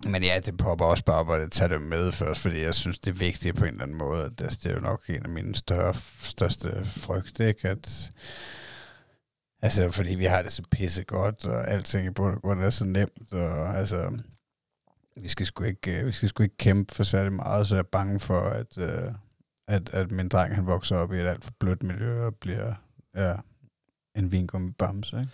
Men 0.06 0.22
ja, 0.22 0.40
det 0.46 0.56
popper 0.56 0.84
også 0.84 1.04
bare 1.04 1.16
op, 1.16 1.28
og 1.28 1.40
det 1.40 1.52
tager 1.52 1.68
det 1.68 1.80
med 1.80 2.12
først, 2.12 2.40
fordi 2.40 2.62
jeg 2.62 2.74
synes, 2.74 2.98
det 2.98 3.10
er 3.10 3.14
vigtigt 3.14 3.56
på 3.56 3.64
en 3.64 3.70
eller 3.70 3.82
anden 3.82 3.98
måde. 3.98 4.22
Det, 4.38 4.58
det 4.62 4.66
er 4.66 4.74
jo 4.74 4.80
nok 4.80 5.02
en 5.08 5.22
af 5.24 5.30
mine 5.30 5.54
større, 5.54 5.94
største 6.22 6.68
frygte, 6.84 7.48
ikke? 7.48 7.68
At, 7.68 8.10
altså, 9.62 9.90
fordi 9.90 10.14
vi 10.14 10.24
har 10.24 10.42
det 10.42 10.52
så 10.52 10.62
pisse 10.70 11.04
godt, 11.04 11.46
og 11.46 11.70
alting 11.70 12.06
i 12.06 12.10
bund 12.10 12.34
og 12.34 12.42
grund 12.42 12.60
er 12.60 12.70
så 12.70 12.84
nemt, 12.84 13.32
og 13.32 13.78
altså, 13.78 14.18
vi 15.16 15.28
skal 15.28 15.46
sgu 15.46 15.64
ikke, 15.64 16.00
øh, 16.00 16.06
vi 16.06 16.12
skal 16.12 16.28
sgu 16.28 16.42
ikke 16.42 16.56
kæmpe 16.56 16.94
for 16.94 17.04
særlig 17.04 17.32
meget, 17.32 17.68
så 17.68 17.74
jeg 17.74 17.80
er 17.80 17.88
bange 17.92 18.20
for, 18.20 18.40
at, 18.40 18.78
øh, 18.78 19.12
at, 19.68 19.90
at 19.90 20.10
min 20.10 20.28
dreng, 20.28 20.54
han 20.54 20.66
vokser 20.66 20.96
op 20.96 21.12
i 21.12 21.16
et 21.16 21.26
alt 21.26 21.44
for 21.44 21.52
blødt 21.60 21.82
miljø, 21.82 22.26
og 22.26 22.34
bliver, 22.34 22.74
ja, 23.16 23.34
en 24.16 24.32
vingummi 24.32 24.70
bamse, 24.70 25.20
ikke? 25.20 25.32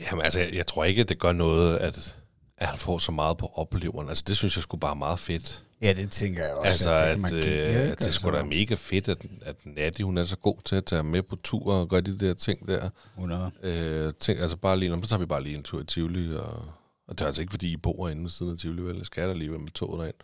Jamen 0.00 0.24
altså, 0.24 0.40
jeg, 0.40 0.54
jeg 0.54 0.66
tror 0.66 0.84
ikke, 0.84 1.00
at 1.00 1.08
det 1.08 1.18
gør 1.18 1.32
noget, 1.32 1.78
at, 1.78 2.20
at 2.56 2.68
han 2.68 2.78
får 2.78 2.98
så 2.98 3.12
meget 3.12 3.38
på 3.38 3.46
opleveren. 3.46 4.08
Altså, 4.08 4.24
det 4.26 4.36
synes 4.36 4.56
jeg 4.56 4.62
skulle 4.62 4.80
bare 4.80 4.96
meget 4.96 5.18
fedt. 5.18 5.66
Ja, 5.82 5.92
det 5.92 6.10
tænker 6.10 6.44
jeg 6.44 6.54
også. 6.54 6.66
Altså, 6.66 6.90
det 6.90 6.96
at, 7.00 7.10
kan 7.12 7.20
man 7.20 7.34
øh, 7.34 7.42
give, 7.42 7.66
ikke? 7.68 7.78
at 7.80 7.98
det 7.98 8.14
skulle 8.14 8.38
da 8.38 8.42
Altså, 8.42 8.58
mega 8.58 8.74
fedt, 8.74 9.08
at, 9.08 9.26
at 9.42 9.56
Natty, 9.64 10.02
hun 10.02 10.18
er 10.18 10.24
så 10.24 10.36
god 10.36 10.56
til 10.64 10.76
at 10.76 10.84
tage 10.84 11.02
med 11.02 11.22
på 11.22 11.36
tur 11.36 11.72
og 11.74 11.88
gøre 11.88 12.00
de 12.00 12.18
der 12.18 12.34
ting 12.34 12.66
der. 12.66 12.90
100. 13.16 13.50
Øh, 13.62 14.12
ting, 14.20 14.40
altså 14.40 14.56
bare 14.56 14.78
lige, 14.78 15.02
så 15.02 15.08
tager 15.08 15.20
vi 15.20 15.26
bare 15.26 15.42
lige 15.42 15.56
en 15.56 15.62
tur 15.62 15.80
i 15.80 15.84
Tivoli, 15.84 16.36
og, 16.36 16.64
og 17.08 17.18
det 17.18 17.20
er 17.20 17.26
altså 17.26 17.42
ikke, 17.42 17.50
fordi 17.50 17.72
I 17.72 17.76
bor 17.76 18.08
inde 18.08 18.22
ved 18.22 18.30
siden 18.30 18.52
af 18.52 18.58
Tivoli, 18.58 18.82
vel? 18.82 19.04
Skal 19.04 19.28
da 19.28 19.32
lige 19.32 19.50
med 19.50 19.70
toget 19.70 20.00
derind. 20.00 20.14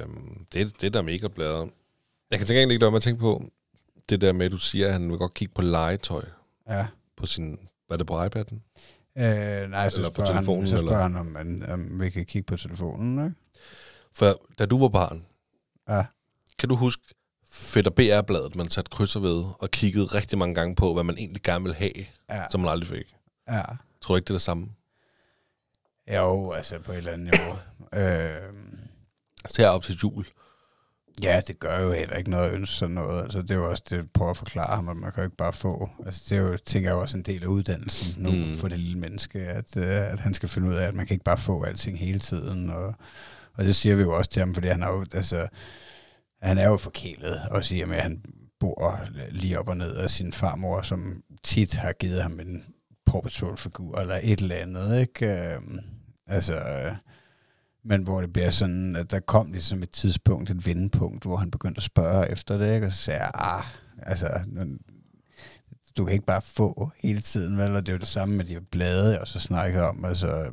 Øh, 0.00 0.06
det, 0.52 0.80
det 0.80 0.86
er 0.86 0.90
da 0.90 1.02
mega 1.02 1.28
bladet. 1.28 1.70
Jeg 2.30 2.38
kan 2.38 2.46
tænke 2.46 2.58
egentlig 2.58 2.74
ikke 2.74 2.90
mig 2.90 2.96
at 2.96 3.02
tænke 3.02 3.20
på, 3.20 3.44
det 4.08 4.20
der 4.20 4.32
med, 4.32 4.46
at 4.46 4.52
du 4.52 4.58
siger, 4.58 4.86
at 4.86 4.92
han 4.92 5.10
vil 5.10 5.18
godt 5.18 5.34
kigge 5.34 5.54
på 5.54 5.62
legetøj 5.62 6.24
Ja. 6.68 6.86
på 7.16 7.26
sin, 7.26 7.58
var 7.88 7.96
det 7.96 8.06
på 8.06 8.24
iPad'en? 8.24 8.54
Øh, 9.18 9.70
nej, 9.70 9.88
så 9.88 9.96
Eller 9.96 10.10
på 10.10 10.14
spørger, 10.14 10.32
telefonen, 10.32 10.60
han, 10.60 10.68
så 10.68 10.76
eller? 10.76 10.88
spørger 10.88 11.02
han, 11.02 11.16
om, 11.16 11.26
man, 11.26 11.70
om 11.70 12.00
vi 12.00 12.10
kan 12.10 12.24
kigge 12.26 12.46
på 12.46 12.56
telefonen, 12.56 13.24
ikke? 13.24 13.36
For 14.14 14.46
da 14.58 14.66
du 14.66 14.78
var 14.78 14.88
barn, 14.88 15.26
Ja. 15.88 16.04
kan 16.58 16.68
du 16.68 16.76
huske 16.76 17.02
Fætter 17.50 17.90
BR-bladet, 17.90 18.54
man 18.56 18.68
satte 18.68 18.90
krydser 18.90 19.20
ved, 19.20 19.44
og 19.58 19.70
kiggede 19.70 20.04
rigtig 20.06 20.38
mange 20.38 20.54
gange 20.54 20.74
på, 20.74 20.94
hvad 20.94 21.04
man 21.04 21.18
egentlig 21.18 21.42
gerne 21.42 21.62
ville 21.62 21.76
have, 21.76 21.92
Ja. 22.30 22.44
som 22.50 22.60
man 22.60 22.70
aldrig 22.70 22.88
fik? 22.88 23.16
ja. 23.48 23.62
Tror 24.00 24.14
du 24.14 24.16
ikke, 24.16 24.24
det 24.24 24.30
er 24.30 24.34
det 24.34 24.42
samme? 24.42 24.68
Jo, 26.14 26.52
altså 26.52 26.78
på 26.78 26.92
et 26.92 26.98
eller 26.98 27.12
andet 27.12 27.30
niveau. 27.34 27.52
øh, 28.02 28.52
Altså 29.44 29.62
her 29.62 29.68
op 29.68 29.82
til 29.82 29.94
jul. 30.02 30.26
ja, 31.22 31.40
det 31.48 31.58
gør 31.58 31.80
jo 31.80 31.92
heller 31.92 32.16
ikke 32.16 32.30
noget 32.30 32.46
at 32.48 32.54
ønske 32.54 32.74
sådan 32.74 32.94
noget. 32.94 33.22
Altså, 33.22 33.42
det 33.42 33.50
er 33.50 33.54
jo 33.54 33.70
også 33.70 33.82
det, 33.90 33.96
jeg 33.96 34.04
prøver 34.14 34.30
at 34.30 34.36
forklare 34.36 34.76
ham, 34.76 34.88
at 34.88 34.96
man 34.96 35.12
kan 35.12 35.20
jo 35.20 35.24
ikke 35.24 35.36
bare 35.36 35.52
få. 35.52 35.90
Altså, 36.06 36.22
det 36.28 36.38
er 36.38 36.42
jo, 36.42 36.56
tænker 36.56 36.88
jeg, 36.90 36.98
også 36.98 37.16
en 37.16 37.22
del 37.22 37.42
af 37.42 37.46
uddannelsen 37.46 38.22
nu 38.22 38.30
Mm. 38.30 38.58
for 38.58 38.68
det 38.68 38.78
lille 38.78 38.98
menneske, 38.98 39.38
at, 39.40 39.76
øh, 39.76 39.86
at 40.12 40.18
han 40.18 40.34
skal 40.34 40.48
finde 40.48 40.68
ud 40.68 40.74
af, 40.74 40.86
at 40.86 40.94
man 40.94 41.06
kan 41.06 41.14
ikke 41.14 41.24
bare 41.24 41.38
få 41.38 41.62
alting 41.62 41.98
hele 41.98 42.18
tiden. 42.18 42.70
Og, 42.70 42.94
og 43.54 43.64
det 43.64 43.76
siger 43.76 43.94
vi 43.94 44.02
jo 44.02 44.16
også 44.16 44.30
til 44.30 44.40
ham, 44.40 44.54
fordi 44.54 44.68
han 44.68 44.82
er 44.82 44.88
jo, 44.88 45.06
altså, 45.14 45.48
han 46.42 46.58
er 46.58 46.68
jo 46.68 46.76
forkælet, 46.76 47.40
og 47.50 47.64
siger 47.64 47.84
og 47.84 47.88
med, 47.88 47.96
at 47.96 48.02
han 48.02 48.22
bor 48.60 49.00
lige 49.30 49.58
op 49.58 49.68
og 49.68 49.76
ned 49.76 49.96
af 49.96 50.10
sin 50.10 50.32
farmor, 50.32 50.82
som 50.82 51.22
tit 51.42 51.74
har 51.74 51.92
givet 51.92 52.22
ham 52.22 52.40
en 52.40 52.64
Paw 53.06 53.20
Patrol-figur 53.20 53.98
eller 53.98 54.18
et 54.22 54.40
eller 54.40 54.56
andet, 54.56 55.00
ikke? 55.00 55.54
Øhm, 55.54 55.78
altså, 56.26 56.54
øh, 56.54 56.92
men 57.84 58.02
hvor 58.02 58.20
det 58.20 58.32
bliver 58.32 58.50
sådan, 58.50 58.96
at 58.96 59.10
der 59.10 59.20
kom 59.20 59.52
ligesom 59.52 59.82
et 59.82 59.90
tidspunkt, 59.90 60.50
et 60.50 60.66
vendepunkt, 60.66 61.24
hvor 61.24 61.36
han 61.36 61.50
begyndte 61.50 61.78
at 61.78 61.82
spørge 61.82 62.30
efter 62.30 62.58
det, 62.58 62.74
ikke? 62.74 62.86
Og 62.86 62.92
så 62.92 62.98
sagde 62.98 63.20
jeg, 63.20 63.30
ah, 63.34 63.64
altså, 64.02 64.40
du 65.96 66.04
kan 66.04 66.12
ikke 66.12 66.26
bare 66.26 66.42
få 66.42 66.90
hele 67.02 67.20
tiden, 67.20 67.58
vel? 67.58 67.76
Og 67.76 67.86
det 67.86 67.92
er 67.92 67.96
jo 67.96 68.00
det 68.00 68.08
samme 68.08 68.36
med 68.36 68.44
de 68.44 68.60
blade, 68.60 69.10
jeg 69.10 69.20
også 69.20 69.40
snakker 69.40 69.82
om, 69.82 70.04
altså 70.04 70.50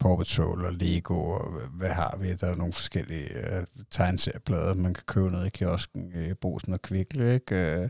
Paw 0.00 0.16
Patrol 0.16 0.64
og 0.64 0.72
Lego, 0.72 1.14
og 1.30 1.52
hvad- 1.72 1.88
har 1.90 2.16
vi? 2.20 2.34
Der 2.34 2.46
er 2.46 2.54
nogle 2.54 2.72
forskellige 2.72 3.28
øh, 3.38 3.66
tegneserieblade, 3.90 4.74
man 4.74 4.94
kan 4.94 5.04
købe 5.06 5.30
ned 5.30 5.46
i 5.46 5.50
kiosken 5.50 6.12
i 6.30 6.34
Brosen 6.34 6.72
og 6.72 6.82
Kvikle, 6.82 7.34
ikke? 7.34 7.54
Øh, 7.54 7.88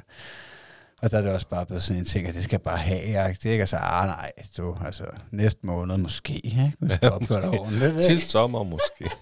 og 1.03 1.11
der 1.11 1.18
er 1.18 1.23
det 1.23 1.33
også 1.33 1.49
bare 1.49 1.66
blevet 1.66 1.83
sådan 1.83 1.99
en 2.01 2.05
ting, 2.07 2.27
at 2.27 2.35
det 2.35 2.44
skal 2.44 2.59
bare 2.59 2.77
have, 2.79 3.03
ikke? 3.03 3.49
ikke? 3.51 3.61
Altså, 3.61 3.77
ah 3.77 4.07
nej, 4.07 4.33
du, 4.57 4.77
altså, 4.85 5.05
næste 5.31 5.61
måned 5.66 5.96
måske, 5.96 6.35
ikke? 6.46 6.73
Hvis 6.79 6.99
du 7.03 7.09
opfører 7.09 7.40
dig 7.40 7.61
ordentligt, 7.61 7.85
ikke? 7.85 8.03
Sidste 8.05 8.29
sommer 8.31 8.62
måske. 8.62 9.11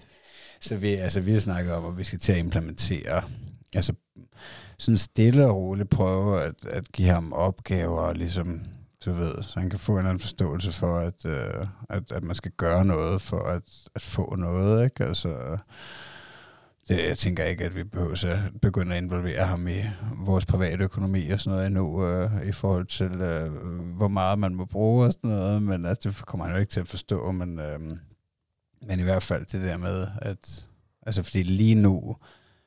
Så 0.61 0.75
vi, 0.75 0.87
altså, 0.87 1.21
vi 1.21 1.31
har 1.33 1.39
snakket 1.39 1.73
om, 1.73 1.85
at 1.85 1.97
vi 1.97 2.03
skal 2.03 2.19
til 2.19 2.31
at 2.31 2.37
implementere, 2.37 3.21
altså 3.75 3.93
sådan 4.77 4.97
stille 4.97 5.45
og 5.47 5.55
roligt 5.55 5.89
prøve 5.89 6.41
at, 6.41 6.53
at 6.69 6.91
give 6.91 7.09
ham 7.09 7.33
opgaver, 7.33 7.99
og 8.01 8.15
ligesom, 8.15 8.61
du 9.05 9.11
ved, 9.11 9.43
så 9.43 9.59
han 9.59 9.69
kan 9.69 9.79
få 9.79 9.91
en 9.91 9.97
eller 9.97 10.09
anden 10.09 10.21
forståelse 10.21 10.71
for, 10.71 10.97
at, 10.97 11.25
øh, 11.25 11.67
at, 11.89 12.11
at 12.11 12.23
man 12.23 12.35
skal 12.35 12.51
gøre 12.51 12.85
noget 12.85 13.21
for 13.21 13.39
at, 13.39 13.63
at 13.95 14.01
få 14.01 14.35
noget, 14.35 14.83
ikke? 14.85 15.05
Altså, 15.05 15.57
det, 16.87 17.07
jeg 17.07 17.17
tænker 17.17 17.43
ikke, 17.43 17.65
at 17.65 17.75
vi 17.75 17.83
behøver 17.83 18.25
at 18.25 18.61
begynde 18.61 18.95
at 18.95 19.03
involvere 19.03 19.45
ham 19.45 19.67
i 19.67 19.81
vores 20.17 20.45
private 20.45 20.83
økonomi 20.83 21.29
og 21.29 21.39
sådan 21.39 21.55
noget 21.55 21.67
endnu, 21.67 22.05
øh, 22.05 22.47
i 22.47 22.51
forhold 22.51 22.85
til, 22.85 23.11
øh, 23.11 23.51
hvor 23.97 24.07
meget 24.07 24.39
man 24.39 24.55
må 24.55 24.65
bruge 24.65 25.05
og 25.05 25.11
sådan 25.11 25.29
noget, 25.31 25.61
men 25.61 25.85
altså, 25.85 26.09
det 26.09 26.25
kommer 26.25 26.45
han 26.45 26.55
jo 26.55 26.59
ikke 26.59 26.71
til 26.71 26.79
at 26.79 26.87
forstå, 26.87 27.31
men, 27.31 27.59
øh, 27.59 27.79
men 28.87 28.99
i 28.99 29.03
hvert 29.03 29.23
fald 29.23 29.45
det 29.45 29.61
der 29.63 29.77
med, 29.77 30.07
at 30.21 30.67
altså 31.05 31.23
fordi 31.23 31.43
lige 31.43 31.75
nu 31.75 32.15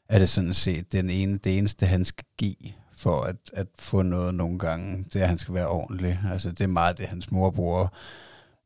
er 0.08 0.18
det 0.18 0.28
sådan 0.28 0.54
set 0.54 0.92
den 0.92 1.10
ene, 1.10 1.38
det 1.38 1.58
eneste, 1.58 1.86
han 1.86 2.04
skal 2.04 2.24
give 2.38 2.72
for 3.02 3.20
at, 3.20 3.36
at 3.52 3.66
få 3.78 4.02
noget 4.02 4.34
nogle 4.34 4.58
gange, 4.58 5.04
det 5.12 5.16
er, 5.16 5.22
at 5.22 5.28
han 5.28 5.38
skal 5.38 5.54
være 5.54 5.68
ordentlig. 5.68 6.20
Altså 6.32 6.50
det 6.50 6.60
er 6.60 6.66
meget 6.66 6.98
det, 6.98 7.06
hans 7.06 7.30
mor 7.30 7.50
bruger 7.50 7.88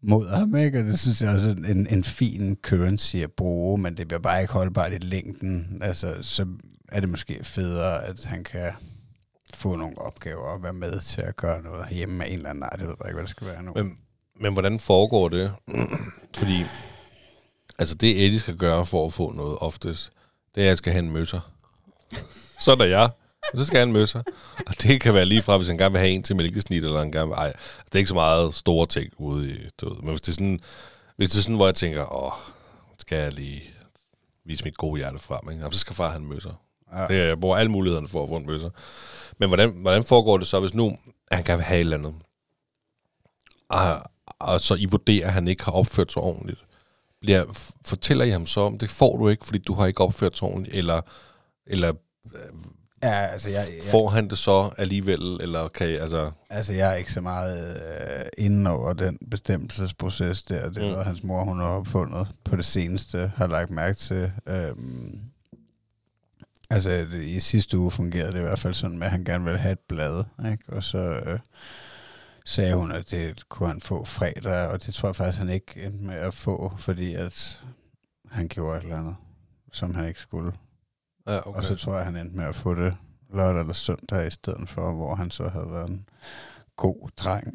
mod 0.03 0.29
ham, 0.29 0.57
ikke? 0.57 0.79
Og 0.79 0.85
det 0.85 0.99
synes 0.99 1.23
jeg 1.23 1.35
også 1.35 1.49
er 1.49 1.71
en, 1.73 1.87
en 1.91 2.05
fin 2.05 2.57
currency 2.63 3.17
at 3.17 3.33
bruge, 3.33 3.79
men 3.79 3.97
det 3.97 4.09
bliver 4.09 4.21
bare 4.21 4.41
ikke 4.41 4.53
holdbart 4.53 4.93
i 4.93 4.99
længden. 4.99 5.79
Altså, 5.83 6.15
så 6.23 6.47
er 6.89 7.01
det 7.01 7.09
måske 7.09 7.45
federe, 7.45 8.05
at 8.05 8.25
han 8.25 8.45
kan 8.45 8.73
få 9.55 9.77
nogle 9.77 9.99
opgaver 9.99 10.43
og 10.43 10.63
være 10.63 10.73
med 10.73 11.01
til 11.01 11.21
at 11.21 11.37
gøre 11.37 11.63
noget 11.63 11.89
hjemme 11.91 12.25
af 12.25 12.29
en 12.29 12.35
eller 12.35 12.51
anden 12.51 12.63
art. 12.63 12.81
Jeg 12.81 12.89
ved 12.89 12.97
bare 12.97 13.09
ikke, 13.09 13.15
hvad 13.15 13.23
det 13.23 13.31
skal 13.31 13.47
være 13.47 13.63
nu. 13.63 13.73
Men, 13.75 13.99
men 14.41 14.53
hvordan 14.53 14.81
foregår 14.81 15.29
det? 15.29 15.53
Fordi, 16.37 16.65
altså 17.79 17.95
det 17.95 18.27
Eddie 18.27 18.41
skal 18.41 18.57
gøre 18.57 18.87
for 18.87 19.07
at 19.07 19.13
få 19.13 19.33
noget 19.33 19.59
oftest, 19.61 20.13
det 20.55 20.61
er, 20.61 20.65
at 20.65 20.69
jeg 20.69 20.77
skal 20.77 20.93
have 20.93 21.05
en 21.05 21.11
møsser. 21.11 21.53
Sådan 22.61 22.81
er 22.81 22.99
jeg. 22.99 23.11
Og 23.53 23.59
så 23.59 23.65
skal 23.65 23.79
han 23.79 23.93
møsser. 23.93 24.23
Og 24.67 24.75
det 24.83 25.01
kan 25.01 25.15
være 25.15 25.27
lige 25.27 25.43
fra, 25.43 25.57
hvis 25.57 25.69
han 25.69 25.79
gerne 25.79 25.93
vil 25.93 25.99
have 25.99 26.11
en 26.11 26.23
til 26.23 26.37
mælkesnit, 26.37 26.85
eller 26.85 26.99
han 26.99 27.13
gerne 27.13 27.29
vil... 27.29 27.35
Ej, 27.35 27.53
det 27.85 27.95
er 27.95 27.99
ikke 27.99 28.09
så 28.09 28.15
meget 28.15 28.55
store 28.55 28.87
ting 28.87 29.13
ude 29.19 29.51
i... 29.51 29.57
Du 29.81 29.89
ved. 29.89 29.97
Men 30.01 30.09
hvis 30.11 30.21
det 30.21 30.29
er 30.29 30.33
sådan, 30.33 30.61
hvis 31.17 31.31
det 31.31 31.39
er 31.39 31.43
sådan, 31.43 31.57
hvor 31.57 31.67
jeg 31.67 31.75
tænker, 31.75 32.25
åh, 32.25 32.33
skal 32.99 33.19
jeg 33.19 33.33
lige 33.33 33.63
vise 34.45 34.65
mit 34.65 34.77
gode 34.77 34.99
hjerte 34.99 35.19
frem, 35.19 35.41
ikke? 35.51 35.61
Jamen, 35.61 35.73
så 35.73 35.79
skal 35.79 35.95
far 35.97 36.09
have 36.09 36.21
en 36.21 36.27
møsser. 36.29 36.61
Ja. 36.93 37.07
Det, 37.07 37.21
er- 37.23 37.27
jeg 37.27 37.41
bruger 37.41 37.57
alle 37.57 37.71
mulighederne 37.73 38.09
for 38.09 38.23
at 38.23 38.29
få 38.29 38.37
en 38.37 38.47
møsser. 38.47 38.71
Men 39.39 39.49
hvordan, 39.49 39.71
hvordan 39.71 40.05
foregår 40.05 40.39
det 40.39 40.47
så, 40.47 40.61
hvis 40.61 40.75
nu 40.75 40.99
han 41.33 41.45
gerne 41.45 41.57
vil 41.59 41.65
have 41.65 41.77
et 41.77 41.81
eller 41.81 41.99
andet, 41.99 42.15
og, 43.69 44.11
og 44.39 44.61
så 44.61 44.75
I 44.75 44.85
vurderer, 44.85 45.27
at 45.27 45.33
han 45.33 45.49
ikke 45.49 45.65
har 45.65 45.73
opført 45.73 46.13
sig 46.13 46.23
ordentligt? 46.23 46.61
Bliver, 47.21 47.45
fortæller 47.85 48.25
I 48.25 48.31
ham 48.31 48.47
så 48.47 48.61
om, 48.61 48.79
det 48.79 48.91
får 48.91 49.17
du 49.17 49.29
ikke, 49.29 49.45
fordi 49.45 49.59
du 49.59 49.75
har 49.75 49.87
ikke 49.87 50.01
opført 50.05 50.37
sig 50.39 50.49
ordentligt, 50.49 50.77
eller, 50.77 51.01
eller 51.67 51.93
Ja, 53.03 53.27
altså 53.27 53.49
jeg, 53.49 53.65
jeg, 53.77 53.85
får 53.91 54.09
han 54.09 54.29
det 54.29 54.39
så 54.39 54.71
alligevel, 54.79 55.39
eller 55.41 55.69
kan 55.69 55.89
I, 55.89 55.95
altså... 55.95 56.31
Altså, 56.51 56.73
jeg 56.73 56.93
er 56.93 56.95
ikke 56.95 57.13
så 57.13 57.21
meget 57.21 57.77
øh, 57.77 58.25
inde 58.39 58.71
over 58.71 58.93
den 58.93 59.19
bestemmelsesproces 59.31 60.43
der. 60.43 60.69
Det 60.69 60.79
er 60.79 60.87
mm. 60.87 60.91
noget, 60.91 61.07
hans 61.07 61.23
mor 61.23 61.45
hun 61.45 61.59
har 61.59 61.67
opfundet 61.67 62.29
på 62.45 62.57
det 62.57 62.65
seneste, 62.65 63.33
har 63.37 63.47
lagt 63.47 63.71
mærke 63.71 63.95
til. 63.95 64.33
Øhm, 64.47 65.21
altså, 66.71 66.91
det, 66.91 67.25
i 67.25 67.41
sidste 67.41 67.79
uge 67.79 67.91
fungerede 67.91 68.33
det 68.33 68.39
i 68.39 68.43
hvert 68.43 68.59
fald 68.59 68.75
sådan 68.75 68.99
med, 68.99 69.07
at 69.07 69.13
han 69.13 69.25
gerne 69.25 69.45
ville 69.45 69.59
have 69.59 69.73
et 69.73 69.81
blad. 69.89 70.25
Ikke? 70.51 70.65
Og 70.69 70.83
så 70.83 70.99
øh, 70.99 71.39
sagde 72.45 72.75
hun, 72.75 72.93
at 72.93 73.11
det 73.11 73.49
kunne 73.49 73.69
han 73.69 73.81
få 73.81 74.05
fredag, 74.05 74.67
og 74.67 74.87
det 74.87 74.95
tror 74.95 75.09
jeg 75.09 75.17
faktisk, 75.17 75.39
han 75.39 75.49
ikke 75.49 75.85
endte 75.85 76.05
med 76.05 76.15
at 76.15 76.35
få, 76.35 76.73
fordi 76.77 77.15
at 77.15 77.61
han 78.31 78.49
gjorde 78.49 78.79
et 78.79 78.83
eller 78.83 78.99
andet, 78.99 79.17
som 79.73 79.95
han 79.95 80.09
ikke 80.09 80.21
skulle. 80.21 80.53
Ja, 81.27 81.39
Okay. 81.49 81.59
Og 81.59 81.65
så 81.65 81.77
tror 81.77 81.97
jeg, 81.97 82.05
han 82.05 82.17
endte 82.17 82.37
med 82.37 82.45
at 82.45 82.55
få 82.55 82.75
det 82.75 82.97
lørdag 83.35 83.61
eller 83.61 83.73
søndag 83.75 84.27
i 84.27 84.31
stedet 84.31 84.69
for, 84.69 84.93
hvor 84.93 85.15
han 85.15 85.31
så 85.31 85.49
havde 85.49 85.71
været 85.71 85.89
en 85.89 86.09
god 86.77 87.09
dreng 87.17 87.47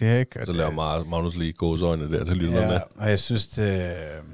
ikke? 0.00 0.40
Og 0.40 0.46
Så 0.46 0.52
laver 0.52 1.04
Magnus 1.04 1.36
lige 1.36 1.52
gåseøjne 1.52 2.12
der 2.12 2.24
til 2.24 2.36
lytterne. 2.36 2.72
Ja, 2.72 2.80
og 2.96 3.10
jeg 3.10 3.18
synes, 3.18 3.48
det... 3.48 3.92
øh, 3.92 4.24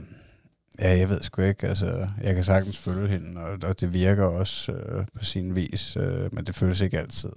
Ja, 0.79 0.99
jeg 0.99 1.09
ved 1.09 1.23
sgu 1.23 1.43
ikke. 1.43 1.69
Altså, 1.69 2.09
jeg 2.23 2.35
kan 2.35 2.45
sagtens 2.45 2.79
følge 2.79 3.09
hende, 3.09 3.41
og, 3.41 3.59
og 3.63 3.81
det 3.81 3.95
virker 3.95 4.25
også 4.25 4.73
øh, 4.73 5.07
på 5.15 5.25
sin 5.25 5.55
vis, 5.55 5.97
øh, 5.97 6.35
men 6.35 6.45
det 6.47 6.55
føles 6.55 6.81
ikke 6.81 6.99
altid 6.99 7.33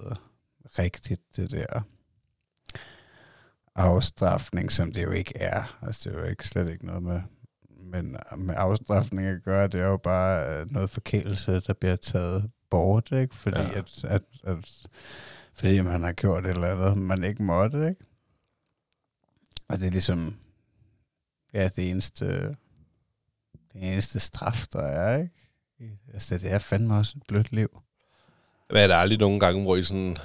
rigtigt, 0.80 1.22
det 1.36 1.52
der. 1.52 1.82
afstraffning, 3.76 4.72
som 4.72 4.91
det 4.91 5.04
jo 5.04 5.12
ikke 5.12 5.38
er. 5.38 5.78
Altså, 5.82 6.10
det 6.10 6.15
er 6.15 6.22
jo 6.22 6.26
ikke 6.26 6.48
slet 6.48 6.69
ikke 6.72 6.86
noget 6.86 7.04
med, 7.04 7.22
men 7.91 8.17
med 8.38 8.56
afstraffning 8.58 9.28
at 9.28 9.43
gøre, 9.43 9.67
det 9.67 9.80
er 9.80 9.88
jo 9.88 9.97
bare 9.97 10.60
øh, 10.60 10.71
noget 10.71 10.89
forkælelse, 10.89 11.60
der 11.67 11.73
bliver 11.73 11.95
taget 11.95 12.52
bort, 12.69 13.12
ikke? 13.12 13.36
Fordi, 13.36 13.60
Ja. 13.60 13.78
at, 13.80 14.04
at, 14.04 14.21
at, 14.43 14.82
fordi 15.54 15.82
man 15.82 16.04
har 16.04 16.12
gjort 16.12 16.45
et 16.45 16.49
eller 16.49 16.67
andet, 16.75 16.97
man 16.97 17.23
ikke 17.23 17.43
måtte, 17.43 17.89
ikke? 17.89 18.02
Og 19.67 19.80
det 19.80 19.88
er 19.88 19.91
ligesom, 19.91 20.36
ja, 21.54 21.69
det 21.75 21.89
eneste, 21.89 22.25
det 23.73 23.91
eneste 23.93 24.19
straf, 24.19 24.65
der 24.73 24.82
er, 24.82 25.17
ikke? 25.17 25.34
Altså, 26.13 26.38
det 26.38 26.52
er 26.52 26.60
fandme 26.60 26.95
også 26.95 27.13
et 27.17 27.23
blødt 27.28 27.52
liv. 27.52 27.82
Men 28.69 28.78
er 28.78 28.88
der 28.88 28.95
aldrig 28.95 29.19
nogle 29.19 29.39
gange, 29.39 29.63
hvor 29.63 29.75
I 29.75 29.84
sådan... 29.84 30.17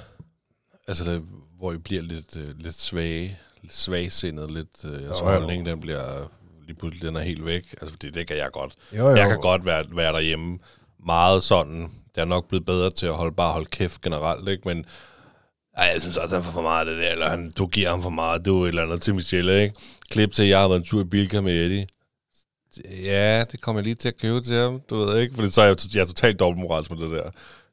Altså, 0.87 1.21
hvor 1.57 1.73
I 1.73 1.77
bliver 1.77 2.01
lidt, 2.01 2.35
øh, 2.35 2.57
lidt 2.57 2.75
svage, 2.75 3.39
lidt 3.61 3.73
svagsindet, 3.73 4.51
lidt... 4.51 4.85
Øh, 4.85 4.91
jeres 5.03 5.21
Jo, 5.21 5.25
jo. 5.25 5.31
holdning, 5.31 5.65
den 5.65 5.79
bliver 5.79 6.31
lige 6.65 6.75
pludselig 6.77 7.07
den 7.07 7.15
er 7.15 7.21
helt 7.21 7.45
væk. 7.45 7.63
Altså, 7.71 7.89
fordi 7.91 8.09
det 8.09 8.27
kan 8.27 8.37
jeg 8.37 8.49
godt. 8.53 8.73
Jo, 8.97 9.09
Jeg 9.15 9.27
kan 9.29 9.39
godt 9.39 9.65
være, 9.65 9.85
være 9.91 10.13
derhjemme 10.13 10.59
meget 11.05 11.43
sådan. 11.43 11.91
Det 12.15 12.21
er 12.21 12.25
nok 12.25 12.47
blevet 12.47 12.65
bedre 12.65 12.91
til 12.91 13.05
at 13.05 13.13
holde, 13.13 13.35
bare 13.35 13.51
holde 13.53 13.65
kæft 13.65 14.01
generelt, 14.01 14.49
ikke? 14.49 14.61
Men 14.67 14.85
ej, 15.77 15.89
jeg 15.93 16.01
synes 16.01 16.17
også, 16.17 16.35
han 16.35 16.43
får 16.43 16.51
for 16.51 16.61
meget 16.61 16.87
af 16.87 16.95
det 16.95 17.03
der, 17.03 17.11
eller 17.11 17.29
han, 17.29 17.51
du 17.57 17.65
giver 17.67 17.89
ham 17.89 18.01
for 18.01 18.09
meget, 18.09 18.45
du 18.45 18.59
er 18.61 18.63
et 18.63 18.67
eller 18.69 18.83
andet 18.83 19.01
til 19.01 19.15
Michelle, 19.15 19.63
ikke? 19.63 19.75
Klip 20.09 20.31
til, 20.31 20.45
jeg 20.47 20.59
har 20.59 20.67
været 20.67 20.79
en 20.79 20.85
tur 20.85 21.01
i 21.01 21.03
Bilka 21.03 21.41
med 21.41 21.53
Eddie. 21.65 21.87
Ja, 23.03 23.43
det 23.51 23.61
kommer 23.61 23.79
jeg 23.79 23.83
lige 23.83 23.95
til 23.95 24.07
at 24.07 24.17
købe 24.17 24.41
til 24.41 24.55
ham, 24.55 24.81
du 24.89 24.95
ved 24.95 25.19
ikke? 25.19 25.35
Fordi 25.35 25.49
så 25.51 25.61
er 25.61 25.65
jeg, 25.65 25.75
jeg 25.93 26.01
er 26.01 26.05
totalt 26.05 26.39
dobbeltmoralsk 26.39 26.91
med 26.91 26.99
det 26.99 27.11
der. 27.11 27.23
Jeg 27.23 27.31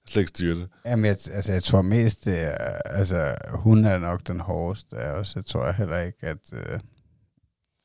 slet 0.09 0.23
ikke 0.23 0.29
styre 0.29 0.55
det. 0.57 0.69
Jamen, 0.87 1.05
jeg, 1.05 1.17
altså, 1.33 1.53
jeg 1.53 1.63
tror 1.63 1.83
mest, 1.83 2.25
det 2.25 2.41
er, 2.41 2.57
altså, 2.85 3.35
hun 3.49 3.85
er 3.85 3.99
nok 3.99 4.21
den 4.27 4.41
hårdeste 4.41 4.97
af 4.97 5.11
os. 5.13 5.35
Jeg 5.37 5.47
tror 5.47 5.73
heller 5.73 6.01
ikke, 6.01 6.19
at, 6.23 6.37
øh, 6.53 6.79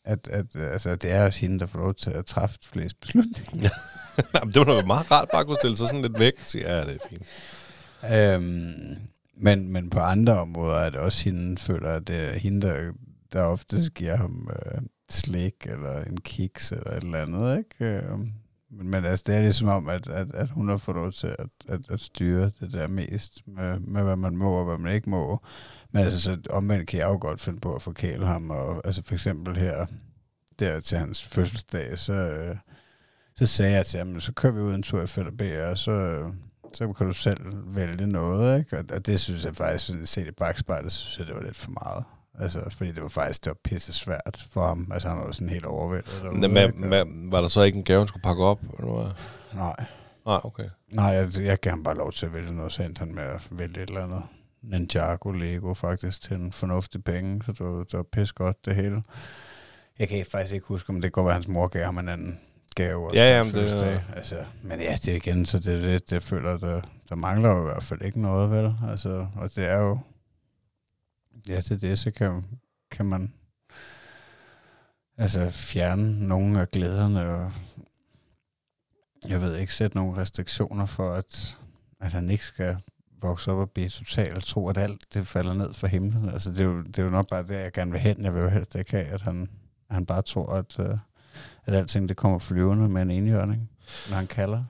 at, 0.07 0.27
at 0.27 0.45
øh, 0.55 0.71
altså, 0.71 0.95
det 0.95 1.11
er 1.11 1.25
også 1.25 1.39
hende, 1.39 1.59
der 1.59 1.65
får 1.65 1.79
lov 1.79 1.93
til 1.93 2.09
at 2.09 2.25
træffe 2.25 2.57
flest 2.65 2.99
beslutninger. 2.99 3.69
Jamen, 4.35 4.53
det 4.53 4.59
var 4.59 4.65
noget 4.65 4.87
meget 4.87 5.11
rart 5.11 5.27
bare 5.31 5.41
at 5.41 5.47
kunne 5.47 5.57
stille 5.57 5.77
sig 5.77 5.87
sådan 5.87 6.01
lidt 6.01 6.19
væk 6.19 6.33
og 6.39 6.45
sige, 6.45 6.75
ja, 6.75 6.85
det 6.85 6.99
er 7.01 7.07
fint. 7.09 7.25
øhm, 8.13 8.97
men, 9.37 9.71
men 9.71 9.89
på 9.89 9.99
andre 9.99 10.39
områder 10.39 10.75
er 10.75 10.89
det 10.89 10.99
også 10.99 11.23
hende, 11.23 11.57
føler 11.57 11.89
at 11.89 12.07
det 12.07 12.35
er 12.35 12.39
hende, 12.39 12.67
der, 12.67 12.91
der 13.33 13.41
oftest 13.41 13.93
giver 13.93 14.15
ham 14.15 14.49
øh, 14.51 14.81
slik 15.09 15.53
eller 15.65 16.03
en 16.03 16.17
kiks 16.17 16.71
eller 16.71 16.91
et 16.91 17.03
eller 17.03 17.21
andet, 17.21 17.57
ikke? 17.57 17.97
Øhm, 17.97 18.31
men, 18.71 18.89
men 18.89 19.05
altså, 19.05 19.23
det 19.27 19.35
er 19.35 19.41
ligesom 19.41 19.67
om, 19.67 19.89
at, 19.89 20.07
at, 20.07 20.27
at 20.33 20.49
hun 20.49 20.69
har 20.69 20.77
fået 20.77 20.95
lov 20.95 21.11
til 21.11 21.35
at, 21.39 21.49
at, 21.69 21.79
at 21.89 21.99
styre 21.99 22.51
det 22.59 22.73
der 22.73 22.87
mest 22.87 23.47
med, 23.47 23.79
med, 23.79 24.03
hvad 24.03 24.15
man 24.15 24.37
må 24.37 24.51
og 24.51 24.65
hvad 24.65 24.77
man 24.77 24.93
ikke 24.93 25.09
må. 25.09 25.41
Men 25.91 26.03
altså, 26.03 26.21
så 26.21 26.37
omvendt 26.49 26.87
kan 26.87 26.99
jeg 26.99 27.07
jo 27.07 27.17
godt 27.21 27.41
finde 27.41 27.59
på 27.59 27.75
at 27.75 27.81
forkæle 27.81 28.25
ham. 28.25 28.49
Og, 28.49 28.81
altså 28.85 29.03
for 29.03 29.13
eksempel 29.13 29.57
her, 29.57 29.85
der 30.59 30.79
til 30.79 30.97
hans 30.97 31.23
fødselsdag, 31.23 31.99
så, 31.99 32.13
øh, 32.13 32.55
så 33.35 33.45
sagde 33.45 33.73
jeg 33.73 33.85
til 33.85 33.97
ham, 33.97 34.19
så 34.19 34.33
kører 34.33 34.53
vi 34.53 34.59
ud 34.59 34.75
en 34.75 34.83
tur 34.83 35.01
i 35.01 35.07
Fælder 35.07 35.69
og 35.69 35.77
så, 35.77 35.91
øh, 35.91 36.27
så 36.73 36.93
kan 36.93 37.07
du 37.07 37.13
selv 37.13 37.39
vælge 37.75 38.07
noget, 38.07 38.59
ikke? 38.59 38.77
Og, 38.77 38.85
og 38.93 39.05
det 39.05 39.19
synes 39.19 39.45
jeg 39.45 39.55
faktisk, 39.55 39.85
sådan 39.85 40.05
set 40.05 40.27
i 40.27 40.31
bagspejlet, 40.31 40.91
så 40.91 40.99
synes 40.99 41.19
jeg, 41.19 41.27
det 41.27 41.35
var 41.35 41.43
lidt 41.43 41.57
for 41.57 41.71
meget. 41.71 42.03
Altså, 42.39 42.59
fordi 42.69 42.91
det 42.91 43.03
var 43.03 43.09
faktisk, 43.09 43.43
det 43.45 43.49
var 43.49 43.57
pisse 43.63 43.93
svært 43.93 44.47
for 44.51 44.67
ham. 44.67 44.91
Altså, 44.93 45.09
han 45.09 45.17
var 45.17 45.31
sådan 45.31 45.49
helt 45.49 45.65
overvældet. 45.65 46.19
derude, 46.23 46.39
Men, 46.39 46.53
men, 46.53 46.89
men, 46.89 47.31
var 47.31 47.41
der 47.41 47.47
så 47.47 47.61
ikke 47.61 47.77
en 47.77 47.83
gave, 47.83 47.99
han 47.99 48.07
skulle 48.07 48.23
pakke 48.23 48.43
op? 48.43 48.61
Eller 48.79 48.93
hvad? 48.93 49.11
Nej. 49.53 49.85
Nej, 50.25 50.39
okay. 50.43 50.69
Nej, 50.93 51.05
jeg, 51.05 51.29
jeg 51.39 51.59
gav 51.59 51.71
ham 51.71 51.83
bare 51.83 51.97
lov 51.97 52.11
til 52.11 52.25
at 52.25 52.33
vælge 52.33 52.55
noget, 52.55 52.71
så 52.71 52.83
endte 52.83 52.99
han 52.99 53.15
med 53.15 53.23
at 53.23 53.47
vælge 53.51 53.83
et 53.83 53.89
eller 53.89 54.03
andet 54.03 54.23
Ninjago 54.61 55.31
Lego 55.31 55.73
faktisk 55.73 56.21
til 56.21 56.35
en 56.35 56.51
fornuftig 56.51 57.03
penge, 57.03 57.43
så 57.43 57.51
det 57.51 57.59
var, 57.59 57.83
det 57.83 57.93
var 57.93 58.03
pisse 58.03 58.33
godt 58.33 58.65
det 58.65 58.75
hele. 58.75 59.03
Jeg 59.99 60.09
kan 60.09 60.25
faktisk 60.25 60.53
ikke 60.53 60.67
huske, 60.67 60.89
om 60.89 61.01
det 61.01 61.11
går, 61.11 61.27
at 61.27 61.33
hans 61.33 61.47
mor 61.47 61.67
gav 61.67 61.85
ham 61.85 61.97
en 61.97 62.09
anden 62.09 62.39
gave. 62.75 63.11
Ja, 63.13 63.13
til 63.13 63.23
jamen, 63.23 63.53
det 63.53 63.93
er-. 63.93 64.01
Altså, 64.15 64.45
men 64.63 64.79
ja, 64.79 64.95
det 64.95 65.07
er 65.07 65.15
igen, 65.15 65.45
så 65.45 65.59
det 65.59 65.75
er 65.75 65.79
det, 65.79 66.11
jeg 66.11 66.23
føler, 66.23 66.57
der, 66.57 66.81
der 67.09 67.15
mangler 67.15 67.49
jo 67.49 67.59
i 67.59 67.71
hvert 67.71 67.83
fald 67.83 68.01
ikke 68.01 68.21
noget, 68.21 68.51
vel? 68.51 68.75
Altså, 68.89 69.27
og 69.35 69.55
det 69.55 69.65
er 69.65 69.77
jo, 69.77 69.99
ja, 71.47 71.55
det 71.55 71.71
er 71.71 71.77
det, 71.77 71.99
så 71.99 72.11
kan, 72.11 72.45
kan 72.91 73.05
man 73.05 73.33
altså 75.17 75.49
fjerne 75.49 76.27
nogle 76.27 76.61
af 76.61 76.71
glæderne 76.71 77.29
og 77.29 77.51
jeg 79.27 79.41
ved 79.41 79.55
ikke, 79.55 79.73
sætte 79.73 79.97
nogle 79.97 80.21
restriktioner 80.21 80.85
for, 80.85 81.13
at, 81.13 81.57
at 81.99 82.11
han 82.11 82.29
ikke 82.29 82.45
skal 82.45 82.77
vokse 83.21 83.51
op 83.51 83.57
og 83.57 83.71
blive 83.71 83.89
totalt 83.89 84.45
tro, 84.45 84.69
at 84.69 84.77
alt 84.77 85.13
det 85.13 85.27
falder 85.27 85.53
ned 85.53 85.73
fra 85.73 85.87
himlen. 85.87 86.29
Altså, 86.29 86.51
det 86.51 86.59
er, 86.59 86.63
jo, 86.63 86.81
det 86.81 86.99
er 86.99 87.03
jo 87.03 87.09
nok 87.09 87.29
bare 87.29 87.43
det, 87.43 87.55
jeg 87.55 87.71
gerne 87.71 87.91
vil 87.91 87.99
hen. 87.99 88.23
Jeg 88.23 88.33
vil 88.33 88.41
jo 88.41 88.49
helst 88.49 88.75
ikke 88.75 88.91
have, 88.91 89.05
at 89.05 89.21
han, 89.21 89.49
han 89.91 90.05
bare 90.05 90.21
tror, 90.21 90.53
at, 90.53 90.79
uh, 90.79 90.97
at 91.65 91.75
alting 91.75 92.09
det 92.09 92.17
kommer 92.17 92.39
flyvende 92.39 92.89
med 92.89 93.01
en 93.01 93.11
enhjørning, 93.11 93.69
når 94.09 94.15
han 94.15 94.27
kalder. 94.27 94.63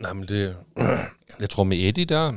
Nej, 0.00 0.12
men 0.12 0.28
det... 0.28 0.56
Jeg 1.40 1.50
tror 1.50 1.64
med 1.64 1.76
Eddie 1.78 2.04
der... 2.04 2.32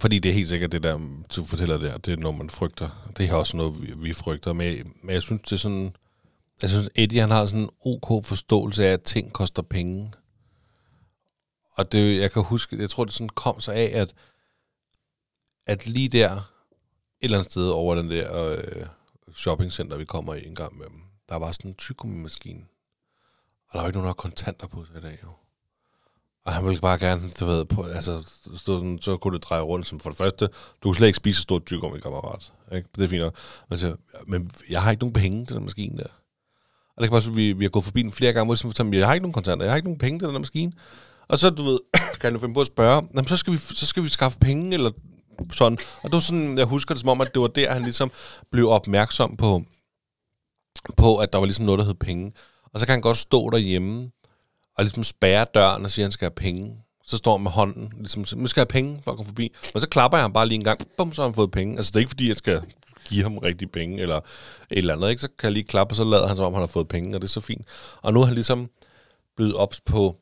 Fordi 0.00 0.18
det 0.18 0.28
er 0.28 0.32
helt 0.32 0.48
sikkert 0.48 0.72
det 0.72 0.82
der, 0.82 0.98
du 1.36 1.44
fortæller 1.44 1.78
der, 1.78 1.98
det 1.98 2.12
er 2.12 2.16
noget, 2.16 2.38
man 2.38 2.50
frygter. 2.50 3.10
Det 3.16 3.30
er 3.30 3.34
også 3.34 3.56
noget, 3.56 3.82
vi, 3.82 3.92
vi 3.96 4.12
frygter. 4.12 4.52
Men, 4.52 4.92
men 5.02 5.14
jeg 5.14 5.22
synes, 5.22 5.42
det 5.42 5.52
er 5.52 5.56
sådan... 5.56 5.96
Jeg 6.62 6.70
synes, 6.70 6.90
Eddie 6.94 7.20
han 7.20 7.30
har 7.30 7.46
sådan 7.46 7.62
en 7.62 7.70
ok 7.80 8.24
forståelse 8.24 8.86
af, 8.86 8.92
at 8.92 9.04
ting 9.04 9.32
koster 9.32 9.62
penge. 9.62 10.12
Og 11.76 11.92
det, 11.92 12.20
jeg 12.20 12.32
kan 12.32 12.42
huske, 12.42 12.80
jeg 12.80 12.90
tror, 12.90 13.04
det 13.04 13.14
sådan 13.14 13.28
kom 13.28 13.60
så 13.60 13.72
af, 13.72 13.90
at, 13.94 14.14
at 15.66 15.86
lige 15.86 16.08
der, 16.08 16.30
et 16.30 16.40
eller 17.20 17.38
andet 17.38 17.52
sted 17.52 17.68
over 17.68 17.94
den 17.94 18.10
der 18.10 18.50
øh, 18.50 18.86
shoppingcenter, 19.34 19.96
vi 19.96 20.04
kommer 20.04 20.34
i 20.34 20.46
en 20.46 20.54
gang 20.54 20.78
med 20.78 20.86
dem, 20.86 21.00
der 21.28 21.36
var 21.36 21.52
sådan 21.52 21.70
en 21.70 21.74
tyggegummi-maskine. 21.74 22.64
Og 23.68 23.72
der 23.72 23.80
var 23.80 23.86
ikke 23.86 23.96
nogen, 23.96 24.06
der 24.06 24.10
har 24.10 24.14
kontanter 24.14 24.66
på 24.66 24.84
sig 24.84 24.98
i 24.98 25.00
dag, 25.00 25.18
jo. 25.22 25.28
Og 26.44 26.52
han 26.52 26.64
ville 26.64 26.80
bare 26.80 26.98
gerne, 26.98 27.30
du 27.40 27.46
ved, 27.46 27.64
på, 27.64 27.82
altså, 27.82 28.22
stå 28.56 28.78
sådan, 28.78 28.98
så 29.02 29.16
kunne 29.16 29.38
det 29.38 29.44
dreje 29.44 29.62
rundt. 29.62 29.86
Som 29.86 30.00
for 30.00 30.10
det 30.10 30.16
første, 30.16 30.48
du 30.82 30.88
kan 30.88 30.94
slet 30.94 31.06
ikke 31.06 31.16
spise 31.16 31.36
så 31.36 31.42
stort 31.42 31.66
tyggegummi, 31.66 32.00
kammerat. 32.00 32.52
Ikke? 32.72 32.88
Det 32.96 33.04
er 33.04 33.08
fint 33.08 33.22
nok. 33.22 33.34
Men, 33.70 33.78
så, 33.78 33.96
men 34.26 34.50
jeg 34.70 34.82
har 34.82 34.90
ikke 34.90 35.00
nogen 35.02 35.12
penge 35.12 35.46
til 35.46 35.56
den 35.56 35.64
maskine 35.64 35.98
der. 35.98 36.08
Og 36.96 37.02
det 37.02 37.08
kan 37.08 37.10
bare 37.10 37.22
så, 37.22 37.30
vi, 37.30 37.52
vi 37.52 37.64
har 37.64 37.70
gået 37.70 37.84
forbi 37.84 38.02
den 38.02 38.12
flere 38.12 38.32
gange, 38.32 38.46
hvor 38.46 38.94
jeg 38.94 39.06
har 39.06 39.14
ikke 39.14 39.22
nogen 39.22 39.32
kontanter, 39.32 39.64
jeg 39.64 39.72
har 39.72 39.76
ikke 39.76 39.88
nogen 39.88 39.98
penge 39.98 40.18
til 40.18 40.26
den 40.26 40.34
der 40.34 40.40
maskine. 40.40 40.72
Og 41.28 41.38
så, 41.38 41.50
du 41.50 41.62
ved, 41.62 41.78
kan 42.20 42.32
du 42.32 42.38
finde 42.38 42.54
på 42.54 42.60
at 42.60 42.66
spørge, 42.66 43.08
Jamen, 43.14 43.26
så, 43.26 43.36
skal 43.36 43.52
vi, 43.52 43.58
så 43.58 43.86
skal 43.86 44.02
vi 44.02 44.08
skaffe 44.08 44.38
penge, 44.38 44.74
eller 44.74 44.90
sådan. 45.52 45.78
Og 46.02 46.04
det 46.04 46.12
var 46.12 46.20
sådan, 46.20 46.58
jeg 46.58 46.66
husker 46.66 46.94
det 46.94 47.00
som 47.00 47.08
om, 47.08 47.20
at 47.20 47.34
det 47.34 47.42
var 47.42 47.48
der, 47.48 47.72
han 47.72 47.82
ligesom 47.82 48.10
blev 48.52 48.68
opmærksom 48.68 49.36
på, 49.36 49.62
på, 50.96 51.16
at 51.16 51.32
der 51.32 51.38
var 51.38 51.46
ligesom 51.46 51.64
noget, 51.64 51.78
der 51.78 51.84
hed 51.84 51.94
penge. 51.94 52.32
Og 52.72 52.80
så 52.80 52.86
kan 52.86 52.92
han 52.92 53.00
godt 53.00 53.16
stå 53.16 53.50
derhjemme, 53.50 54.10
og 54.76 54.84
ligesom 54.84 55.04
spærre 55.04 55.46
døren 55.54 55.84
og 55.84 55.90
sige, 55.90 56.02
at 56.02 56.06
han 56.06 56.12
skal 56.12 56.24
have 56.24 56.34
penge. 56.34 56.80
Så 57.06 57.16
står 57.16 57.36
han 57.36 57.42
med 57.42 57.50
hånden, 57.50 57.92
ligesom, 57.98 58.24
nu 58.36 58.46
skal 58.46 58.60
jeg 58.60 58.66
have 58.70 58.82
penge 58.82 59.00
for 59.04 59.10
at 59.10 59.16
komme 59.16 59.28
forbi. 59.28 59.52
Men 59.74 59.80
så 59.80 59.88
klapper 59.88 60.18
jeg 60.18 60.24
ham 60.24 60.32
bare 60.32 60.48
lige 60.48 60.58
en 60.58 60.64
gang, 60.64 60.80
bum, 60.96 61.12
så 61.12 61.22
har 61.22 61.28
han 61.28 61.34
fået 61.34 61.50
penge. 61.50 61.76
Altså 61.76 61.90
det 61.90 61.96
er 61.96 62.00
ikke 62.00 62.10
fordi, 62.10 62.28
jeg 62.28 62.36
skal 62.36 62.62
give 63.04 63.22
ham 63.22 63.38
rigtig 63.38 63.70
penge, 63.70 64.00
eller 64.00 64.16
et 64.16 64.22
eller 64.70 64.94
andet, 64.94 65.10
ikke? 65.10 65.20
Så 65.20 65.28
kan 65.28 65.46
jeg 65.46 65.52
lige 65.52 65.64
klappe, 65.64 65.92
og 65.92 65.96
så 65.96 66.04
lader 66.04 66.26
han, 66.26 66.36
som 66.36 66.44
om 66.44 66.52
han 66.52 66.62
har 66.62 66.66
fået 66.66 66.88
penge, 66.88 67.16
og 67.16 67.20
det 67.20 67.28
er 67.28 67.32
så 67.32 67.40
fint. 67.40 67.66
Og 68.02 68.12
nu 68.12 68.20
er 68.20 68.24
han 68.24 68.34
ligesom 68.34 68.70
blevet 69.36 69.54
ops 69.54 69.80
på, 69.80 70.16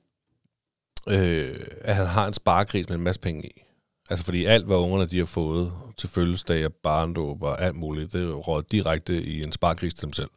øh, 1.08 1.58
at 1.80 1.96
han 1.96 2.06
har 2.06 2.26
en 2.26 2.32
sparegris 2.32 2.88
med 2.88 2.96
en 2.96 3.02
masse 3.02 3.20
penge 3.20 3.46
i. 3.48 3.62
Altså 4.10 4.24
fordi 4.24 4.44
alt, 4.44 4.66
hvad 4.66 4.76
ungerne 4.76 5.06
de 5.06 5.18
har 5.18 5.24
fået 5.24 5.72
til 5.96 6.08
fødselsdag 6.08 6.66
og 6.66 6.72
barndåb 6.72 7.42
og 7.42 7.62
alt 7.62 7.76
muligt, 7.76 8.12
det 8.12 8.22
er 8.22 8.32
råd 8.32 8.62
direkte 8.62 9.22
i 9.22 9.42
en 9.42 9.52
sparegris 9.52 9.94
til 9.94 10.04
dem 10.04 10.12
selv. 10.12 10.30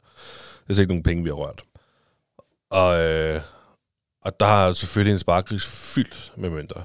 Det 0.63 0.69
er 0.69 0.73
så 0.73 0.81
ikke 0.81 0.93
nogen 0.93 1.03
penge, 1.03 1.23
vi 1.23 1.29
har 1.29 1.35
rørt. 1.35 1.63
Og, 2.69 2.99
øh, 2.99 3.41
og 4.21 4.39
der 4.39 4.45
er 4.45 4.71
selvfølgelig 4.71 5.13
en 5.13 5.19
sparegris 5.19 5.65
fyldt 5.65 6.33
med 6.37 6.49
mønter. 6.49 6.81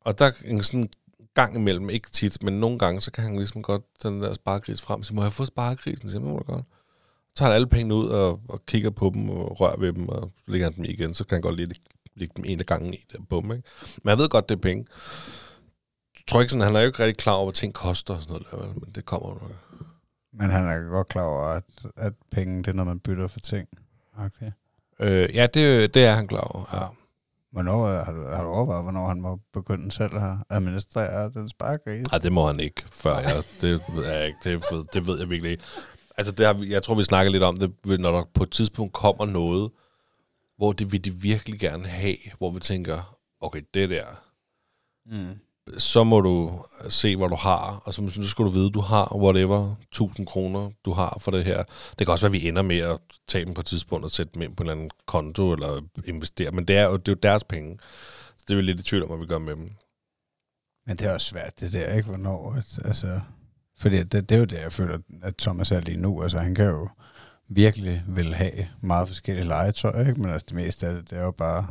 Og 0.00 0.18
der 0.18 0.24
er 0.24 0.32
en 0.44 0.62
sådan 0.62 0.90
gang 1.34 1.56
imellem, 1.56 1.90
ikke 1.90 2.10
tit, 2.10 2.42
men 2.42 2.60
nogle 2.60 2.78
gange, 2.78 3.00
så 3.00 3.10
kan 3.10 3.24
han 3.24 3.36
ligesom 3.36 3.62
godt 3.62 3.82
den 4.02 4.22
der 4.22 4.34
sparegris 4.34 4.80
frem 4.80 5.00
og 5.00 5.06
sige, 5.06 5.16
må 5.16 5.22
jeg 5.22 5.32
få 5.32 5.46
sparegrisen? 5.46 6.10
Så 6.10 6.20
må 6.20 6.38
du 6.38 6.52
godt. 6.52 6.64
Så 7.28 7.34
tager 7.34 7.48
han 7.48 7.54
alle 7.54 7.66
pengene 7.66 7.94
ud 7.94 8.08
og, 8.08 8.40
og 8.48 8.66
kigger 8.66 8.90
på 8.90 9.10
dem 9.14 9.30
og 9.30 9.60
rører 9.60 9.76
ved 9.76 9.92
dem, 9.92 10.08
og 10.08 10.32
lægger 10.46 10.70
dem 10.70 10.84
i 10.84 10.88
igen, 10.88 11.14
så 11.14 11.24
kan 11.24 11.34
han 11.34 11.42
godt 11.42 11.56
lige 11.56 11.74
lægge 12.18 12.34
dem 12.36 12.44
en 12.48 12.60
af 12.60 12.66
gangen 12.66 12.94
i 12.94 13.04
der 13.12 13.18
bum, 13.28 13.52
ikke? 13.52 13.68
Men 14.02 14.10
jeg 14.10 14.18
ved 14.18 14.28
godt, 14.28 14.48
det 14.48 14.54
er 14.54 14.60
penge. 14.60 14.86
Jeg 16.16 16.22
tror 16.28 16.40
ikke 16.40 16.50
sådan, 16.50 16.66
han 16.66 16.76
er 16.76 16.80
jo 16.80 16.86
ikke 16.86 16.98
rigtig 16.98 17.16
klar 17.16 17.32
over, 17.32 17.46
hvad 17.46 17.54
ting 17.54 17.74
koster 17.74 18.14
og 18.14 18.22
sådan 18.22 18.44
noget 18.52 18.76
men 18.82 18.90
det 18.94 19.04
kommer 19.04 19.28
nok. 19.28 19.52
Men 20.32 20.50
han 20.50 20.64
er 20.64 20.88
godt 20.90 21.08
klar 21.08 21.22
over, 21.22 21.44
at, 21.44 21.64
at 21.96 22.12
penge, 22.30 22.58
det 22.58 22.68
er 22.68 22.72
noget, 22.72 22.86
man 22.86 23.00
bytter 23.00 23.28
for 23.28 23.40
ting. 23.40 23.68
Okay. 24.18 24.50
Øh, 25.00 25.34
ja, 25.34 25.46
det, 25.46 25.94
det 25.94 26.04
er 26.04 26.14
han 26.14 26.26
klar 26.26 26.40
over, 26.40 26.64
ja. 26.72 26.86
Hvornår, 27.52 27.86
øh, 27.86 28.06
har, 28.06 28.12
du, 28.12 28.28
har 28.28 28.42
du 28.42 28.48
overvejet, 28.48 28.82
hvornår 28.82 29.08
han 29.08 29.20
må 29.20 29.40
begynde 29.52 29.92
selv 29.92 30.16
at 30.16 30.36
administrere 30.50 31.30
den 31.30 31.48
sparegris? 31.48 32.06
Ej, 32.12 32.18
det 32.18 32.32
må 32.32 32.46
han 32.46 32.60
ikke, 32.60 32.82
før 32.86 33.18
jeg... 33.18 33.42
Det 33.60 33.82
ved 33.94 34.06
jeg 34.06 34.26
ikke. 34.26 34.38
Det 34.44 34.64
det 34.92 35.06
ved 35.06 35.18
jeg 35.18 35.30
virkelig 35.30 35.50
ikke. 35.52 35.64
Altså, 36.16 36.32
det 36.32 36.46
har, 36.46 36.64
jeg 36.68 36.82
tror, 36.82 36.94
vi 36.94 37.04
snakker 37.04 37.32
lidt 37.32 37.42
om 37.42 37.58
det, 37.58 38.00
når 38.00 38.12
der 38.12 38.24
på 38.34 38.42
et 38.42 38.50
tidspunkt 38.50 38.92
kommer 38.92 39.26
noget, 39.26 39.70
hvor 40.58 40.72
det 40.72 40.92
vil 40.92 41.04
de 41.04 41.14
virkelig 41.14 41.60
gerne 41.60 41.88
have, 41.88 42.16
hvor 42.38 42.50
vi 42.50 42.60
tænker, 42.60 43.18
okay, 43.40 43.62
det 43.74 43.90
der, 43.90 44.04
Mm. 45.10 45.38
så 45.78 46.04
må 46.04 46.20
du 46.20 46.64
se, 46.88 47.16
hvad 47.16 47.28
du 47.28 47.34
har, 47.34 47.82
og 47.84 47.94
så, 47.94 48.10
så 48.10 48.28
skal 48.28 48.44
du 48.44 48.50
vide, 48.50 48.70
du 48.70 48.80
har 48.80 49.16
whatever 49.16 49.74
1000 49.82 50.26
kroner, 50.26 50.70
du 50.84 50.92
har 50.92 51.18
for 51.20 51.30
det 51.30 51.44
her. 51.44 51.62
Det 51.98 52.06
kan 52.06 52.08
også 52.12 52.28
være, 52.28 52.36
at 52.36 52.42
vi 52.42 52.48
ender 52.48 52.62
med 52.62 52.78
at 52.78 52.98
tage 53.28 53.44
dem 53.44 53.54
på 53.54 53.60
et 53.60 53.66
tidspunkt 53.66 54.04
og 54.04 54.10
sætte 54.10 54.32
dem 54.34 54.42
ind 54.42 54.56
på 54.56 54.62
en 54.62 54.68
eller 54.68 54.76
anden 54.76 54.90
konto 55.06 55.52
eller 55.52 55.80
investere, 56.04 56.50
men 56.50 56.64
det 56.64 56.76
er 56.76 56.84
jo, 56.84 56.96
det 56.96 57.08
er 57.08 57.12
jo 57.12 57.18
deres 57.22 57.44
penge. 57.44 57.78
Så 58.36 58.44
det 58.48 58.54
er 58.54 58.56
vi 58.56 58.62
lidt 58.62 58.80
i 58.80 58.82
tvivl 58.82 59.02
om, 59.02 59.08
hvad 59.08 59.18
vi 59.18 59.26
gør 59.26 59.38
med 59.38 59.56
dem. 59.56 59.70
Men 60.86 60.96
det 60.96 61.02
er 61.06 61.14
også 61.14 61.26
svært, 61.26 61.60
det 61.60 61.72
der, 61.72 61.94
ikke? 61.94 62.08
Hvornår, 62.08 62.56
altså... 62.84 63.20
Fordi 63.78 63.96
det, 64.02 64.12
det 64.12 64.32
er 64.32 64.38
jo 64.38 64.44
det, 64.44 64.56
jeg 64.60 64.72
føler, 64.72 64.98
at 65.22 65.36
Thomas 65.36 65.72
er 65.72 65.80
lige 65.80 65.96
nu. 66.00 66.22
Altså, 66.22 66.38
han 66.38 66.54
kan 66.54 66.64
jo 66.64 66.88
virkelig 67.48 68.04
vil 68.08 68.34
have 68.34 68.68
meget 68.82 69.08
forskellige 69.08 69.46
legetøj, 69.46 70.00
ikke? 70.00 70.20
Men 70.20 70.30
altså, 70.30 70.46
det 70.48 70.56
meste 70.56 70.86
af 70.86 70.94
det, 70.94 71.10
det 71.10 71.18
er 71.18 71.22
jo 71.22 71.30
bare 71.30 71.66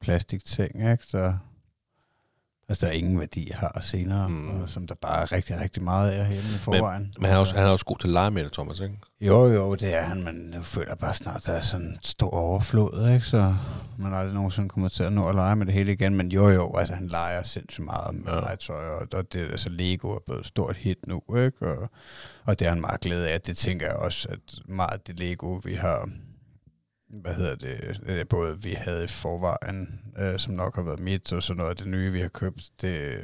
plastikting, 0.00 0.90
ikke? 0.90 1.04
Så, 1.06 1.36
altså, 2.72 2.86
der 2.86 2.92
er 2.92 2.96
ingen 2.96 3.20
værdi 3.20 3.50
har 3.54 3.78
senere, 3.82 4.28
Mm. 4.28 4.62
og 4.62 4.68
som 4.68 4.86
der 4.86 4.94
bare 5.02 5.22
er 5.22 5.32
rigtig, 5.32 5.60
rigtig 5.60 5.82
meget 5.82 6.10
af 6.10 6.26
hjemme 6.32 6.48
i 6.54 6.58
forvejen. 6.58 7.12
Men 7.18 7.24
han 7.26 7.34
er, 7.36 7.40
også, 7.40 7.50
Altså, 7.50 7.56
han 7.60 7.66
er 7.68 7.72
også 7.72 7.84
god 7.84 7.98
til 7.98 8.06
at 8.08 8.12
lege 8.12 8.30
med 8.30 8.44
det, 8.44 8.52
Thomas, 8.52 8.80
ikke? 8.80 8.98
Jo, 9.20 9.46
jo, 9.46 9.74
det 9.74 9.94
er 9.94 10.02
han, 10.02 10.24
men 10.24 10.54
jeg 10.54 10.64
føler 10.64 10.94
bare 10.94 11.14
snart, 11.14 11.36
at 11.36 11.46
der 11.46 11.52
er 11.52 11.60
sådan 11.60 11.86
en 11.86 11.98
stor 12.02 12.30
overflod, 12.30 13.10
ikke? 13.14 13.26
Så 13.26 13.54
man 13.98 14.14
aldrig 14.14 14.34
nogensinde 14.34 14.68
kommer 14.68 14.88
til 14.88 15.02
at 15.02 15.12
nå 15.12 15.28
at 15.28 15.34
lege 15.34 15.56
med 15.56 15.66
det 15.66 15.74
hele 15.74 15.92
igen. 15.92 16.16
Men 16.16 16.28
jo, 16.32 16.48
jo, 16.48 16.76
altså 16.76 16.94
han 16.94 17.06
leger 17.08 17.42
sindssygt 17.42 17.84
meget 17.84 18.14
med 18.14 18.32
Ja. 18.32 18.40
legetøj, 18.40 18.84
og, 18.88 19.06
og 19.14 19.32
det, 19.32 19.40
altså 19.40 19.68
Lego 19.68 20.08
er 20.08 20.18
blevet 20.26 20.40
et 20.40 20.46
stort 20.46 20.76
hit 20.76 20.98
nu, 21.06 21.20
ikke? 21.36 21.66
Og, 21.78 21.90
og 22.44 22.58
det 22.58 22.66
er 22.66 22.70
han 22.70 22.80
meget 22.80 23.00
glæde 23.00 23.28
af. 23.28 23.40
Det 23.40 23.56
tænker 23.56 23.86
jeg 23.86 23.96
også, 23.96 24.28
at 24.30 24.38
meget 24.68 24.92
af 24.92 25.00
det 25.00 25.18
Lego, 25.18 25.60
vi 25.64 25.74
har, 25.74 26.08
hvad 27.12 27.34
hedder 27.34 27.54
det, 27.54 28.00
det 28.06 28.28
både 28.28 28.62
vi 28.62 28.72
havde 28.72 29.04
i 29.04 29.06
forvejen, 29.06 30.00
øh, 30.18 30.38
som 30.38 30.54
nok 30.54 30.76
har 30.76 30.82
været 30.82 31.00
mit, 31.00 31.32
og 31.32 31.42
så 31.42 31.54
noget 31.54 31.70
af 31.70 31.76
det 31.76 31.88
nye, 31.88 32.12
vi 32.12 32.20
har 32.20 32.28
købt, 32.28 32.70
det 32.80 33.20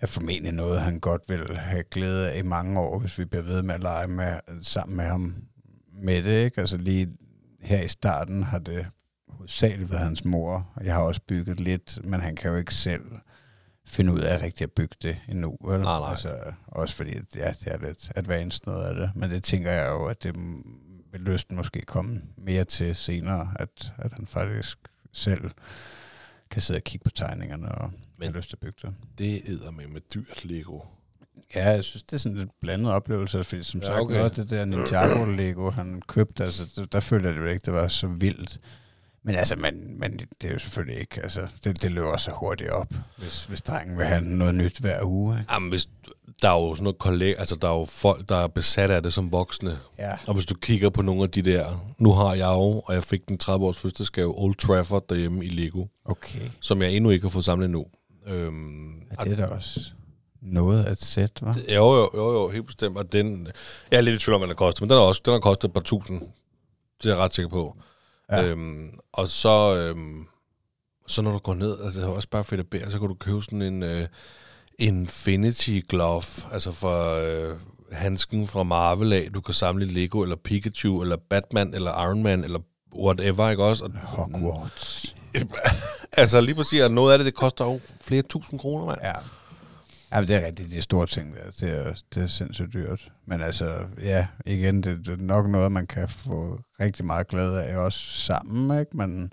er 0.00 0.06
formentlig 0.06 0.52
noget, 0.52 0.80
han 0.80 1.00
godt 1.00 1.22
vil 1.28 1.56
have 1.56 1.82
glæde 1.82 2.30
af 2.30 2.38
i 2.38 2.42
mange 2.42 2.80
år, 2.80 2.98
hvis 2.98 3.18
vi 3.18 3.24
bliver 3.24 3.42
ved 3.42 3.62
med 3.62 3.74
at 3.74 3.80
lege 3.80 4.06
med, 4.06 4.38
sammen 4.62 4.96
med 4.96 5.04
ham 5.04 5.34
med 5.92 6.22
det. 6.22 6.44
Ikke? 6.44 6.60
Altså 6.60 6.76
lige 6.76 7.08
her 7.60 7.82
i 7.82 7.88
starten 7.88 8.42
har 8.42 8.58
det 8.58 8.86
hovedsageligt 9.28 9.90
været 9.90 10.02
hans 10.04 10.24
mor, 10.24 10.72
og 10.76 10.84
jeg 10.84 10.94
har 10.94 11.02
også 11.02 11.20
bygget 11.28 11.60
lidt, 11.60 11.98
men 12.04 12.20
han 12.20 12.36
kan 12.36 12.50
jo 12.50 12.56
ikke 12.56 12.74
selv 12.74 13.04
finde 13.86 14.12
ud 14.12 14.20
af 14.20 14.42
rigtig 14.42 14.64
at 14.64 14.72
bygge 14.72 14.96
det 15.02 15.16
endnu. 15.28 15.56
Vel? 15.64 15.80
Nej, 15.80 15.98
nej. 15.98 16.10
Altså, 16.10 16.38
også 16.66 16.96
fordi, 16.96 17.10
ja, 17.36 17.50
det 17.50 17.66
er 17.66 17.78
lidt 17.78 18.12
advanced 18.16 18.60
noget 18.66 18.84
af 18.84 18.94
det, 18.94 19.10
men 19.14 19.30
det 19.30 19.44
tænker 19.44 19.70
jeg 19.70 19.90
jo, 19.90 20.06
at 20.06 20.22
det 20.22 20.36
vil 21.12 21.20
lysten 21.20 21.56
måske 21.56 21.80
komme 21.86 22.20
mere 22.36 22.64
til 22.64 22.96
senere, 22.96 23.50
at, 23.56 23.92
at 23.98 24.12
han 24.12 24.26
faktisk 24.26 24.78
selv 25.12 25.50
kan 26.50 26.62
sidde 26.62 26.78
og 26.78 26.84
kigge 26.84 27.04
på 27.04 27.10
tegningerne 27.10 27.72
og 27.72 27.90
Men- 28.18 28.28
har 28.28 28.36
lyst 28.36 28.48
til 28.48 28.56
at 28.56 28.60
bygge 28.60 28.76
det. 28.82 28.94
Det 29.18 29.42
æder 29.46 29.70
med 29.70 29.86
med 29.86 30.00
dyrt 30.14 30.44
Lego. 30.44 30.80
Ja, 31.54 31.70
jeg 31.70 31.84
synes, 31.84 32.02
det 32.02 32.12
er 32.12 32.16
sådan 32.18 32.38
lidt 32.38 32.50
blandet 32.60 32.92
oplevelse, 32.92 33.44
fordi 33.44 33.62
som 33.62 33.80
Ja, 33.80 33.86
sagt, 33.86 33.98
okay. 34.00 34.14
noget 34.14 34.30
af 34.30 34.36
det 34.36 34.50
der 34.50 34.64
Ninjago 34.64 35.24
Lego, 35.24 35.70
han 35.70 36.02
købte, 36.08 36.44
altså, 36.44 36.66
der, 36.76 36.84
der 36.84 37.00
følte 37.00 37.28
jeg 37.28 37.36
det 37.42 37.50
ikke, 37.50 37.64
det 37.64 37.72
var 37.74 37.88
så 37.88 38.06
vildt. 38.06 38.58
Men 39.24 39.34
altså, 39.34 39.56
men, 39.56 39.98
men 40.00 40.18
det 40.40 40.48
er 40.48 40.52
jo 40.52 40.58
selvfølgelig 40.58 41.00
ikke, 41.00 41.20
altså, 41.22 41.40
det, 41.64 41.82
det 41.82 41.90
løber 41.92 42.16
så 42.16 42.30
hurtigt 42.34 42.70
op, 42.70 42.94
hvis, 43.16 43.44
hvis 43.44 43.62
drengen 43.62 43.98
vil 43.98 44.06
have 44.06 44.20
noget 44.24 44.54
nyt 44.54 44.78
hver 44.78 44.98
uge. 45.04 45.38
Ikke? 45.38 45.52
Jamen, 45.52 45.68
hvis, 45.68 45.88
der 46.42 46.48
er 46.50 46.54
jo 46.60 46.74
sådan 46.74 46.84
noget 46.84 46.98
kolleg, 46.98 47.34
altså 47.38 47.56
der 47.56 47.68
er 47.68 47.72
jo 47.78 47.84
folk, 47.84 48.28
der 48.28 48.36
er 48.36 48.46
besat 48.46 48.90
af 48.90 49.02
det 49.02 49.12
som 49.12 49.32
voksne. 49.32 49.78
Ja. 49.98 50.12
Og 50.26 50.34
hvis 50.34 50.46
du 50.46 50.54
kigger 50.54 50.90
på 50.90 51.02
nogle 51.02 51.22
af 51.22 51.30
de 51.30 51.42
der, 51.42 51.92
nu 51.98 52.12
har 52.12 52.34
jeg 52.34 52.46
jo, 52.48 52.80
og 52.86 52.94
jeg 52.94 53.04
fik 53.04 53.28
den 53.28 53.38
30 53.38 53.66
års 53.66 53.78
fødselsdagsgave, 53.78 54.34
Old 54.38 54.54
Trafford 54.54 55.08
derhjemme 55.08 55.44
i 55.44 55.48
Lego, 55.48 55.86
Okay. 56.04 56.40
som 56.60 56.82
jeg 56.82 56.92
endnu 56.92 57.10
ikke 57.10 57.24
har 57.24 57.30
fået 57.30 57.44
samlet 57.44 57.64
endnu. 57.64 57.86
Øhm, 58.26 58.94
Ja, 58.98 59.24
det 59.24 59.32
er 59.32 59.36
da 59.36 59.44
også 59.46 59.80
noget 60.42 60.84
at 60.84 61.02
sætte, 61.02 61.44
hva'? 61.46 61.74
Jo, 61.74 61.96
jo, 61.96 62.10
jo, 62.14 62.32
jo, 62.32 62.48
helt 62.48 62.66
bestemt. 62.66 62.96
Og 62.98 63.12
den, 63.12 63.48
jeg 63.90 63.96
er 63.96 64.00
lidt 64.00 64.22
i 64.22 64.24
tvivl 64.24 64.34
om, 64.34 64.40
hvad 64.40 64.48
den 64.48 64.56
har 64.56 64.66
kostet, 64.66 64.82
men 64.82 64.90
den 64.90 64.96
har 64.98 65.04
også 65.04 65.22
den 65.24 65.32
har 65.32 65.40
kostet 65.40 65.68
et 65.68 65.72
par 65.74 65.80
tusind. 65.80 66.20
Det 67.02 67.08
er 67.10 67.14
jeg 67.14 67.18
ret 67.18 67.34
sikker 67.34 67.48
på. 67.48 67.76
Ja. 68.32 68.44
Øhm, 68.44 68.98
og 69.12 69.28
så, 69.28 69.76
øhm, 69.76 70.26
så 71.06 71.22
når 71.22 71.32
du 71.32 71.38
går 71.38 71.54
ned, 71.54 71.78
altså 71.84 72.00
det 72.00 72.06
er 72.06 72.10
også 72.10 72.28
bare 72.28 72.44
fedt 72.44 72.60
at 72.60 72.66
bære, 72.66 72.90
så 72.90 72.98
kan 72.98 73.08
du 73.08 73.14
købe 73.14 73.42
sådan 73.42 73.62
en 73.62 73.82
øh, 73.82 74.06
Infinity 74.78 75.80
Glove, 75.88 76.52
altså 76.52 76.72
fra 76.72 77.20
øh, 77.20 77.56
handsken 77.92 78.48
fra 78.48 78.62
Marvel 78.62 79.12
af. 79.12 79.28
Du 79.34 79.40
kan 79.40 79.54
samle 79.54 79.84
Lego, 79.84 80.22
eller 80.22 80.36
Pikachu, 80.36 81.02
eller 81.02 81.16
Batman, 81.30 81.74
eller 81.74 82.02
Iron 82.04 82.22
Man, 82.22 82.44
eller 82.44 82.60
whatever, 82.96 83.50
ikke 83.50 83.64
også? 83.64 83.84
Og, 83.84 83.90
Hogwarts. 84.02 85.14
altså 86.12 86.40
lige 86.40 86.54
præcis, 86.54 86.80
at 86.80 86.90
noget 86.90 87.12
af 87.12 87.18
det, 87.18 87.26
det 87.26 87.34
koster 87.34 87.64
jo 87.64 87.80
flere 88.00 88.22
tusind 88.22 88.60
kroner, 88.60 88.86
mand. 88.86 88.98
Ja. 89.02 89.12
Ja, 90.12 90.20
men 90.20 90.28
det 90.28 90.36
er 90.36 90.46
rigtigt, 90.46 90.70
de 90.70 90.82
store 90.82 91.06
ting 91.06 91.36
der. 91.36 91.50
Det 91.50 91.70
er, 91.78 91.94
det 92.14 92.22
er 92.22 92.26
sindssygt 92.26 92.72
dyrt. 92.72 93.12
Men 93.26 93.40
altså, 93.40 93.86
ja, 94.02 94.26
igen, 94.46 94.82
det, 94.82 95.06
det 95.06 95.20
er 95.20 95.24
nok 95.24 95.48
noget, 95.50 95.72
man 95.72 95.86
kan 95.86 96.08
få 96.08 96.60
rigtig 96.80 97.04
meget 97.06 97.28
glæde 97.28 97.64
af, 97.64 97.76
også 97.76 97.98
sammen, 97.98 98.80
ikke? 98.80 98.96
Men, 98.96 99.32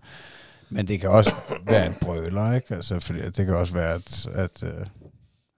men 0.70 0.88
det 0.88 1.02
kan 1.02 1.10
også 1.10 1.34
være 1.68 1.88
en 1.88 1.96
brøler, 2.02 2.54
ikke? 2.54 2.76
Altså, 2.76 3.00
fordi 3.00 3.20
det 3.22 3.46
kan 3.46 3.56
også 3.56 3.74
være, 3.74 3.94
at, 3.94 4.28
at, 4.34 4.64
øh, 4.64 4.86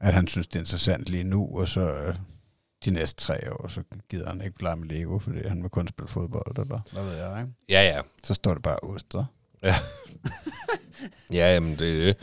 at 0.01 0.13
han 0.13 0.27
synes, 0.27 0.47
det 0.47 0.55
er 0.55 0.59
interessant 0.59 1.09
lige 1.09 1.23
nu, 1.23 1.59
og 1.59 1.67
så 1.67 1.81
øh, 1.81 2.15
de 2.85 2.91
næste 2.91 3.23
tre 3.23 3.53
år, 3.53 3.67
så 3.67 3.81
gider 4.09 4.29
han 4.29 4.41
ikke 4.41 4.63
lege 4.63 4.75
med 4.75 4.87
Lego, 4.87 5.19
fordi 5.19 5.47
han 5.47 5.61
vil 5.61 5.69
kun 5.69 5.87
spille 5.87 6.07
fodbold, 6.07 6.57
eller 6.59 6.79
hvad 6.91 7.03
ved 7.03 7.15
jeg, 7.15 7.41
ikke? 7.41 7.53
Ja, 7.69 7.81
ja. 7.83 8.01
Så 8.23 8.33
står 8.33 8.53
det 8.53 8.63
bare 8.63 8.79
oster. 8.83 9.25
Ja, 11.33 11.53
jamen 11.53 11.79
det 11.79 11.89
er 11.89 12.05
det. 12.05 12.17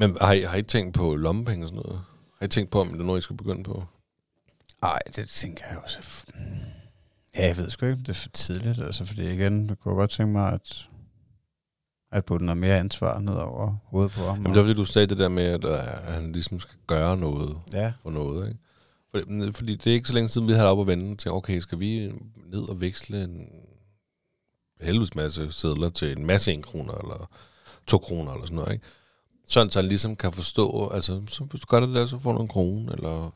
Men 0.00 0.16
har 0.20 0.32
I, 0.32 0.40
har 0.42 0.56
I 0.56 0.62
tænkt 0.62 0.94
på 0.94 1.14
lommepenge 1.14 1.64
og 1.64 1.68
sådan 1.68 1.82
noget? 1.86 2.02
Har 2.38 2.46
I 2.46 2.48
tænkt 2.48 2.70
på, 2.70 2.80
om 2.80 2.88
det 2.88 3.00
er 3.00 3.04
noget, 3.04 3.18
I 3.20 3.22
skal 3.22 3.36
begynde 3.36 3.62
på? 3.62 3.84
Nej, 4.82 4.98
det 5.16 5.28
tænker 5.28 5.64
jeg 5.70 5.78
også. 5.84 5.98
f- 5.98 6.34
Ja, 7.36 7.46
jeg 7.46 7.56
ved 7.56 7.70
sgu 7.70 7.86
ikke, 7.86 7.98
det 7.98 8.08
er 8.08 8.12
for 8.12 8.28
tidligt, 8.28 8.78
altså, 8.82 9.04
fordi 9.04 9.32
igen, 9.34 9.68
jeg 9.68 9.78
kunne 9.78 9.94
godt 9.94 10.10
tænke 10.10 10.32
mig, 10.32 10.52
at, 10.52 10.88
at 12.12 12.24
putte 12.24 12.46
noget 12.46 12.60
mere 12.60 12.78
ansvar 12.78 13.18
ned 13.18 13.32
over 13.34 13.76
hovedet 13.84 14.12
på 14.12 14.20
ham. 14.20 14.36
Jamen, 14.36 14.52
det 14.52 14.58
er 14.60 14.64
fordi, 14.64 14.74
du 14.74 14.84
sagde 14.84 15.06
det 15.06 15.18
der 15.18 15.28
med, 15.28 15.44
at, 15.44 15.64
øh, 15.64 16.06
at 16.08 16.12
han 16.14 16.32
ligesom 16.32 16.60
skal 16.60 16.76
gøre 16.86 17.16
noget 17.16 17.58
ja, 17.72 17.92
for 18.02 18.10
noget, 18.10 18.48
ikke? 18.48 18.60
Fordi, 19.10 19.52
fordi 19.52 19.76
det 19.76 19.90
er 19.90 19.94
ikke 19.94 20.08
så 20.08 20.14
længe 20.14 20.28
siden, 20.28 20.48
vi 20.48 20.52
havde 20.52 20.68
op 20.68 20.78
og 20.78 20.86
vende 20.86 21.16
til, 21.16 21.30
okay, 21.30 21.60
skal 21.60 21.80
vi 21.80 22.12
ned 22.46 22.68
og 22.68 22.80
veksle 22.80 23.24
en 23.24 23.48
helvedes 24.80 25.14
masse 25.14 25.52
sædler 25.52 25.88
til 25.88 26.18
en 26.18 26.26
masse 26.26 26.52
en 26.52 26.62
kroner, 26.62 26.94
eller 26.94 27.30
to 27.86 27.98
kroner, 27.98 28.32
eller 28.32 28.46
sådan 28.46 28.56
noget, 28.56 28.72
ikke? 28.72 28.84
Sådan, 29.50 29.70
så 29.70 29.78
han 29.78 29.88
ligesom 29.88 30.16
kan 30.16 30.32
forstå, 30.32 30.90
altså, 30.94 31.22
så 31.28 31.44
hvis 31.44 31.60
du 31.60 31.66
gør 31.66 31.80
det 31.80 31.94
der, 31.94 32.06
så 32.06 32.18
får 32.18 32.32
du 32.32 32.42
en 32.42 32.48
krone, 32.48 32.92
eller 32.92 33.34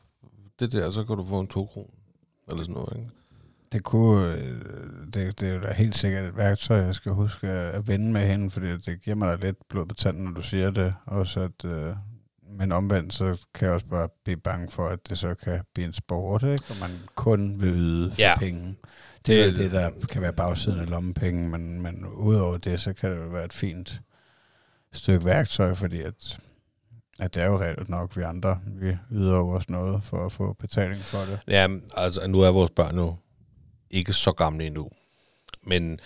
det 0.59 0.71
der, 0.71 0.91
så 0.91 1.03
kan 1.03 1.17
du 1.17 1.25
få 1.25 1.39
en 1.39 1.47
to 1.47 1.65
kroner, 1.65 1.89
eller 2.49 2.63
sådan 2.63 2.73
noget, 2.73 2.97
ikke? 2.97 3.09
det 3.71 3.83
kunne, 3.83 4.33
øh, 4.35 4.61
det, 5.13 5.39
det 5.39 5.49
er 5.49 5.53
jo 5.53 5.61
da 5.61 5.73
helt 5.73 5.95
sikkert 5.95 6.25
et 6.25 6.37
værktøj, 6.37 6.77
jeg 6.77 6.95
skal 6.95 7.11
huske 7.11 7.47
at 7.49 7.87
vende 7.87 8.11
med 8.13 8.27
hende, 8.27 8.51
fordi 8.51 8.77
det 8.77 9.01
giver 9.03 9.15
mig 9.15 9.37
da 9.41 9.45
lidt 9.45 9.57
blod 9.69 9.85
på 9.85 9.95
tanden, 9.95 10.23
når 10.23 10.31
du 10.31 10.41
siger 10.41 10.71
det. 10.71 10.93
Også 11.05 11.39
at, 11.39 11.65
øh, 11.65 11.95
men 12.59 12.71
omvendt, 12.71 13.13
så 13.13 13.37
kan 13.53 13.65
jeg 13.65 13.73
også 13.73 13.85
bare 13.85 14.07
blive 14.23 14.37
bange 14.37 14.71
for, 14.71 14.87
at 14.87 14.99
det 15.09 15.17
så 15.19 15.35
kan 15.43 15.61
blive 15.73 15.87
en 15.87 15.93
sport, 15.93 16.43
ikke? 16.43 16.63
Og 16.69 16.75
man 16.81 16.89
kun 17.15 17.61
vil 17.61 17.73
yde 17.73 18.11
for 18.11 18.21
Ja. 18.21 18.37
penge. 18.39 18.75
Det 19.25 19.41
er 19.41 19.45
Det- 19.45 19.55
det, 19.55 19.71
der 19.71 19.89
kan 20.09 20.21
være 20.21 20.33
bagsiden 20.33 20.79
af 20.79 20.89
lommepenge, 20.89 21.49
men, 21.49 21.81
men 21.81 22.05
udover 22.05 22.57
det, 22.57 22.79
så 22.81 22.93
kan 22.93 23.11
det 23.11 23.17
jo 23.17 23.27
være 23.29 23.45
et 23.45 23.53
fint 23.53 24.01
stykke 24.97 25.25
værktøj, 25.25 25.73
fordi 25.73 26.01
at, 26.01 26.39
at 27.19 27.33
det 27.33 27.43
er 27.43 27.47
jo 27.47 27.59
reelt 27.59 27.89
nok, 27.89 28.17
vi 28.17 28.21
andre, 28.21 28.59
vi 28.65 28.97
yder 29.11 29.35
jo 29.35 29.49
også 29.49 29.67
noget 29.69 30.03
for 30.03 30.25
at 30.25 30.31
få 30.31 30.53
betaling 30.53 31.01
for 31.01 31.17
det. 31.17 31.39
Ja, 31.47 31.67
altså 31.97 32.27
nu 32.27 32.41
er 32.41 32.51
vores 32.51 32.71
børn 32.71 32.97
jo 32.97 33.15
ikke 33.89 34.13
så 34.13 34.31
gamle 34.31 34.65
endnu. 34.65 34.89
Men 35.63 35.99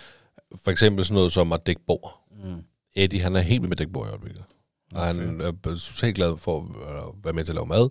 for 0.64 0.70
eksempel 0.70 1.04
sådan 1.04 1.14
noget 1.14 1.32
som 1.32 1.52
at 1.52 1.66
dække 1.66 1.82
bord. 1.86 2.20
Mm. 2.44 2.64
Eddie, 2.96 3.22
han 3.22 3.36
er 3.36 3.40
helt 3.40 3.62
vild 3.62 3.68
med 3.68 3.74
at 3.74 3.78
dække 3.78 3.92
bord 3.92 4.06
i 4.06 4.10
øjeblikket. 4.10 4.44
Og 4.94 5.06
han 5.06 5.40
er 5.40 6.02
helt 6.02 6.16
glad 6.16 6.38
for 6.38 6.58
at 6.58 7.24
være 7.24 7.32
med 7.32 7.44
til 7.44 7.52
at 7.52 7.54
lave 7.54 7.66
mad. 7.66 7.88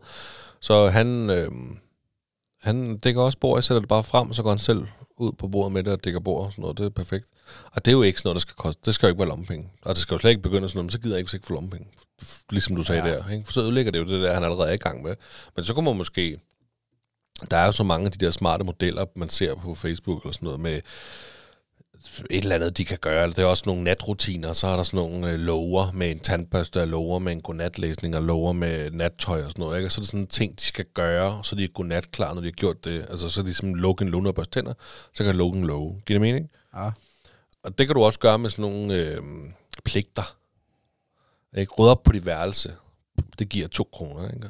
Så 0.60 0.89
han, 0.89 1.30
øh, 1.30 1.52
han 2.62 2.97
dækker 2.97 3.22
også 3.22 3.38
bord. 3.38 3.58
Jeg 3.58 3.64
sætter 3.64 3.80
det 3.80 3.89
bare 3.89 4.04
frem, 4.04 4.34
så 4.34 4.43
går 4.43 4.50
han 4.50 4.60
selv 4.60 4.88
ud 5.20 5.32
på 5.32 5.47
bordet 5.47 5.74
med 5.74 5.84
det 5.84 5.93
og 5.93 6.03
dækker 6.03 6.20
bord 6.20 6.45
og 6.45 6.51
sådan 6.51 6.61
noget. 6.61 6.78
Det 6.78 6.86
er 6.86 6.89
perfekt. 6.89 7.26
Og 7.72 7.86
det 7.86 7.91
er 7.91 7.95
jo 7.95 8.01
ikke 8.01 8.20
sådan 8.20 8.28
noget, 8.28 8.36
der 8.36 8.39
skal 8.39 8.55
koste. 8.55 8.82
Det 8.86 8.95
skal 8.95 9.07
jo 9.07 9.09
ikke 9.09 9.20
være 9.20 9.28
lommepenge. 9.28 9.70
Og 9.82 9.95
det 9.95 9.97
skal 9.97 10.15
jo 10.15 10.20
slet 10.20 10.30
ikke 10.32 10.41
begynde 10.41 10.70
sådan 10.70 10.78
noget, 10.78 10.86
men 10.86 10.91
så 10.91 10.99
gider 10.99 11.15
jeg 11.15 11.20
ikke, 11.20 11.36
ikke 11.36 11.47
får 11.47 11.55
lommepenge. 11.55 11.88
Ligesom 12.49 12.76
du 12.76 12.84
sagde. 12.84 13.07
Ja. 13.07 13.13
der. 13.13 13.30
Ikke? 13.30 13.45
For 13.45 13.53
så 13.53 13.61
ødelægger 13.61 13.91
det 13.91 13.99
jo 13.99 14.03
det 14.03 14.24
der, 14.24 14.34
han 14.34 14.43
allerede 14.43 14.70
er 14.70 14.74
i 14.74 14.78
gang 14.78 15.03
med. 15.03 15.15
Men 15.55 15.65
så 15.65 15.74
kunne 15.74 15.86
man 15.86 15.97
måske... 15.97 16.39
Der 17.51 17.57
er 17.57 17.65
jo 17.65 17.72
så 17.72 17.84
mange 17.84 18.05
af 18.05 18.11
de 18.11 18.26
der 18.26 18.32
smarte 18.32 18.63
modeller, 18.63 19.05
man 19.15 19.30
ser 19.30 19.55
på 19.55 19.76
Facebook 19.76 20.24
eller 20.24 20.34
sådan 20.34 20.45
noget 20.45 20.59
med 20.59 20.82
et 22.30 22.43
eller 22.43 22.56
andet, 22.56 22.78
de 22.78 22.86
kan 22.86 22.97
gøre. 23.02 23.32
Der 23.32 23.41
er 23.43 23.47
også 23.47 23.64
nogle 23.66 23.84
natrutiner, 23.84 24.54
så 24.54 24.68
er 24.68 24.76
der 24.76 24.84
sådan 24.84 24.97
nogle 24.97 25.32
øh, 25.32 25.39
lover 25.39 25.91
med 25.91 26.12
en 26.12 26.20
tandbørste 26.20 26.82
og 26.82 26.88
lover 26.88 27.20
med 27.20 27.32
en 27.32 27.41
godnatlæsning 27.41 28.16
og 28.16 28.24
lover 28.24 28.54
med 28.54 28.91
nattøj 28.91 29.43
og 29.43 29.52
sådan 29.52 29.62
noget. 29.62 29.78
Ikke? 29.78 29.88
Og 29.88 29.91
så 29.91 30.00
er 30.00 30.02
det 30.02 30.10
sådan 30.10 30.28
ting, 30.28 30.60
de 30.60 30.64
skal 30.64 30.86
gøre, 30.93 31.43
så 31.43 31.56
de 31.56 31.64
er 31.64 31.68
godnatklar, 31.68 32.34
når 32.34 32.41
de 32.41 32.47
har 32.47 32.52
gjort 32.52 32.86
det. 32.86 33.06
Altså 33.10 33.30
så 33.30 33.41
er 33.41 33.45
de 33.45 33.54
som 33.54 33.74
Logan 33.74 34.10
Luna 34.10 34.30
og 34.30 34.36
børste 34.36 34.52
tænder, 34.52 34.74
så 35.14 35.24
kan 35.24 35.36
Logan 35.36 35.64
love. 35.64 36.02
Giver 36.06 36.20
det 36.20 36.22
mening? 36.22 36.50
Ja. 36.76 36.91
Og 37.64 37.78
det 37.78 37.88
kan 37.88 37.95
du 37.95 38.04
også 38.04 38.20
gøre 38.20 38.39
med 38.39 38.50
sådan 38.50 38.72
nogle 38.72 38.95
øh, 38.95 39.22
pligter. 39.86 40.36
Ikke? 41.58 41.74
Rydde 41.74 41.91
op 41.91 42.04
på 42.04 42.12
dit 42.12 42.26
værelse. 42.26 42.76
det 43.39 43.50
giver 43.50 43.68
to 43.68 43.89
kroner. 43.93 44.30
Ikke? 44.34 44.50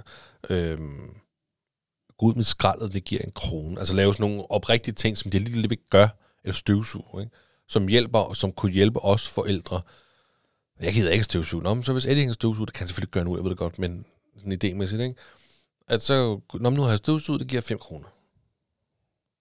Øhm, 0.49 1.19
gå 2.17 2.25
ud 2.25 2.33
med 2.33 2.43
skraldet, 2.43 2.93
det 2.93 3.03
giver 3.03 3.21
en 3.21 3.31
krone. 3.31 3.79
Altså 3.79 3.93
lave 3.93 4.13
sådan 4.13 4.29
nogle 4.29 4.51
oprigtige 4.51 4.95
ting, 4.95 5.17
som 5.17 5.31
de 5.31 5.39
lige 5.39 5.63
ikke 5.63 5.89
gør, 5.89 6.07
eller 6.43 6.55
støvsuger, 6.55 7.19
ikke? 7.19 7.31
som 7.67 7.87
hjælper, 7.87 8.33
som 8.33 8.51
kunne 8.51 8.71
hjælpe 8.71 8.99
os 8.99 9.27
forældre. 9.27 9.81
Jeg 10.79 10.93
gider 10.93 11.11
ikke 11.11 11.23
støvsuge. 11.23 11.63
Nå, 11.63 11.73
men 11.73 11.83
så 11.83 11.93
hvis 11.93 12.05
Eddie 12.05 12.25
kan 12.25 12.33
støvsuge, 12.33 12.65
det 12.65 12.73
kan 12.73 12.81
jeg 12.81 12.89
selvfølgelig 12.89 13.11
gøre 13.11 13.23
nu, 13.23 13.35
jeg 13.35 13.43
ved 13.43 13.49
det 13.49 13.57
godt, 13.57 13.79
men 13.79 14.05
sådan 14.37 14.53
idémæssigt, 14.53 15.01
ikke? 15.01 15.15
At 15.87 16.03
så, 16.03 16.39
når 16.53 16.69
nu 16.69 16.81
har 16.81 16.89
jeg 16.89 16.97
støvsuget, 16.97 17.39
det 17.39 17.47
giver 17.47 17.61
5 17.61 17.79
kroner. 17.79 18.07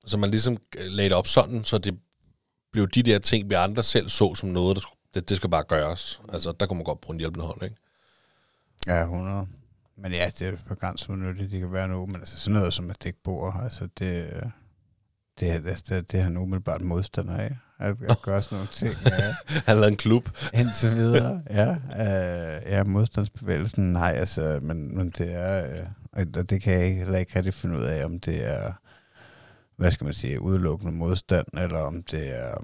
Så 0.07 0.19
man 0.19 0.31
ligesom 0.31 0.57
øh, 0.79 0.87
lagde 0.87 1.09
det 1.09 1.17
op 1.17 1.27
sådan, 1.27 1.65
så 1.65 1.79
det 1.79 1.99
blev 2.73 2.89
de 2.89 3.03
der 3.03 3.19
ting, 3.19 3.51
vi 3.51 3.55
andre 3.55 3.83
selv 3.83 4.09
så 4.09 4.35
som 4.35 4.49
noget, 4.49 4.77
der 4.77 4.81
skulle, 4.81 4.99
det, 5.15 5.29
det 5.29 5.37
skal 5.37 5.51
bare 5.51 5.65
gøres. 5.65 6.21
Altså, 6.33 6.53
der 6.53 6.67
kunne 6.67 6.77
man 6.77 6.85
godt 6.85 7.01
bruge 7.01 7.15
en 7.15 7.21
hjælpende 7.21 7.47
hånd, 7.47 7.63
ikke? 7.63 7.77
Ja, 8.87 9.03
100. 9.03 9.47
Men 9.97 10.13
ja, 10.13 10.31
det 10.39 10.49
er 10.49 10.57
på 10.69 10.75
grænsen, 10.75 11.21
nyttigt 11.21 11.51
det 11.51 11.61
kan 11.61 11.73
være 11.73 11.89
nu. 11.89 12.07
Men 12.07 12.17
altså 12.17 12.41
sådan 12.41 12.59
noget 12.59 12.75
som 12.75 12.91
at 12.91 13.03
dække 13.03 13.23
bord, 13.23 13.61
altså 13.65 13.89
det, 13.99 14.33
øh, 14.33 14.43
det, 15.41 15.51
er- 15.53 15.61
det, 15.61 15.89
det, 15.89 16.13
det 16.13 16.21
er 16.21 16.25
han 16.25 16.37
umiddelbart 16.37 16.81
modstander 16.83 17.37
af. 17.37 17.57
At, 17.81 17.97
at 18.09 18.23
gøre 18.23 18.43
sådan 18.43 18.57
nogle 18.57 18.69
ting. 18.73 18.95
Ja. 19.07 19.35
Han 19.67 19.77
lavede 19.77 19.89
en 19.91 19.97
klub. 19.97 20.29
Indtil 20.55 20.91
videre, 20.91 21.43
ja. 21.51 21.71
Øh, 21.75 22.63
ja, 22.73 22.85
modstandsbevægelsen, 22.85 23.93
nej, 23.93 24.13
altså, 24.17 24.59
men, 24.63 24.97
men 24.97 25.11
det 25.11 25.35
er, 25.35 25.71
øh, 25.81 25.87
og 26.37 26.51
det 26.51 26.63
kan 26.63 26.73
jeg 26.73 26.85
ikke, 26.87 26.99
heller 26.99 27.19
ikke 27.19 27.37
rigtig 27.37 27.55
finde 27.55 27.79
ud 27.79 27.83
af, 27.85 28.05
om 28.05 28.21
det 28.21 28.51
er, 28.51 28.73
hvad 29.77 29.91
skal 29.91 30.05
man 30.05 30.15
sige, 30.15 30.41
udelukkende 30.41 30.93
modstand, 30.93 31.47
eller 31.59 31.79
om 31.79 32.03
det 32.03 32.39
er 32.39 32.55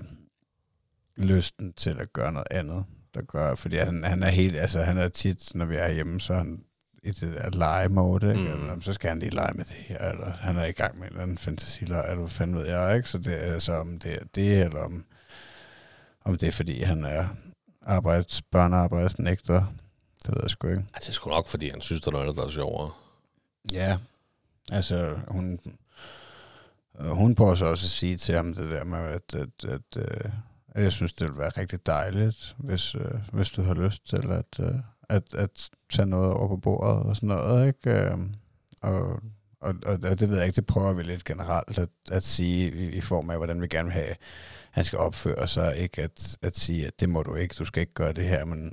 lysten 1.16 1.72
til 1.72 1.96
at 2.00 2.12
gøre 2.12 2.32
noget 2.32 2.48
andet, 2.50 2.84
der 3.14 3.22
gør, 3.22 3.54
fordi 3.54 3.76
han, 3.76 4.04
han 4.04 4.22
er 4.22 4.28
helt, 4.30 4.56
altså 4.56 4.82
han 4.82 4.98
er 4.98 5.08
tit, 5.08 5.54
når 5.54 5.64
vi 5.64 5.76
er 5.76 5.92
hjemme, 5.92 6.20
så 6.20 6.32
er 6.32 6.38
han 6.38 6.64
i 7.04 7.10
det 7.10 7.34
der 7.34 7.50
legemode, 7.50 8.28
ikke? 8.30 8.54
Mm. 8.54 8.60
Eller, 8.60 8.80
så 8.80 8.92
skal 8.92 9.08
han 9.08 9.18
lige 9.18 9.34
lege 9.34 9.52
med 9.54 9.64
det 9.64 9.74
her, 9.74 10.10
eller 10.10 10.30
han 10.30 10.56
er 10.56 10.64
i 10.64 10.72
gang 10.72 10.98
med 10.98 11.02
en 11.06 11.08
eller 11.08 11.22
anden 11.22 11.38
fantasilej, 11.38 12.04
eller 12.04 12.20
hvad 12.20 12.28
fanden 12.28 12.56
ved 12.56 12.66
jeg, 12.66 12.96
ikke? 12.96 13.08
Så 13.08 13.18
det 13.18 13.34
er 13.34 13.52
altså, 13.52 13.72
om 13.72 13.98
det 13.98 14.14
er 14.14 14.24
det, 14.34 14.62
eller 14.62 14.80
om, 14.80 15.04
om 16.24 16.38
det 16.38 16.46
er, 16.46 16.52
fordi 16.52 16.82
han 16.82 17.04
er 17.04 17.24
arbejds, 17.82 18.42
børnearbejdsnægter. 18.42 19.74
Det 20.26 20.34
ved 20.34 20.40
jeg 20.42 20.50
sgu 20.50 20.68
ikke. 20.68 20.84
Altså, 20.94 21.06
det 21.06 21.08
er 21.08 21.12
sgu 21.12 21.30
nok, 21.30 21.48
fordi 21.48 21.70
han 21.70 21.80
synes, 21.80 22.00
der 22.02 22.08
er 22.08 22.12
noget, 22.12 22.36
der 22.36 22.44
er 22.44 22.50
sjovere. 22.50 22.90
Ja, 23.72 23.98
altså 24.72 25.18
hun, 25.28 25.58
hun 27.00 27.34
prøver 27.34 27.54
så 27.54 27.64
også 27.64 27.86
at 27.86 27.90
sige 27.90 28.16
til 28.16 28.34
ham 28.34 28.54
det 28.54 28.70
der 28.70 28.84
med, 28.84 28.98
at, 28.98 29.34
at, 29.34 29.64
at, 29.64 29.96
øh, 29.96 30.30
at 30.68 30.82
jeg 30.82 30.92
synes, 30.92 31.12
det 31.12 31.26
ville 31.26 31.38
være 31.38 31.50
rigtig 31.50 31.86
dejligt, 31.86 32.56
hvis, 32.58 32.94
øh, 32.94 33.14
hvis 33.32 33.50
du 33.50 33.62
har 33.62 33.74
lyst 33.74 34.06
til 34.06 34.30
at, 34.30 34.60
øh, 34.60 34.74
at, 35.14 35.34
at 35.34 35.70
tage 35.90 36.06
noget 36.06 36.32
over 36.32 36.48
på 36.48 36.56
bordet 36.56 37.02
og 37.02 37.16
sådan 37.16 37.28
noget, 37.28 37.66
ikke? 37.66 37.90
Øh, 37.90 38.18
og, 38.82 39.20
og, 39.60 39.74
og, 39.86 39.98
og 40.10 40.20
det 40.20 40.30
ved 40.30 40.36
jeg 40.36 40.46
ikke, 40.46 40.56
det 40.56 40.66
prøver 40.66 40.92
vi 40.92 41.02
lidt 41.02 41.24
generelt 41.24 41.78
at, 41.78 41.88
at 42.10 42.24
sige 42.24 42.72
i, 42.72 42.96
i 42.96 43.00
form 43.00 43.30
af, 43.30 43.36
hvordan 43.36 43.62
vi 43.62 43.66
gerne 43.66 43.84
vil 43.84 43.92
have, 43.92 44.14
han 44.70 44.84
skal 44.84 44.98
opføre 44.98 45.48
sig, 45.48 45.76
ikke 45.76 46.02
at, 46.02 46.36
at 46.42 46.56
sige, 46.56 46.86
at 46.86 47.00
det 47.00 47.08
må 47.08 47.22
du 47.22 47.34
ikke, 47.34 47.54
du 47.58 47.64
skal 47.64 47.80
ikke 47.80 47.94
gøre 47.94 48.12
det 48.12 48.24
her, 48.24 48.44
men 48.44 48.72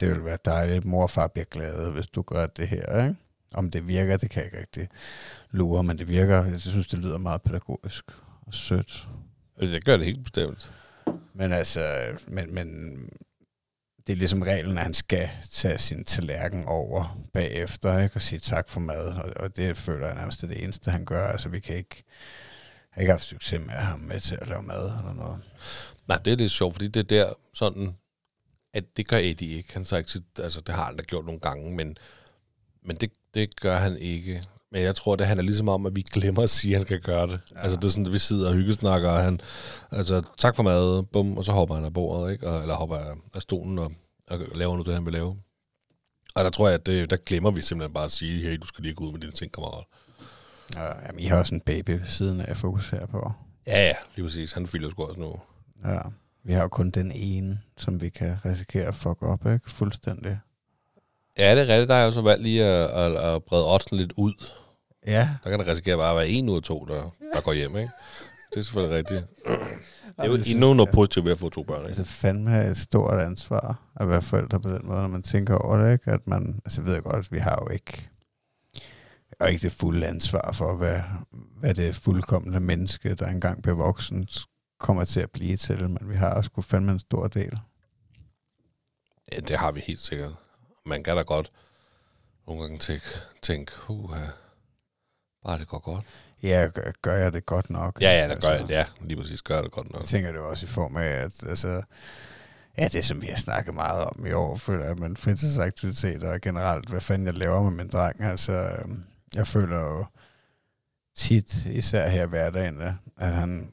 det 0.00 0.08
vil 0.08 0.24
være 0.24 0.38
dejligt, 0.44 0.84
mor 0.84 1.02
og 1.02 1.10
far 1.10 1.26
bliver 1.26 1.44
glade, 1.44 1.90
hvis 1.90 2.06
du 2.06 2.22
gør 2.22 2.46
det 2.46 2.68
her, 2.68 3.04
ikke? 3.04 3.16
Om 3.54 3.70
det 3.70 3.88
virker, 3.88 4.16
det 4.16 4.30
kan 4.30 4.42
jeg 4.42 4.46
ikke 4.46 4.60
rigtig 4.60 4.88
lure, 5.50 5.84
men 5.84 5.98
det 5.98 6.08
virker. 6.08 6.44
Jeg 6.44 6.60
synes, 6.60 6.86
det 6.86 6.98
lyder 6.98 7.18
meget 7.18 7.42
pædagogisk 7.42 8.04
og 8.46 8.54
sødt. 8.54 9.08
Det 9.60 9.84
gør 9.84 9.96
det 9.96 10.06
helt 10.06 10.22
bestemt. 10.22 10.70
Men 11.34 11.52
altså, 11.52 11.80
men, 12.28 12.54
men 12.54 12.96
det 14.06 14.12
er 14.12 14.16
ligesom 14.16 14.42
reglen, 14.42 14.78
at 14.78 14.84
han 14.84 14.94
skal 14.94 15.30
tage 15.50 15.78
sin 15.78 16.04
tallerken 16.04 16.64
over 16.66 17.18
bagefter, 17.32 17.98
ikke? 17.98 18.16
Og 18.16 18.20
sige 18.20 18.38
tak 18.38 18.68
for 18.68 18.80
mad. 18.80 19.06
Og, 19.14 19.32
og 19.36 19.56
det 19.56 19.76
føler 19.76 20.06
jeg 20.06 20.16
nærmest 20.16 20.42
er 20.42 20.46
det 20.46 20.62
eneste, 20.64 20.90
han 20.90 21.04
gør. 21.04 21.26
Altså, 21.26 21.48
vi 21.48 21.60
kan 21.60 21.76
ikke... 21.76 21.96
Jeg 21.96 22.96
har 22.96 23.00
ikke 23.00 23.12
haft 23.12 23.24
succes 23.24 23.60
med 23.60 23.74
ham 23.74 23.98
med 23.98 24.20
til 24.20 24.38
at 24.40 24.48
lave 24.48 24.62
mad 24.62 24.98
eller 24.98 25.12
noget. 25.12 25.42
Nej, 26.08 26.18
det 26.18 26.32
er 26.32 26.36
lidt 26.36 26.52
sjovt, 26.52 26.74
fordi 26.74 26.88
det 26.88 27.00
er 27.00 27.24
der 27.24 27.32
sådan, 27.54 27.96
at 28.74 28.84
det 28.96 29.08
gør 29.08 29.16
Eddie 29.16 29.56
ikke. 29.56 29.72
Han 29.72 29.84
så 29.84 29.96
ikke 29.96 30.20
altså 30.38 30.60
det 30.60 30.74
har 30.74 30.84
han 30.84 30.96
da 30.96 31.02
gjort 31.02 31.24
nogle 31.24 31.40
gange, 31.40 31.72
men, 31.76 31.96
men 32.82 32.96
det, 32.96 33.12
det 33.34 33.60
gør 33.60 33.78
han 33.78 33.98
ikke. 33.98 34.42
Men 34.72 34.82
jeg 34.82 34.96
tror, 34.96 35.16
det 35.16 35.26
handler 35.26 35.44
ligesom 35.44 35.68
om, 35.68 35.86
at 35.86 35.96
vi 35.96 36.02
glemmer 36.02 36.42
at 36.42 36.50
sige, 36.50 36.74
at 36.74 36.78
han 36.78 36.86
skal 36.86 37.00
gøre 37.00 37.26
det. 37.26 37.40
Ja. 37.54 37.60
Altså 37.60 37.76
det 37.76 37.84
er 37.84 37.88
sådan, 37.88 38.06
at 38.06 38.12
vi 38.12 38.18
sidder 38.18 38.48
og 38.48 38.54
hyggesnakker, 38.54 39.10
og 39.10 39.22
han, 39.22 39.40
altså 39.90 40.22
tak 40.38 40.56
for 40.56 40.62
mad, 40.62 41.02
bum, 41.02 41.38
og 41.38 41.44
så 41.44 41.52
hopper 41.52 41.74
han 41.74 41.84
af 41.84 41.92
bordet, 41.92 42.32
ikke? 42.32 42.48
Og, 42.48 42.60
eller 42.60 42.74
hopper 42.74 42.96
af, 43.34 43.42
stolen 43.42 43.78
og, 43.78 43.92
og 44.30 44.38
laver 44.54 44.72
noget, 44.72 44.86
det 44.86 44.94
han 44.94 45.04
vil 45.04 45.12
lave. 45.12 45.36
Og 46.34 46.44
der 46.44 46.50
tror 46.50 46.68
jeg, 46.68 46.74
at 46.74 46.86
det, 46.86 47.10
der 47.10 47.16
glemmer 47.16 47.50
vi 47.50 47.60
simpelthen 47.60 47.94
bare 47.94 48.04
at 48.04 48.10
sige, 48.10 48.48
hey, 48.48 48.56
du 48.56 48.66
skal 48.66 48.82
lige 48.82 48.94
gå 48.94 49.04
ud 49.04 49.12
med 49.12 49.20
dine 49.20 49.32
ting, 49.32 49.52
kammerat. 49.52 49.84
Ja, 50.74 51.06
jamen, 51.06 51.20
I 51.20 51.24
har 51.24 51.38
også 51.38 51.54
en 51.54 51.60
baby 51.60 51.90
ved 51.90 52.06
siden 52.06 52.40
af 52.40 52.50
at 52.50 52.56
fokusere 52.56 53.06
på. 53.06 53.32
Ja, 53.66 53.86
ja, 53.86 53.94
lige 54.16 54.26
præcis. 54.26 54.52
Han 54.52 54.66
fylder 54.66 54.90
sgu 54.90 55.04
også 55.04 55.20
nu. 55.20 55.40
Ja. 55.84 55.98
Vi 56.44 56.52
har 56.52 56.62
jo 56.62 56.68
kun 56.68 56.90
den 56.90 57.12
ene, 57.14 57.60
som 57.76 58.00
vi 58.00 58.08
kan 58.08 58.36
risikere 58.44 58.84
at 58.84 58.94
fuck 58.94 59.22
op, 59.22 59.46
ikke? 59.46 59.70
Fuldstændig. 59.70 60.38
Ja, 61.38 61.54
det 61.54 61.62
er 61.62 61.74
rigtigt. 61.74 61.88
Der 61.88 61.94
er 61.94 62.04
jo 62.04 62.12
så 62.12 62.22
valgt 62.22 62.42
lige 62.42 62.64
at, 62.64 62.90
at, 62.90 63.16
at 63.16 63.44
brede 63.44 63.74
oddsen 63.74 63.96
lidt 63.96 64.12
ud. 64.16 64.34
Ja. 65.06 65.28
Der 65.44 65.50
kan 65.50 65.58
der 65.58 65.66
risikere 65.66 65.96
bare 65.96 66.10
at 66.10 66.16
være 66.16 66.28
en 66.28 66.48
ud 66.48 66.56
af 66.56 66.62
to, 66.62 66.84
der, 66.84 67.10
der 67.34 67.40
går 67.40 67.52
hjem, 67.52 67.76
ikke? 67.76 67.90
Det 68.50 68.58
er 68.58 68.62
selvfølgelig 68.62 68.96
rigtigt. 68.96 69.24
Det 70.06 70.18
er 70.18 70.28
jo 70.28 70.36
det 70.36 70.50
endnu 70.50 70.74
noget 70.74 70.90
positivt 70.94 71.24
ved 71.24 71.32
at 71.32 71.38
få 71.38 71.48
to 71.48 71.62
børn, 71.62 71.78
ikke? 71.78 71.86
Altså 71.86 72.04
fandme 72.04 72.70
et 72.70 72.78
stort 72.78 73.20
ansvar 73.20 73.82
at 73.96 74.08
være 74.08 74.22
forældre 74.22 74.60
på 74.60 74.68
den 74.70 74.86
måde, 74.86 75.00
når 75.00 75.08
man 75.08 75.22
tænker 75.22 75.56
over 75.56 75.76
det, 75.76 75.92
ikke? 75.92 76.10
At 76.10 76.26
man, 76.26 76.60
altså 76.64 76.82
ved 76.82 76.92
jeg 76.94 77.02
godt, 77.02 77.16
at 77.16 77.32
vi 77.32 77.38
har 77.38 77.58
jo 77.62 77.68
ikke, 77.68 78.08
og 79.40 79.50
ikke 79.52 79.62
det 79.62 79.72
fulde 79.72 80.06
ansvar 80.06 80.52
for, 80.52 80.76
hvad, 80.76 81.00
hvad 81.60 81.74
det 81.74 81.94
fuldkommende 81.94 82.60
menneske, 82.60 83.14
der 83.14 83.26
engang 83.26 83.62
bliver 83.62 83.76
voksen, 83.76 84.28
kommer 84.80 85.04
til 85.04 85.20
at 85.20 85.30
blive 85.30 85.56
til, 85.56 85.90
men 85.90 86.10
vi 86.10 86.14
har 86.14 86.42
sgu 86.42 86.62
fandme 86.62 86.92
en 86.92 87.00
stor 87.00 87.26
del. 87.26 87.58
Ja, 89.32 89.40
det 89.40 89.56
har 89.56 89.72
vi 89.72 89.80
helt 89.80 90.00
sikkert. 90.00 90.34
Man 90.86 91.04
kan 91.04 91.16
da 91.16 91.22
godt 91.22 91.52
nogle 92.46 92.62
gange 92.62 92.78
tænke, 92.78 93.06
tænke 93.42 93.72
uh, 93.88 94.16
bare 95.44 95.58
det 95.58 95.68
går 95.68 95.78
godt. 95.78 96.04
Ja, 96.42 96.68
gør, 96.74 96.92
gør 97.02 97.16
jeg 97.16 97.32
det 97.32 97.46
godt 97.46 97.70
nok? 97.70 98.00
Ja, 98.00 98.10
ja, 98.10 98.26
gør 98.26 98.32
Altså, 98.32 98.50
jeg, 98.50 98.68
ja, 98.68 98.84
lige 99.00 99.16
præcis 99.16 99.42
gør 99.42 99.54
jeg 99.54 99.64
det 99.64 99.72
godt 99.72 99.92
nok. 99.92 100.00
Jeg 100.00 100.08
tænker 100.08 100.32
det 100.32 100.40
også 100.40 100.66
i 100.66 100.68
form 100.68 100.96
af, 100.96 101.06
at 101.06 101.44
altså, 101.48 101.82
ja, 102.78 102.88
det 102.88 103.04
som 103.04 103.22
vi 103.22 103.26
har 103.26 103.36
snakket 103.36 103.74
meget 103.74 104.04
om 104.04 104.26
i 104.26 104.32
år, 104.32 104.56
føler 104.56 104.84
jeg, 104.84 104.96
men 104.96 105.16
fritidsaktiviteter 105.16 106.32
og 106.32 106.40
generelt, 106.40 106.88
hvad 106.88 107.00
fanden 107.00 107.26
jeg 107.26 107.38
laver 107.38 107.62
med 107.62 107.70
min 107.70 107.88
dreng, 107.88 108.20
altså, 108.20 108.52
øhm, 108.52 109.04
jeg 109.34 109.46
føler 109.46 109.80
jo 109.80 110.04
tit, 111.16 111.66
især 111.66 112.08
her 112.08 112.24
i 112.26 112.28
hverdagen, 112.28 112.82
at 113.18 113.32
han 113.32 113.72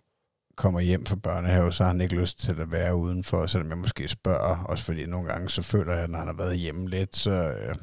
kommer 0.55 0.80
hjem 0.80 1.05
fra 1.05 1.15
børnehave, 1.15 1.74
så 1.74 1.84
har 1.84 1.91
han 1.91 2.01
ikke 2.01 2.15
lyst 2.15 2.39
til 2.39 2.61
at 2.61 2.72
være 2.72 2.95
udenfor, 2.95 3.47
selvom 3.47 3.70
jeg 3.70 3.78
måske 3.78 4.07
spørger, 4.07 4.63
også 4.63 4.84
fordi 4.84 5.05
nogle 5.05 5.30
gange, 5.30 5.49
så 5.49 5.61
føler 5.61 5.93
jeg, 5.93 6.03
at 6.03 6.09
når 6.09 6.20
han 6.20 6.28
har 6.28 6.36
været 6.36 6.57
hjemme 6.57 6.89
lidt, 6.89 7.15
så, 7.15 7.32
øh, 7.32 7.76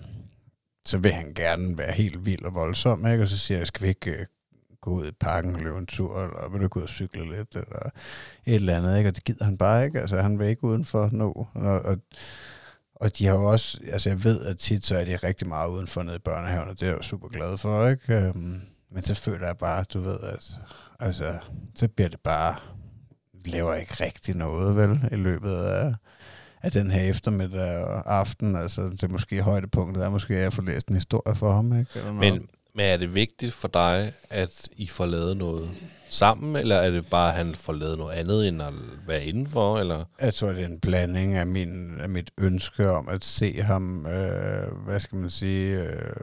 så 0.86 0.98
vil 0.98 1.12
han 1.12 1.34
gerne 1.34 1.78
være 1.78 1.92
helt 1.92 2.26
vild 2.26 2.44
og 2.44 2.54
voldsom, 2.54 3.06
ikke? 3.06 3.22
og 3.22 3.28
så 3.28 3.38
siger 3.38 3.58
jeg, 3.58 3.66
skal 3.66 3.82
vi 3.82 3.88
ikke 3.88 4.10
øh, 4.10 4.26
gå 4.80 4.90
ud 4.90 5.06
i 5.06 5.12
parken 5.20 5.54
og 5.54 5.60
løbe 5.60 5.78
en 5.78 5.86
tur, 5.86 6.22
eller 6.22 6.48
vil 6.48 6.60
du 6.60 6.68
gå 6.68 6.80
ud 6.80 6.84
og 6.84 6.88
cykle 6.88 7.36
lidt, 7.36 7.54
eller 7.54 7.90
et 8.46 8.54
eller 8.54 8.76
andet, 8.76 8.98
ikke? 8.98 9.10
og 9.10 9.16
det 9.16 9.24
gider 9.24 9.44
han 9.44 9.58
bare 9.58 9.84
ikke, 9.84 10.00
altså 10.00 10.16
han 10.16 10.38
vil 10.38 10.48
ikke 10.48 10.64
udenfor 10.64 11.08
nu, 11.12 11.46
og, 11.54 11.82
og, 11.82 11.96
og 12.94 13.18
de 13.18 13.26
har 13.26 13.34
jo 13.34 13.44
også, 13.44 13.80
altså 13.92 14.10
jeg 14.10 14.24
ved, 14.24 14.44
at 14.44 14.58
tit 14.58 14.86
så 14.86 14.96
er 14.96 15.04
de 15.04 15.16
rigtig 15.16 15.48
meget 15.48 15.68
udenfor 15.68 16.02
nede 16.02 16.16
i 16.16 16.24
børnehaven, 16.24 16.68
og 16.68 16.80
det 16.80 16.82
er 16.82 16.86
jeg 16.90 16.96
jo 16.96 17.02
super 17.02 17.28
glad 17.28 17.58
for, 17.58 17.88
ikke? 17.88 18.14
Øhm, 18.14 18.60
men 18.92 19.02
så 19.02 19.14
føler 19.14 19.46
jeg 19.46 19.56
bare, 19.56 19.84
du 19.92 20.00
ved, 20.00 20.18
at 20.22 20.60
altså, 21.00 21.38
så 21.74 21.88
bliver 21.88 22.08
det 22.08 22.20
bare, 22.20 22.56
laver 23.44 23.74
ikke 23.74 24.04
rigtig 24.04 24.36
noget, 24.36 24.76
vel, 24.76 25.08
i 25.12 25.16
løbet 25.16 25.56
af, 25.56 25.94
af 26.66 26.72
den 26.72 26.90
her 26.90 27.10
eftermiddag 27.10 27.84
og 27.84 28.16
aften, 28.18 28.56
altså 28.56 28.82
det 28.82 29.02
er 29.02 29.08
måske 29.08 29.42
højdepunktet, 29.42 30.04
er 30.04 30.08
måske, 30.08 30.34
at 30.34 30.42
jeg 30.42 30.52
får 30.52 30.62
læst 30.62 30.88
en 30.88 30.94
historie 30.94 31.34
for 31.34 31.52
ham, 31.52 31.78
ikke? 31.78 31.90
Eller 31.94 32.12
noget. 32.12 32.32
Men, 32.32 32.48
men 32.74 32.84
er 32.84 32.96
det 32.96 33.14
vigtigt 33.14 33.54
for 33.54 33.68
dig, 33.68 34.12
at 34.30 34.68
I 34.76 34.86
får 34.86 35.06
lavet 35.06 35.36
noget 35.36 35.70
sammen, 36.08 36.56
eller 36.56 36.76
er 36.76 36.90
det 36.90 37.06
bare, 37.06 37.30
at 37.30 37.36
han 37.36 37.54
får 37.54 37.72
lavet 37.72 37.98
noget 37.98 38.14
andet, 38.14 38.48
end 38.48 38.62
at 38.62 38.72
være 39.06 39.24
indenfor, 39.24 39.78
eller? 39.78 40.04
Jeg 40.20 40.34
tror, 40.34 40.48
det 40.48 40.62
er 40.62 40.66
en 40.66 40.80
blanding 40.80 41.34
af, 41.34 41.46
min, 41.46 42.00
af 42.00 42.08
mit 42.08 42.30
ønske 42.38 42.90
om 42.90 43.08
at 43.08 43.24
se 43.24 43.62
ham, 43.62 44.06
øh, 44.06 44.84
hvad 44.84 45.00
skal 45.00 45.18
man 45.18 45.30
sige, 45.30 45.80
øh, 45.80 46.16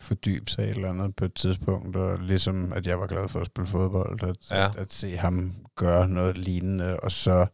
fordybe 0.00 0.50
sig 0.50 0.70
eller 0.70 0.90
andet 0.90 1.16
på 1.16 1.24
et 1.24 1.34
tidspunkt, 1.34 1.96
og 1.96 2.18
ligesom 2.18 2.72
at 2.72 2.86
jeg 2.86 3.00
var 3.00 3.06
glad 3.06 3.28
for 3.28 3.40
at 3.40 3.46
spille 3.46 3.68
fodbold, 3.68 4.22
at, 4.22 4.36
ja. 4.50 4.64
at, 4.64 4.76
at 4.76 4.92
se 4.92 5.16
ham 5.16 5.54
gøre 5.76 6.08
noget 6.08 6.38
lignende, 6.38 7.00
og 7.00 7.12
så, 7.12 7.46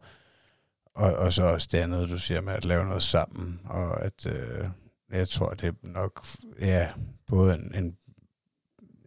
og, 0.95 1.13
og 1.13 1.33
så 1.33 1.43
også 1.43 1.67
det 1.71 1.77
andet, 1.77 2.09
du 2.09 2.17
siger 2.17 2.41
med 2.41 2.53
at 2.53 2.65
lave 2.65 2.85
noget 2.85 3.03
sammen, 3.03 3.59
og 3.65 4.05
at 4.05 4.25
øh, 4.25 4.67
jeg 5.11 5.29
tror, 5.29 5.49
det 5.49 5.67
er 5.67 5.73
nok 5.83 6.25
ja, 6.59 6.89
både 7.27 7.53
en, 7.53 7.75
en, 7.83 7.95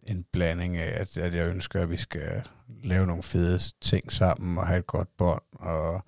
en 0.07 0.25
blanding 0.33 0.77
af, 0.77 1.01
at, 1.01 1.17
at 1.17 1.33
jeg 1.33 1.47
ønsker, 1.47 1.81
at 1.81 1.89
vi 1.89 1.97
skal 1.97 2.43
lave 2.83 3.07
nogle 3.07 3.23
fede 3.23 3.59
ting 3.81 4.11
sammen 4.11 4.57
og 4.57 4.67
have 4.67 4.79
et 4.79 4.87
godt 4.87 5.09
bånd, 5.17 5.41
og, 5.51 6.03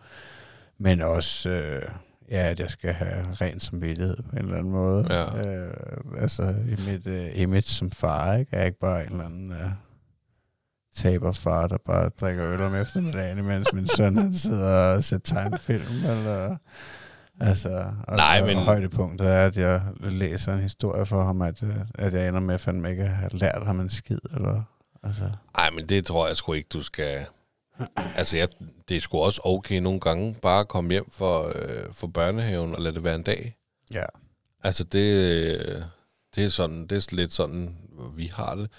men 0.78 1.01
også, 1.01 1.49
øh, 1.49 1.89
ja, 2.32 2.49
at 2.49 2.59
jeg 2.59 2.69
skal 2.69 2.93
have 2.93 3.34
ren 3.34 3.59
samvittighed 3.59 4.17
på 4.17 4.36
en 4.36 4.38
eller 4.38 4.57
anden 4.57 4.71
måde. 4.71 5.13
Ja. 5.13 5.47
Øh, 5.47 5.73
altså 6.17 6.43
i 6.43 6.91
mit 6.91 7.07
øh, 7.07 7.39
image 7.39 7.61
som 7.61 7.91
far, 7.91 8.36
ikke? 8.36 8.53
Er 8.53 8.57
jeg 8.57 8.67
ikke 8.67 8.80
bare 8.80 9.05
en 9.05 9.11
eller 9.11 9.25
anden 9.25 9.51
øh, 9.51 9.69
taberfar, 10.97 11.67
der 11.67 11.77
bare 11.85 12.09
drikker 12.09 12.45
øl 12.53 12.61
om 12.61 12.75
eftermiddagen, 12.75 13.45
mens 13.45 13.67
min 13.73 13.87
søn 13.87 14.17
han 14.17 14.33
sidder 14.33 14.95
og 14.95 15.03
ser 15.03 15.17
tegnefilm, 15.17 16.05
eller... 16.05 16.55
Altså, 17.39 17.91
og, 18.07 18.15
Nej, 18.15 18.41
men- 18.45 18.57
og 18.57 18.63
højdepunktet 18.63 19.27
er, 19.27 19.45
at 19.45 19.57
jeg 19.57 19.81
læser 19.99 20.53
en 20.53 20.59
historie 20.61 21.05
for 21.05 21.23
ham, 21.23 21.41
at, 21.41 21.63
øh, 21.63 21.75
at 21.95 22.13
jeg 22.13 22.27
ender 22.27 22.39
med 22.39 22.53
at 22.55 22.61
fandme 22.61 22.89
ikke 22.91 23.05
have 23.07 23.29
lært 23.33 23.65
ham 23.65 23.79
en 23.79 23.89
skid, 23.89 24.19
eller... 24.33 24.61
Altså, 25.03 25.29
Nej, 25.57 25.69
men 25.69 25.89
det 25.89 26.05
tror 26.05 26.27
jeg 26.27 26.35
sgu 26.35 26.53
ikke, 26.53 26.69
du 26.73 26.81
skal... 26.81 27.25
Altså, 28.15 28.37
jeg, 28.37 28.47
det 28.89 28.97
er 28.97 29.01
sgu 29.01 29.17
også 29.17 29.41
okay 29.43 29.79
nogle 29.79 29.99
gange 29.99 30.35
bare 30.41 30.59
at 30.59 30.67
komme 30.67 30.91
hjem 30.91 31.11
for, 31.11 31.51
øh, 31.55 31.93
for 31.93 32.07
børnehaven 32.07 32.75
og 32.75 32.81
lade 32.81 32.95
det 32.95 33.03
være 33.03 33.15
en 33.15 33.23
dag. 33.23 33.55
ja. 33.93 34.03
Altså, 34.63 34.83
det, 34.83 34.99
øh, 35.13 35.81
det 36.35 36.45
er 36.45 36.49
sådan, 36.49 36.87
det 36.87 36.97
er 36.97 37.15
lidt 37.15 37.33
sådan, 37.33 37.75
vi 38.15 38.31
har 38.35 38.55
det. 38.55 38.69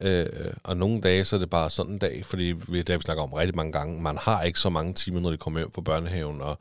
Øh, 0.00 0.26
og 0.64 0.76
nogle 0.76 1.00
dage, 1.00 1.24
så 1.24 1.36
er 1.36 1.40
det 1.40 1.50
bare 1.50 1.70
sådan 1.70 1.92
en 1.92 1.98
dag, 1.98 2.26
fordi 2.26 2.54
vi, 2.68 2.78
det 2.78 2.88
har 2.88 2.98
vi 2.98 3.02
snakket 3.02 3.22
om 3.22 3.32
rigtig 3.32 3.56
mange 3.56 3.72
gange. 3.72 4.02
Man 4.02 4.18
har 4.18 4.42
ikke 4.42 4.60
så 4.60 4.68
mange 4.70 4.92
timer, 4.92 5.20
når 5.20 5.30
de 5.30 5.36
kommer 5.36 5.60
hjem 5.60 5.72
fra 5.72 5.82
børnehaven, 5.82 6.40
og 6.40 6.58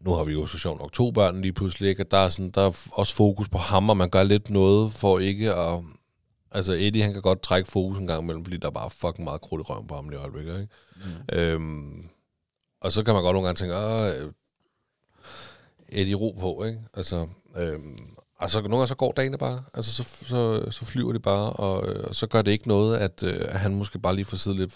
nu 0.00 0.10
har 0.10 0.24
vi 0.24 0.32
jo 0.32 0.46
så 0.46 0.58
sjovt 0.58 0.80
nok 0.80 0.92
to 0.92 1.10
børn 1.10 1.40
lige 1.40 1.52
pludselig, 1.52 1.88
ikke? 1.88 2.02
Og 2.02 2.10
der 2.10 2.16
er, 2.16 2.28
sådan, 2.28 2.50
der 2.50 2.60
er 2.60 2.88
også 2.92 3.14
fokus 3.14 3.48
på 3.48 3.58
ham, 3.58 3.90
og 3.90 3.96
man 3.96 4.10
gør 4.10 4.22
lidt 4.22 4.50
noget 4.50 4.92
for 4.92 5.18
ikke 5.18 5.54
at... 5.54 5.82
Altså, 6.50 6.72
Eddie, 6.72 7.02
han 7.02 7.12
kan 7.12 7.22
godt 7.22 7.42
trække 7.42 7.70
fokus 7.70 7.98
en 7.98 8.06
gang 8.06 8.22
imellem, 8.22 8.44
fordi 8.44 8.56
der 8.56 8.66
er 8.66 8.70
bare 8.70 8.90
fucking 8.90 9.24
meget 9.24 9.40
krudt 9.40 9.60
i 9.60 9.62
røven 9.62 9.86
på 9.86 9.94
ham 9.94 10.08
lige 10.08 10.18
i 10.18 10.22
øjeblikket, 10.22 10.60
ikke? 10.60 10.72
Mm. 10.96 11.38
Øhm, 11.38 12.08
og 12.80 12.92
så 12.92 13.02
kan 13.02 13.14
man 13.14 13.22
godt 13.22 13.34
nogle 13.34 13.46
gange 13.46 13.58
tænke, 13.58 13.76
åh, 13.76 14.06
øh, 14.06 14.32
Eddie, 15.88 16.14
ro 16.14 16.36
på, 16.40 16.64
ikke? 16.64 16.80
Altså, 16.94 17.26
øhm, 17.56 18.15
Altså, 18.38 18.60
nogle 18.60 18.76
gange 18.76 18.88
så 18.88 18.94
går 18.94 19.12
dagene 19.12 19.38
bare, 19.38 19.64
altså 19.74 19.92
så, 19.92 20.02
så, 20.24 20.70
så 20.70 20.84
flyver 20.84 21.12
det 21.12 21.22
bare, 21.22 21.52
og, 21.52 21.88
øh, 21.88 22.14
så 22.14 22.26
gør 22.26 22.42
det 22.42 22.50
ikke 22.50 22.68
noget, 22.68 22.98
at, 22.98 23.22
øh, 23.22 23.40
at 23.40 23.60
han 23.60 23.74
måske 23.74 23.98
bare 23.98 24.14
lige 24.14 24.24
får 24.24 24.36
siddet 24.36 24.60
lidt, 24.60 24.74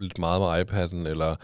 lidt 0.00 0.18
meget 0.18 0.40
med 0.40 0.48
iPad'en, 0.48 1.08
eller 1.08 1.36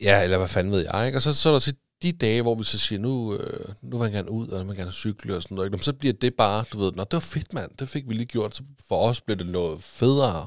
ja, 0.00 0.22
eller 0.22 0.36
hvad 0.38 0.48
fanden 0.48 0.72
ved 0.72 0.86
jeg, 0.92 1.06
ikke? 1.06 1.18
Og 1.18 1.22
så, 1.22 1.32
så 1.32 1.48
er 1.48 1.52
der 1.52 1.58
så 1.58 1.72
de 2.02 2.12
dage, 2.12 2.42
hvor 2.42 2.54
vi 2.54 2.64
så 2.64 2.78
siger, 2.78 2.98
nu, 2.98 3.34
øh, 3.34 3.68
nu 3.82 3.98
vil 3.98 4.04
jeg 4.04 4.12
gerne 4.12 4.30
ud, 4.30 4.48
og 4.48 4.58
nu 4.58 4.64
vil 4.64 4.74
jeg 4.76 4.76
gerne 4.76 4.92
cykle 4.92 5.36
og 5.36 5.42
sådan 5.42 5.54
noget, 5.54 5.72
ikke? 5.72 5.84
Så 5.84 5.92
bliver 5.92 6.14
det 6.14 6.34
bare, 6.34 6.64
du 6.72 6.78
ved, 6.78 6.92
nå, 6.92 7.04
det 7.04 7.12
var 7.12 7.20
fedt, 7.20 7.52
mand, 7.52 7.70
det 7.78 7.88
fik 7.88 8.08
vi 8.08 8.14
lige 8.14 8.26
gjort, 8.26 8.56
så 8.56 8.62
for 8.88 9.08
os 9.08 9.20
blev 9.20 9.36
det 9.36 9.46
noget 9.46 9.82
federe. 9.82 10.46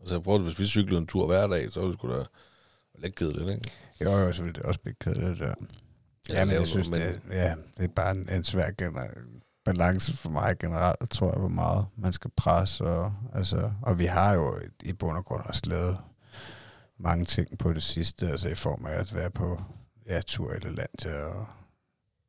Altså, 0.00 0.14
jeg 0.14 0.22
prøver, 0.22 0.38
hvis 0.38 0.58
vi 0.58 0.66
cyklede 0.66 1.00
en 1.00 1.06
tur 1.06 1.26
hver 1.26 1.46
dag, 1.46 1.72
så 1.72 1.80
ville 1.80 1.92
det 1.92 1.98
sgu 1.98 2.08
da 2.10 2.24
lidt 2.98 3.14
kedeligt, 3.14 3.50
ikke? 3.50 3.70
Jo, 4.00 4.10
jo, 4.10 4.32
så 4.32 4.42
ville 4.42 4.54
det 4.54 4.62
også 4.62 4.80
blive 4.80 4.94
kedeligt. 5.00 5.40
Ja, 5.40 5.52
Ja, 6.28 6.44
men 6.44 6.54
jeg 6.54 6.68
synes, 6.68 6.90
noget, 6.90 7.20
det, 7.28 7.34
ja, 7.34 7.54
det 7.76 7.84
er 7.84 7.88
bare 7.88 8.10
en, 8.10 8.28
en 8.32 8.44
svær 8.44 8.70
gener- 8.82 9.20
balance 9.64 10.16
for 10.16 10.30
mig 10.30 10.58
generelt, 10.58 11.10
tror 11.10 11.30
jeg, 11.30 11.38
hvor 11.38 11.48
meget 11.48 11.86
man 11.96 12.12
skal 12.12 12.30
presse. 12.36 12.84
Og, 12.84 13.12
altså, 13.34 13.70
og 13.82 13.98
vi 13.98 14.04
har 14.04 14.34
jo 14.34 14.60
i 14.82 14.92
bund 14.92 15.16
og 15.16 15.24
grund 15.24 15.42
også 15.44 15.62
lavet 15.64 15.98
mange 16.98 17.24
ting 17.24 17.58
på 17.58 17.72
det 17.72 17.82
sidste, 17.82 18.28
altså 18.30 18.48
i 18.48 18.54
form 18.54 18.86
af 18.86 18.92
at 19.00 19.14
være 19.14 19.30
på 19.30 19.60
ja, 20.08 20.20
tur 20.20 20.52
i 20.52 20.58
Lalandia 20.58 21.22
og 21.24 21.46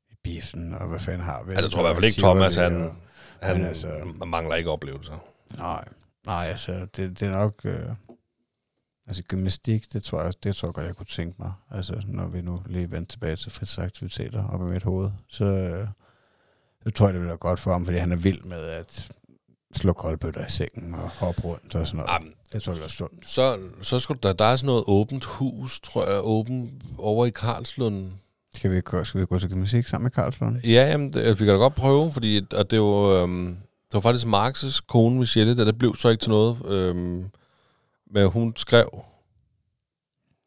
i 0.09 0.13
biffen, 0.23 0.73
og 0.73 0.87
hvad 0.87 0.99
fanden 0.99 1.21
har 1.23 1.43
vi? 1.43 1.51
Altså, 1.51 1.65
jeg 1.65 1.71
tror 1.71 1.79
i 1.79 1.83
hvert 1.83 1.95
fald 1.95 2.05
ikke, 2.05 2.19
Thomas, 2.21 2.55
han, 2.55 2.81
og- 2.83 2.95
han 3.41 3.65
altså- 3.65 4.13
mangler 4.25 4.55
ikke 4.55 4.69
oplevelser. 4.71 5.23
Nej, 5.57 5.85
nej, 6.25 6.45
altså, 6.49 6.71
det, 6.95 7.19
det 7.19 7.21
er 7.21 7.31
nok... 7.31 7.53
Øh, 7.63 7.85
altså, 9.07 9.23
gymnastik, 9.23 9.93
det 9.93 10.03
tror 10.03 10.21
jeg, 10.21 10.33
det 10.43 10.55
tror 10.55 10.67
jeg 10.67 10.73
godt, 10.73 10.85
jeg 10.85 10.95
kunne 10.95 11.05
tænke 11.05 11.35
mig. 11.39 11.51
Altså, 11.71 12.01
når 12.07 12.27
vi 12.27 12.41
nu 12.41 12.59
lige 12.65 12.91
vender 12.91 13.07
tilbage 13.07 13.35
til 13.35 13.51
fritidsaktiviteter 13.51 14.47
op 14.47 14.61
i 14.61 14.63
mit 14.63 14.83
hoved, 14.83 15.11
så, 15.29 15.45
øh, 15.45 15.87
så 16.83 16.91
tror 16.91 17.07
jeg, 17.07 17.13
det 17.13 17.21
vil 17.21 17.27
være 17.27 17.37
godt 17.37 17.59
for 17.59 17.71
ham, 17.71 17.85
fordi 17.85 17.97
han 17.97 18.11
er 18.11 18.15
vild 18.15 18.43
med 18.43 18.61
at 18.61 19.11
slå 19.75 19.93
koldbøtter 19.93 20.45
i 20.45 20.49
sengen 20.49 20.93
og 20.93 21.09
hoppe 21.09 21.41
rundt 21.41 21.75
og 21.75 21.87
sådan 21.87 21.97
noget. 21.97 22.13
Jamen, 22.13 22.33
det 22.53 22.63
tror 22.63 22.73
jeg 22.73 22.77
bliver 22.77 22.89
sundt. 22.89 23.29
så, 23.29 23.57
så 23.81 23.99
skulle 23.99 24.19
der, 24.23 24.33
der 24.33 24.45
er 24.45 24.55
sådan 24.55 24.65
noget 24.65 24.83
åbent 24.87 25.25
hus, 25.25 25.79
tror 25.79 26.09
jeg, 26.09 26.19
åbent 26.23 26.83
over 26.97 27.25
i 27.25 27.29
Karlslund. 27.29 28.11
Skal 28.55 28.71
vi, 28.71 28.81
gå, 28.81 29.03
skal 29.03 29.21
vi 29.21 29.25
gå 29.25 29.39
til 29.39 29.49
gymnastik 29.49 29.87
sammen 29.87 30.03
med 30.03 30.11
Karlslund? 30.11 30.57
Ja, 30.63 30.89
jamen, 30.91 31.13
det, 31.13 31.39
vi 31.39 31.45
kan 31.45 31.47
da 31.47 31.53
godt 31.53 31.75
prøve, 31.75 32.11
fordi 32.11 32.41
og 32.55 32.71
det 32.71 32.81
var, 32.81 33.23
øhm, 33.23 33.57
det 33.87 33.93
var 33.93 33.99
faktisk 33.99 34.25
Marks' 34.25 34.81
kone, 34.87 35.19
Michelle, 35.19 35.57
der 35.57 35.65
det 35.65 35.77
blev 35.77 35.95
så 35.95 36.09
ikke 36.09 36.21
til 36.21 36.29
noget. 36.29 36.65
Øhm, 36.65 37.29
men 38.11 38.29
hun 38.29 38.53
skrev 38.55 39.03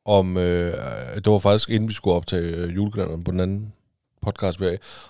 om, 0.04 0.36
øh, 0.36 0.72
det 1.14 1.32
var 1.32 1.38
faktisk 1.38 1.70
inden 1.70 1.88
vi 1.88 1.94
skulle 1.94 2.16
optage 2.16 2.42
øh, 2.42 2.74
julekalenderen 2.76 3.24
på 3.24 3.30
den 3.30 3.40
anden 3.40 3.72
podcast, 4.22 4.60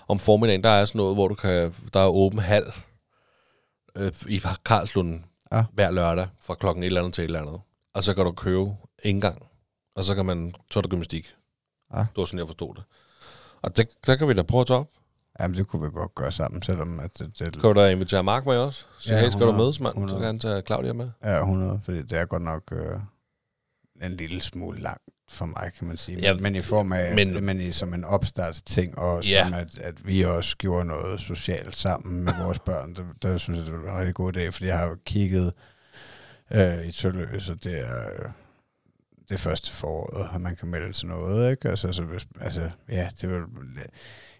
om 0.07 0.19
formiddagen, 0.19 0.63
der 0.63 0.69
er 0.69 0.85
sådan 0.85 0.99
noget, 0.99 1.15
hvor 1.15 1.27
du 1.27 1.35
kan, 1.35 1.75
der 1.93 1.99
er 1.99 2.07
åben 2.07 2.39
hal 2.39 2.63
øh, 3.95 4.11
i 4.27 4.41
Karlslund 4.65 5.23
Ja. 5.53 5.63
hver 5.73 5.91
lørdag 5.91 6.27
fra 6.41 6.55
klokken 6.55 6.83
et 6.83 6.87
eller 6.87 7.01
andet 7.01 7.13
til 7.13 7.21
et 7.21 7.25
eller 7.25 7.41
andet. 7.41 7.61
Og 7.93 8.03
så 8.03 8.13
kan 8.13 8.25
du 8.25 8.31
købe 8.31 8.75
indgang, 9.03 9.47
og 9.95 10.03
så 10.03 10.15
kan 10.15 10.25
man, 10.25 10.55
så 10.71 10.79
er 10.79 10.81
der 10.81 10.89
gymnastik. 10.89 11.35
Ja. 11.93 11.99
Det 11.99 12.17
var 12.17 12.25
sådan, 12.25 12.39
jeg 12.39 12.47
forstod 12.47 12.75
det. 12.75 12.83
Og 13.61 13.77
det, 13.77 13.89
der 14.05 14.15
kan 14.15 14.27
vi 14.27 14.33
da 14.33 14.41
prøve 14.41 14.61
at 14.61 14.67
tage 14.67 14.79
op. 14.79 14.87
Jamen, 15.39 15.57
det 15.57 15.67
kunne 15.67 15.81
vi 15.81 15.89
godt 15.93 16.15
gøre 16.15 16.31
sammen, 16.31 16.61
selvom 16.61 16.99
at 16.99 17.19
det, 17.19 17.39
det 17.39 17.53
Kan 17.53 17.61
du 17.61 17.73
da 17.73 17.89
invitere 17.89 18.23
Mark 18.23 18.45
med 18.45 18.57
også? 18.57 18.85
Så 18.99 19.09
Ja, 19.13 19.15
ja, 19.17 19.21
hey, 19.23 19.29
skal 19.29 19.41
du 19.41 19.45
100, 19.45 19.65
mødes, 19.65 19.79
mand? 19.79 19.93
Så 19.93 19.99
100. 19.99 20.19
kan 20.19 20.25
han 20.25 20.39
tage 20.39 20.61
Claudia 20.65 20.93
med. 20.93 21.09
er 21.21 21.39
100, 21.39 21.79
fordi 21.83 22.01
det 22.01 22.11
er 22.19 22.25
godt 22.25 22.41
nok 22.43 22.63
øh, 22.71 22.99
en 24.05 24.11
lille 24.17 24.41
smule 24.41 24.81
langt 24.81 25.03
for 25.29 25.45
mig, 25.45 25.71
kan 25.77 25.87
man 25.87 25.97
sige. 25.97 26.15
Men, 26.15 26.23
Ja, 26.23 26.33
men 26.33 26.55
i 26.55 26.59
form 26.61 26.91
af, 26.93 27.15
men- 27.15 27.45
men, 27.45 27.61
i, 27.61 27.71
som 27.71 27.93
en 27.93 28.03
opstartsting, 28.03 28.97
og 28.97 29.23
Ja. 29.25 29.43
som 29.45 29.53
at, 29.53 29.77
at 29.77 30.05
vi 30.07 30.21
også 30.21 30.57
gjorde 30.57 30.85
noget 30.85 31.21
socialt 31.21 31.75
sammen 31.77 32.23
med 32.23 32.33
vores 32.43 32.59
børn, 32.69 32.95
der, 32.95 33.03
der 33.21 33.37
synes 33.37 33.57
jeg, 33.57 33.65
det 33.65 33.83
være 33.83 33.91
en 33.93 33.97
rigtig 33.99 34.15
god 34.15 34.37
idé, 34.37 34.49
fordi 34.49 34.65
jeg 34.65 34.79
har 34.79 34.87
jo 34.89 34.97
kigget 35.05 35.53
øh, 36.53 36.85
i 36.85 36.91
Tølløs, 36.91 37.49
og 37.49 37.63
det 37.63 37.79
er 37.79 37.99
øh, 38.09 38.29
det 39.29 39.39
første 39.39 39.71
foråret, 39.71 40.29
at 40.35 40.41
man 40.41 40.55
kan 40.55 40.67
melde 40.67 40.93
til 40.93 41.07
noget, 41.07 41.51
ikke? 41.51 41.69
Altså, 41.69 41.93
så 41.93 42.03
hvis, 42.03 42.27
altså 42.41 42.69
ja, 42.89 43.09
det 43.21 43.29
vil, 43.29 43.39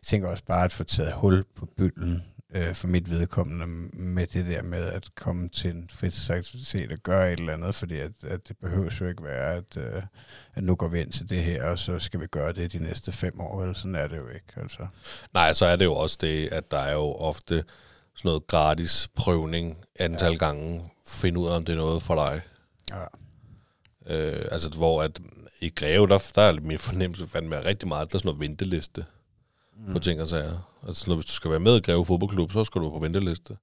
jeg 0.02 0.08
tænker 0.08 0.30
også 0.30 0.44
bare 0.44 0.66
at 0.66 0.74
få 0.74 0.84
taget 0.84 1.14
hul 1.14 1.44
på 1.56 1.66
bylden, 1.78 2.24
øh, 2.56 2.76
for 2.76 2.88
mit 2.88 3.10
vedkommende 3.10 3.68
med 3.94 4.28
det 4.28 4.46
der 4.46 4.64
med 4.64 4.86
at 4.86 5.16
komme 5.16 5.50
til 5.50 5.72
en 5.72 5.90
fritidsaktivitet 5.90 6.92
og 6.92 6.98
gøre 6.98 7.34
et 7.34 7.40
eller 7.40 7.54
andet, 7.54 7.76
fordi 7.76 8.00
at, 8.00 8.12
at 8.24 8.48
det 8.48 8.58
behøver 8.58 8.98
jo 9.02 9.08
ikke 9.08 9.24
være, 9.24 9.56
at, 9.56 9.78
øh, 9.78 10.04
at 10.54 10.64
nu 10.64 10.76
går 10.76 10.88
vi 10.88 11.02
ind 11.02 11.12
til 11.12 11.30
det 11.30 11.44
her, 11.44 11.64
og 11.64 11.80
så 11.80 12.00
skal 12.00 12.20
vi 12.20 12.28
gøre 12.28 12.54
det 12.54 12.74
de 12.74 12.80
næste 12.80 13.12
fem 13.12 13.40
år, 13.40 13.62
eller 13.62 13.74
sådan 13.74 13.96
er 13.96 14.08
det 14.08 14.18
jo 14.18 14.28
ikke. 14.28 14.54
Altså. 14.56 14.88
Nej, 15.34 15.54
så 15.54 15.66
er 15.66 15.76
det 15.76 15.86
jo 15.86 15.96
også 15.96 16.18
det, 16.22 16.48
at 16.48 16.72
der 16.72 16.80
er 16.80 16.94
jo 16.94 17.14
ofte 17.14 17.64
sådan 18.16 18.30
noget 18.30 18.48
gratis 18.48 19.10
prøvning 19.16 19.78
antal 20.00 20.32
ja. 20.32 20.38
gange. 20.38 20.92
Find 21.08 21.38
ud 21.38 21.48
af, 21.48 21.56
om 21.56 21.66
det 21.66 21.74
er 21.74 21.78
noget 21.78 22.04
for 22.04 22.16
dig. 22.16 22.42
Ja. 22.92 23.04
Øh, 24.16 24.46
altså, 24.52 24.70
hvor 24.70 25.04
at 25.04 25.20
i 25.62 25.70
Greve, 25.70 26.08
der, 26.08 26.32
der 26.36 26.42
er 26.42 26.60
min 26.60 26.78
fornemmelse 26.78 27.28
fandme 27.28 27.66
rigtig 27.66 27.88
meget, 27.88 28.12
der 28.12 28.16
er 28.16 28.20
sådan 28.20 28.28
noget 28.28 28.40
venteliste 28.40 29.06
mm. 29.88 29.94
på 29.94 30.00
ting 30.00 30.22
og 30.22 30.28
sager. 30.28 30.60
Altså, 30.88 31.10
når, 31.10 31.16
hvis 31.16 31.26
du 31.26 31.32
skal 31.32 31.52
være 31.52 31.60
med 31.60 31.78
i 31.78 31.80
Greve 31.80 32.06
Fodboldklub, 32.06 32.52
så 32.52 32.64
skal 32.64 32.82
du 32.82 32.90
på 32.90 33.00
venteliste. 33.00 33.58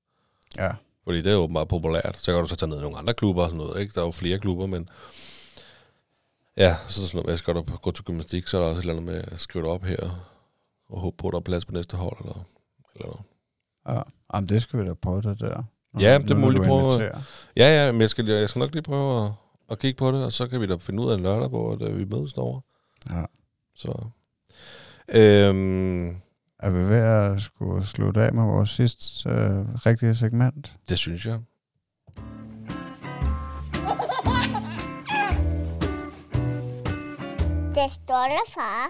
Ja. 0.58 0.70
Fordi 1.04 1.22
det 1.22 1.32
er 1.32 1.36
åbenbart 1.36 1.68
populært. 1.68 2.16
Så 2.16 2.32
kan 2.32 2.40
du 2.40 2.46
så 2.46 2.56
tage 2.56 2.70
ned 2.70 2.78
i 2.78 2.82
nogle 2.82 2.98
andre 2.98 3.14
klubber 3.14 3.42
og 3.42 3.48
sådan 3.48 3.66
noget. 3.66 3.80
Ikke? 3.80 3.92
Der 3.94 4.00
er 4.00 4.04
jo 4.04 4.10
flere 4.10 4.38
klubber, 4.38 4.66
men... 4.66 4.88
Ja, 6.56 6.74
så 6.88 7.00
det 7.00 7.08
sådan 7.08 7.16
noget, 7.16 7.26
med, 7.26 7.36
skal 7.36 7.54
du 7.54 7.62
gå 7.62 7.90
til 7.90 8.04
gymnastik, 8.04 8.46
så 8.46 8.56
er 8.56 8.60
der 8.60 8.68
også 8.68 8.78
et 8.78 8.82
eller 8.82 8.94
andet 8.94 9.06
med 9.06 9.24
at 9.32 9.40
skrive 9.40 9.64
dig 9.64 9.72
op 9.72 9.84
her, 9.84 10.28
og 10.88 11.00
håbe 11.00 11.16
på, 11.16 11.28
at 11.28 11.32
der 11.32 11.38
er 11.38 11.42
plads 11.42 11.64
på 11.64 11.72
næste 11.72 11.96
hold, 11.96 12.16
eller, 12.20 12.44
eller 12.94 13.06
noget. 13.06 13.20
ja. 13.88 14.02
Jamen, 14.34 14.48
det 14.48 14.62
skal 14.62 14.80
vi 14.80 14.86
da 14.86 14.94
prøve 14.94 15.22
det 15.22 15.40
der. 15.40 15.62
Ja, 16.00 16.18
det 16.18 16.36
må 16.36 16.50
lige 16.50 16.64
prøve. 16.64 17.02
Ja, 17.56 17.84
ja, 17.86 17.92
men 17.92 18.00
jeg 18.00 18.10
skal, 18.10 18.26
jeg 18.26 18.48
skal 18.48 18.60
nok 18.60 18.72
lige 18.72 18.82
prøve 18.82 19.26
at, 19.26 19.32
at 19.70 19.78
kigge 19.78 19.98
på 19.98 20.12
det, 20.12 20.24
og 20.24 20.32
så 20.32 20.48
kan 20.48 20.60
vi 20.60 20.66
da 20.66 20.76
finde 20.76 21.02
ud 21.02 21.10
af 21.10 21.14
en 21.14 21.22
lørdag, 21.22 21.48
hvor 21.48 21.72
at, 21.72 21.98
vi 21.98 22.04
mødes 22.04 22.32
derovre. 22.32 22.60
Ja. 23.10 23.24
Så... 23.74 24.08
Øhm, 25.14 26.08
Er 26.60 26.70
vi 26.70 26.78
ved 26.78 26.96
at 27.02 27.42
skulle 27.42 27.86
slutte 27.86 28.22
af 28.22 28.32
med 28.32 28.42
vores 28.42 28.70
sidste 28.70 29.28
øh, 29.28 29.74
rigtige 29.86 30.14
segment? 30.14 30.72
det 30.88 30.98
synes 30.98 31.26
jeg. 31.26 31.40
Det 37.74 37.92
stolte 37.92 38.40
far. 38.54 38.86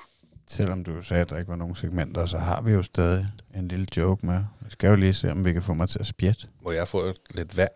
Selvom 0.47 0.85
du 0.85 1.03
sagde, 1.03 1.21
at 1.21 1.31
der 1.31 1.39
ikke 1.39 1.49
var 1.49 1.57
nogen 1.57 1.75
segmenter, 1.77 2.27
så 2.27 2.39
har 2.39 2.61
vi 2.63 2.73
jo 2.73 2.83
stadig 2.83 3.27
en 3.55 3.69
lille 3.69 3.87
joke 3.97 4.27
med. 4.27 4.45
Vi 4.61 4.71
skal 4.71 4.89
jo 4.91 4.97
lige 4.97 5.15
se, 5.15 5.31
om 5.31 5.45
vi 5.45 5.53
kan 5.53 5.63
få 5.63 5.75
mig 5.75 5.89
til 5.89 5.99
at 5.99 6.07
spjætte. 6.07 6.47
Må 6.63 6.71
jeg 6.73 6.89
få 6.89 7.13
lidt 7.31 7.57
vand? 7.57 7.69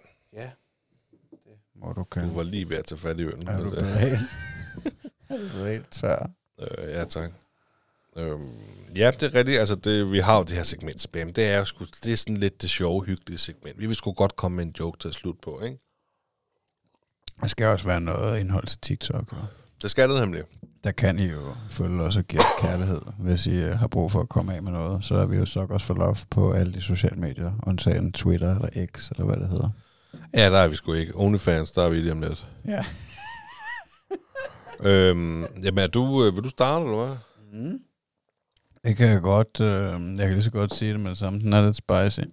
Hvor 1.74 1.92
du 1.92 2.04
kan. 2.04 2.28
Du 2.28 2.34
var 2.34 2.42
lige 2.42 2.70
ved 2.70 2.76
at 2.76 2.84
tage 2.84 2.98
fat 2.98 3.18
i 3.20 3.22
ølen. 3.22 3.48
Er 3.48 3.60
du 3.60 3.66
er 3.70 3.70
blevet 5.28 5.68
helt 5.70 5.90
tør? 5.90 6.30
Øh, 6.60 6.88
ja, 6.88 7.04
tak. 7.04 7.30
Øhm, 8.16 8.52
ja, 8.96 9.10
det 9.10 9.22
er 9.22 9.34
rigtigt. 9.34 9.58
Altså, 9.60 9.74
det, 9.74 10.12
vi 10.12 10.18
har 10.18 10.36
jo 10.36 10.42
det 10.42 10.56
her 10.56 10.62
segment 10.62 11.00
spam. 11.00 11.32
Det 11.32 11.44
er 11.44 11.58
jo 11.58 11.64
sgu, 11.64 11.84
det 12.04 12.12
er 12.12 12.16
sådan 12.16 12.36
lidt 12.36 12.62
det 12.62 12.70
sjove, 12.70 13.04
hyggelige 13.04 13.38
segment. 13.38 13.80
Vi 13.80 13.86
vil 13.86 13.96
sgu 13.96 14.12
godt 14.12 14.36
komme 14.36 14.56
med 14.56 14.64
en 14.64 14.74
joke 14.80 14.98
til 14.98 15.08
at 15.08 15.14
slutte 15.14 15.40
på, 15.42 15.60
ikke? 15.60 15.78
Der 17.40 17.46
skal 17.46 17.66
også 17.66 17.86
være 17.86 18.00
noget 18.00 18.40
indhold 18.40 18.66
til 18.66 18.78
TikTok. 18.78 19.32
Og 19.32 19.46
Det 19.82 19.90
skal 19.90 20.08
det 20.10 20.20
nemlig. 20.20 20.42
Der 20.84 20.92
kan 20.92 21.18
I 21.18 21.26
jo 21.26 21.40
følge 21.70 22.02
os 22.02 22.16
og 22.16 22.24
give 22.24 22.40
os 22.40 22.46
kærlighed, 22.60 23.00
hvis 23.18 23.46
I 23.46 23.54
øh, 23.54 23.78
har 23.78 23.86
brug 23.86 24.12
for 24.12 24.20
at 24.20 24.28
komme 24.28 24.54
af 24.54 24.62
med 24.62 24.72
noget. 24.72 25.04
Så 25.04 25.14
er 25.14 25.26
vi 25.26 25.36
jo 25.36 25.46
Suckers 25.46 25.82
for 25.82 25.94
Love 25.94 26.16
på 26.30 26.52
alle 26.52 26.72
de 26.72 26.80
sociale 26.80 27.16
medier, 27.16 27.52
undtagen 27.66 28.12
Twitter 28.12 28.54
eller 28.54 28.86
X, 28.86 29.10
eller 29.10 29.24
hvad 29.24 29.36
det 29.36 29.48
hedder. 29.48 29.68
Ja, 30.34 30.50
der 30.50 30.58
er 30.58 30.68
vi 30.68 30.76
sgu 30.76 30.92
ikke. 30.92 31.12
Onlyfans, 31.16 31.72
der 31.72 31.82
er 31.82 31.88
vi 31.90 31.98
lige 31.98 32.12
om 32.12 32.20
lidt. 32.20 32.46
Ja. 32.64 32.84
Øhm, 34.82 35.42
jamen, 35.64 35.78
er 35.78 35.86
du, 35.86 36.24
øh, 36.24 36.36
vil 36.36 36.44
du 36.44 36.48
starte, 36.48 36.84
eller 36.84 37.06
hvad? 37.06 37.16
Mm. 37.52 37.78
Det 38.84 38.96
kan 38.96 39.08
jeg 39.08 39.20
godt. 39.20 39.60
Øh, 39.60 39.92
jeg 40.18 40.26
kan 40.26 40.32
lige 40.32 40.42
så 40.42 40.50
godt 40.50 40.74
sige 40.74 40.92
det 40.92 41.00
med 41.00 41.10
det 41.10 41.18
samme. 41.18 41.38
Den 41.38 41.52
er 41.52 41.62
lidt 41.66 41.76
spicy. 41.76 42.26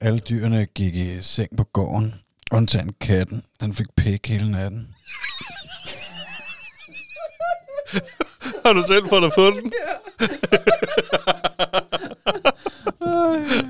Alle 0.00 0.18
dyrene 0.18 0.66
gik 0.66 0.94
i 0.96 1.18
seng 1.22 1.56
på 1.56 1.64
gården, 1.64 2.14
undtagen 2.52 2.94
katten. 3.00 3.44
Den 3.60 3.74
fik 3.74 3.86
pæk 3.96 4.26
hele 4.26 4.50
natten. 4.50 4.88
Har 8.66 8.72
du 8.72 8.82
selv 8.88 9.08
fået 9.08 9.32
på 9.34 9.42
den? 9.50 9.72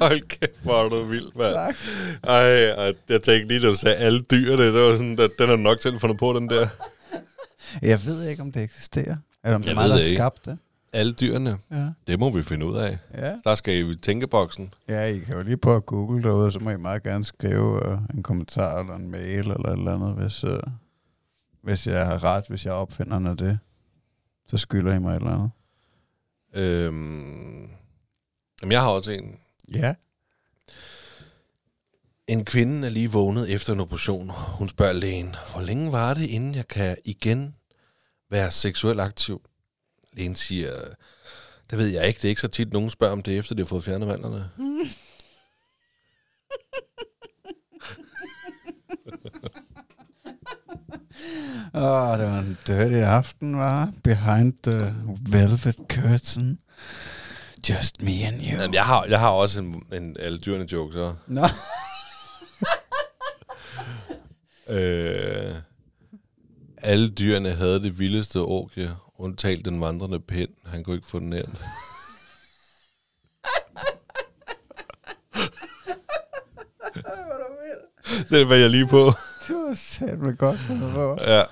Hold 0.03 0.21
kæft, 0.29 0.63
hvor 0.63 0.85
er 0.85 0.89
du 0.89 1.05
vild, 1.05 1.29
mand. 1.37 1.55
Tak. 1.55 1.75
Ej, 2.25 2.73
og 2.73 2.95
jeg 3.09 3.23
tænkte 3.23 3.49
lige, 3.49 3.61
da 3.61 3.67
du 3.67 3.75
sagde 3.75 3.97
alle 3.97 4.21
dyrene, 4.31 4.65
det 4.65 4.75
var 4.83 4.93
sådan, 4.97 5.19
at 5.21 5.31
den 5.39 5.49
har 5.49 5.57
du 5.57 5.63
nok 5.63 5.83
selv 5.83 6.01
fundet 6.01 6.19
på, 6.19 6.33
den 6.33 6.49
der. 6.49 6.69
Jeg 7.83 8.05
ved 8.05 8.29
ikke, 8.29 8.43
om 8.43 8.53
det 8.53 8.63
eksisterer. 8.63 9.17
Eller 9.45 9.55
om 9.55 9.63
det 9.63 9.71
er 9.71 9.75
mig, 9.75 9.83
der 9.89 9.89
det 9.95 10.03
har 10.03 10.09
ikke. 10.09 10.17
skabt 10.17 10.45
det. 10.45 10.59
Alle 10.93 11.13
dyrene, 11.13 11.59
Ja. 11.71 11.89
det 12.07 12.19
må 12.19 12.31
vi 12.31 12.43
finde 12.43 12.67
ud 12.67 12.77
af. 12.77 12.99
Ja. 13.15 13.37
Der 13.45 13.55
skal 13.55 13.91
I 13.91 13.97
tænkeboksen. 13.97 14.73
ja, 14.89 15.05
I 15.05 15.19
kan 15.19 15.37
jo 15.37 15.43
lige 15.43 15.59
at 15.77 15.87
google 15.87 16.23
derude, 16.23 16.53
så 16.53 16.59
må 16.59 16.71
I 16.71 16.77
meget 16.77 17.03
gerne 17.03 17.25
skrive 17.25 17.93
uh, 17.93 17.99
en 18.15 18.23
kommentar 18.23 18.81
eller 18.81 18.95
en 18.95 19.11
mail 19.11 19.39
eller 19.39 19.69
et 19.69 19.79
eller 19.79 19.95
andet, 19.95 20.15
hvis, 20.15 20.45
uh, 20.45 20.59
hvis 21.63 21.87
jeg 21.87 22.07
har 22.07 22.25
ret, 22.25 22.45
hvis 22.49 22.65
jeg 22.65 22.73
opfinder 22.73 23.19
noget 23.19 23.41
af 23.41 23.47
det. 23.47 23.59
Så 24.49 24.57
skylder 24.57 24.95
I 24.95 24.99
mig 24.99 25.11
et 25.11 25.17
eller 25.17 25.31
andet. 25.35 25.51
Øhm, 26.55 27.63
jamen, 28.63 28.73
jeg 28.73 28.81
har 28.83 28.89
også 28.89 29.11
en. 29.11 29.39
Ja. 29.75 29.95
En 32.27 32.45
kvinde 32.45 32.87
er 32.87 32.91
lige 32.91 33.11
vågnet 33.13 33.51
efter 33.55 33.73
en 33.73 33.81
operation. 33.81 34.31
Hun 34.59 34.69
spørger 34.69 34.93
lægen, 34.93 35.35
hvor 35.53 35.61
længe 35.63 35.93
var 35.93 36.15
det, 36.15 36.25
inden 36.27 36.55
jeg 36.55 36.69
kan 36.69 36.97
igen 37.05 37.55
være 38.31 38.51
seksuelt 38.51 39.01
aktiv? 39.01 39.43
Lægen 40.17 40.37
siger, 40.37 40.73
det 41.71 41.79
ved 41.79 41.87
jeg 41.87 42.07
ikke. 42.07 42.19
Det 42.19 42.25
er 42.25 42.29
ikke 42.29 42.41
så 42.41 42.49
tit, 42.49 42.73
nogen 42.73 42.91
spørger 42.91 43.13
om 43.13 43.23
det, 43.23 43.39
efter 43.39 43.55
de 43.55 43.63
har 43.63 43.67
fået 43.67 43.85
fjernet 43.85 44.09
vandrene. 44.09 44.51
Åh, 51.75 51.83
oh, 51.83 52.19
det 52.19 52.27
var 52.27 52.39
en 52.39 52.59
dirty 52.67 52.95
aften, 52.95 53.59
var 53.59 53.93
Behind 54.05 54.53
the 54.63 54.95
velvet 55.31 55.77
curtain. 55.89 56.59
Just 57.69 58.03
me 58.03 58.27
and 58.27 58.37
you. 58.37 58.61
Jamen, 58.61 58.75
jeg, 58.75 58.85
har, 58.85 59.05
jeg 59.05 59.21
har 59.21 59.29
også 59.29 59.59
en, 59.61 59.87
en 59.93 60.17
alle 60.21 60.39
dyrene 60.39 60.73
joke, 60.73 60.93
så. 60.93 61.15
Nå. 61.27 61.49
Øh, 64.69 65.55
alle 66.93 67.09
dyrene 67.09 67.51
havde 67.51 67.83
det 67.83 67.99
vildeste 67.99 68.41
orgie, 68.41 68.97
undtalt 69.23 69.65
den 69.65 69.81
vandrende 69.81 70.21
pind. 70.21 70.51
Han 70.67 70.85
kunne 70.85 70.97
ikke 70.97 71.09
få 71.09 71.19
den 71.19 71.33
ind. 71.33 71.45
det 78.31 78.49
var 78.49 78.55
jeg 78.55 78.71
lige 78.71 78.87
på. 78.87 79.13
Det 79.49 79.57
var 79.57 79.75
satme 79.75 80.33
godt 80.37 80.61
fundet 80.61 80.93
på. 80.95 81.19
Ja, 81.27 81.43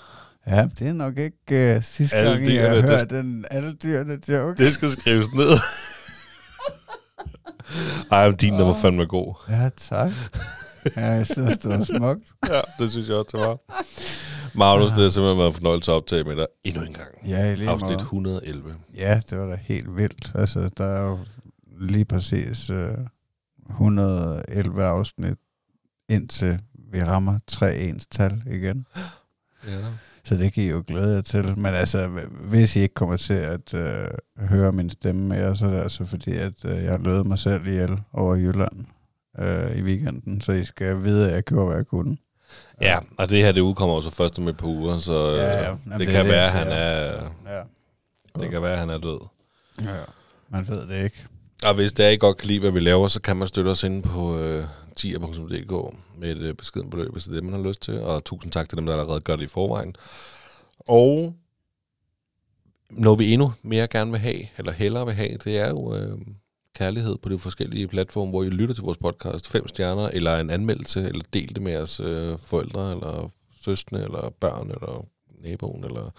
Ja, 0.46 0.68
det 0.78 0.88
er 0.88 0.92
nok 0.92 1.18
ikke 1.18 1.76
uh, 1.76 1.82
sidste 1.82 2.16
Alle 2.16 2.30
gang, 2.30 2.46
jeg 2.54 2.62
har 2.62 2.70
dyrene, 2.74 2.88
hørt 2.88 3.10
den 3.10 3.44
alle 3.50 3.74
dyrene 3.74 4.18
joke. 4.28 4.64
det 4.64 4.74
skal 4.74 4.90
skrives 4.90 5.26
ned. 5.34 5.50
Ej, 8.12 8.26
men 8.28 8.36
din, 8.36 8.54
der 8.54 8.64
var 8.64 8.76
fandme 8.82 9.06
god. 9.06 9.34
Ja, 9.48 9.68
tak. 9.76 10.10
Ja, 10.96 11.06
jeg 11.06 11.26
synes, 11.26 11.58
det 11.58 11.70
var 11.70 11.84
smukt. 11.84 12.28
Ja, 12.48 12.60
det 12.78 12.90
synes 12.90 13.08
jeg 13.08 13.16
også, 13.16 13.28
det 13.32 13.40
var. 13.46 13.58
Magnus, 14.54 14.90
det 14.90 15.02
har 15.02 15.08
simpelthen 15.08 15.38
været 15.38 15.54
fornøjelse 15.54 15.90
at 15.90 15.94
optage 15.94 16.24
med 16.24 16.36
dig 16.36 16.46
endnu 16.64 16.82
en 16.82 16.92
gang. 16.92 17.28
Ja, 17.28 17.52
i 17.52 17.56
lige 17.56 17.70
Afsnit 17.70 17.90
måde. 17.90 18.00
111. 18.00 18.74
Ja, 18.96 19.20
det 19.30 19.38
var 19.38 19.46
da 19.46 19.58
helt 19.62 19.96
vildt. 19.96 20.32
Altså, 20.34 20.70
der 20.76 20.84
er 20.84 21.02
jo 21.02 21.18
lige 21.80 22.04
præcis 22.04 22.70
uh, 22.70 22.76
111 23.70 24.84
afsnit, 24.84 25.38
indtil 26.08 26.60
vi 26.92 27.02
rammer 27.02 27.38
tre 27.46 27.76
ens 27.76 28.06
tal 28.06 28.42
igen. 28.46 28.86
Ja, 29.66 29.78
da. 29.78 29.86
Så 30.24 30.36
det 30.36 30.52
kan 30.52 30.62
I 30.62 30.68
jo 30.68 30.84
glæde 30.86 31.14
jer 31.14 31.20
til. 31.20 31.58
Men 31.58 31.74
altså, 31.74 32.08
hvis 32.40 32.76
I 32.76 32.80
ikke 32.80 32.94
kommer 32.94 33.16
til 33.16 33.34
at 33.34 33.74
øh, 33.74 34.08
høre 34.38 34.72
min 34.72 34.90
stemme 34.90 35.28
mere, 35.28 35.56
så 35.56 35.66
er 35.66 35.70
det 35.70 35.80
altså 35.80 36.04
fordi, 36.04 36.32
at 36.32 36.64
øh, 36.64 36.84
jeg 36.84 37.00
løbet 37.00 37.26
mig 37.26 37.38
selv 37.38 37.66
ihjel 37.66 37.98
over 38.12 38.34
Jylland 38.34 38.84
øh, 39.38 39.76
i 39.76 39.82
weekenden. 39.82 40.40
Så 40.40 40.52
I 40.52 40.64
skal 40.64 41.02
vide, 41.02 41.28
at 41.28 41.34
jeg 41.34 41.42
gjorde, 41.42 41.66
hvad 41.66 41.76
jeg 41.76 41.86
kunne. 41.86 42.16
Ja, 42.80 42.98
og 43.18 43.30
det 43.30 43.38
her, 43.38 43.52
det 43.52 43.60
udkommer 43.60 43.94
jo 43.96 44.02
så 44.02 44.10
først 44.10 44.38
om 44.38 44.48
et 44.48 44.56
par 44.56 44.66
uger, 44.66 44.98
så 44.98 45.12
Ja, 45.34 45.46
ja. 45.46 45.58
ja, 45.58 45.64
Jamen, 45.68 45.80
det, 45.92 45.98
det 46.00 46.08
kan 46.08 46.24
det, 46.24 46.32
være, 46.32 46.50
han 46.50 46.66
er, 46.68 47.22
Ja. 47.46 47.62
det 48.40 48.50
kan 48.50 48.62
være, 48.62 48.76
han 48.76 48.90
er 48.90 48.98
død. 48.98 49.20
ja. 49.84 49.90
Man 50.48 50.68
ved 50.68 50.86
det 50.88 51.04
ikke. 51.04 51.26
Og 51.64 51.74
hvis 51.74 51.92
det 51.92 52.06
er, 52.06 52.10
I 52.10 52.16
godt 52.16 52.36
kan 52.36 52.48
lide, 52.48 52.60
hvad 52.60 52.70
vi 52.70 52.80
laver, 52.80 53.08
så 53.08 53.20
kan 53.20 53.36
man 53.36 53.48
støtte 53.48 53.68
os 53.68 53.82
inde 53.84 54.02
på 54.02 54.38
øh, 54.38 54.64
tier.dk 54.96 55.96
med 56.18 56.30
et 56.32 56.38
øh, 56.38 56.54
beskeden 56.54 56.90
beløb, 56.90 57.12
hvis 57.12 57.24
det 57.24 57.30
er 57.30 57.34
det, 57.34 57.44
man 57.44 57.52
har 57.62 57.68
lyst 57.68 57.82
til. 57.82 58.00
Og 58.02 58.24
tusind 58.24 58.52
tak 58.52 58.68
til 58.68 58.78
dem, 58.78 58.86
der 58.86 58.92
allerede 58.92 59.20
gør 59.20 59.36
det 59.36 59.42
i 59.44 59.46
forvejen. 59.46 59.96
Og 60.78 61.34
noget 62.90 63.18
vi 63.18 63.32
endnu 63.32 63.52
mere 63.62 63.86
gerne 63.86 64.10
vil 64.10 64.20
have, 64.20 64.40
eller 64.58 64.72
hellere 64.72 65.06
vil 65.06 65.14
have, 65.14 65.36
det 65.44 65.58
er 65.58 65.68
jo 65.68 65.94
øh, 65.96 66.18
kærlighed 66.74 67.18
på 67.18 67.28
de 67.28 67.38
forskellige 67.38 67.88
platforme, 67.88 68.30
hvor 68.30 68.42
I 68.42 68.50
lytter 68.50 68.74
til 68.74 68.84
vores 68.84 68.98
podcast. 68.98 69.48
Fem 69.48 69.68
stjerner, 69.68 70.08
eller 70.08 70.36
en 70.36 70.50
anmeldelse, 70.50 71.08
eller 71.08 71.24
del 71.32 71.54
det 71.54 71.62
med 71.62 71.72
jeres 71.72 72.00
øh, 72.00 72.38
forældre, 72.38 72.92
eller 72.92 73.32
søskende, 73.60 74.02
eller 74.02 74.30
børn, 74.40 74.70
eller 74.70 75.06
naboen, 75.42 75.84
eller... 75.84 76.10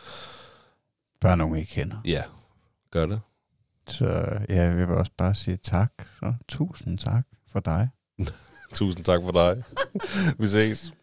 Bare 1.21 1.37
nogen, 1.37 1.57
I 1.57 1.63
kender. 1.63 1.97
Ja, 2.05 2.23
gør 2.91 3.05
det. 3.05 3.21
Så 3.87 4.05
ja, 4.49 4.63
jeg 4.63 4.77
vil 4.77 4.95
også 4.95 5.11
bare 5.17 5.35
sige 5.35 5.57
tak. 5.57 5.91
Så 6.19 6.33
tusind 6.47 6.97
tak 6.97 7.23
for 7.47 7.59
dig. 7.59 7.89
Tusind 8.73 9.05
tak 9.05 9.19
for 9.23 9.31
dig. 9.31 9.63
vi 10.39 10.47
ses. 10.47 10.93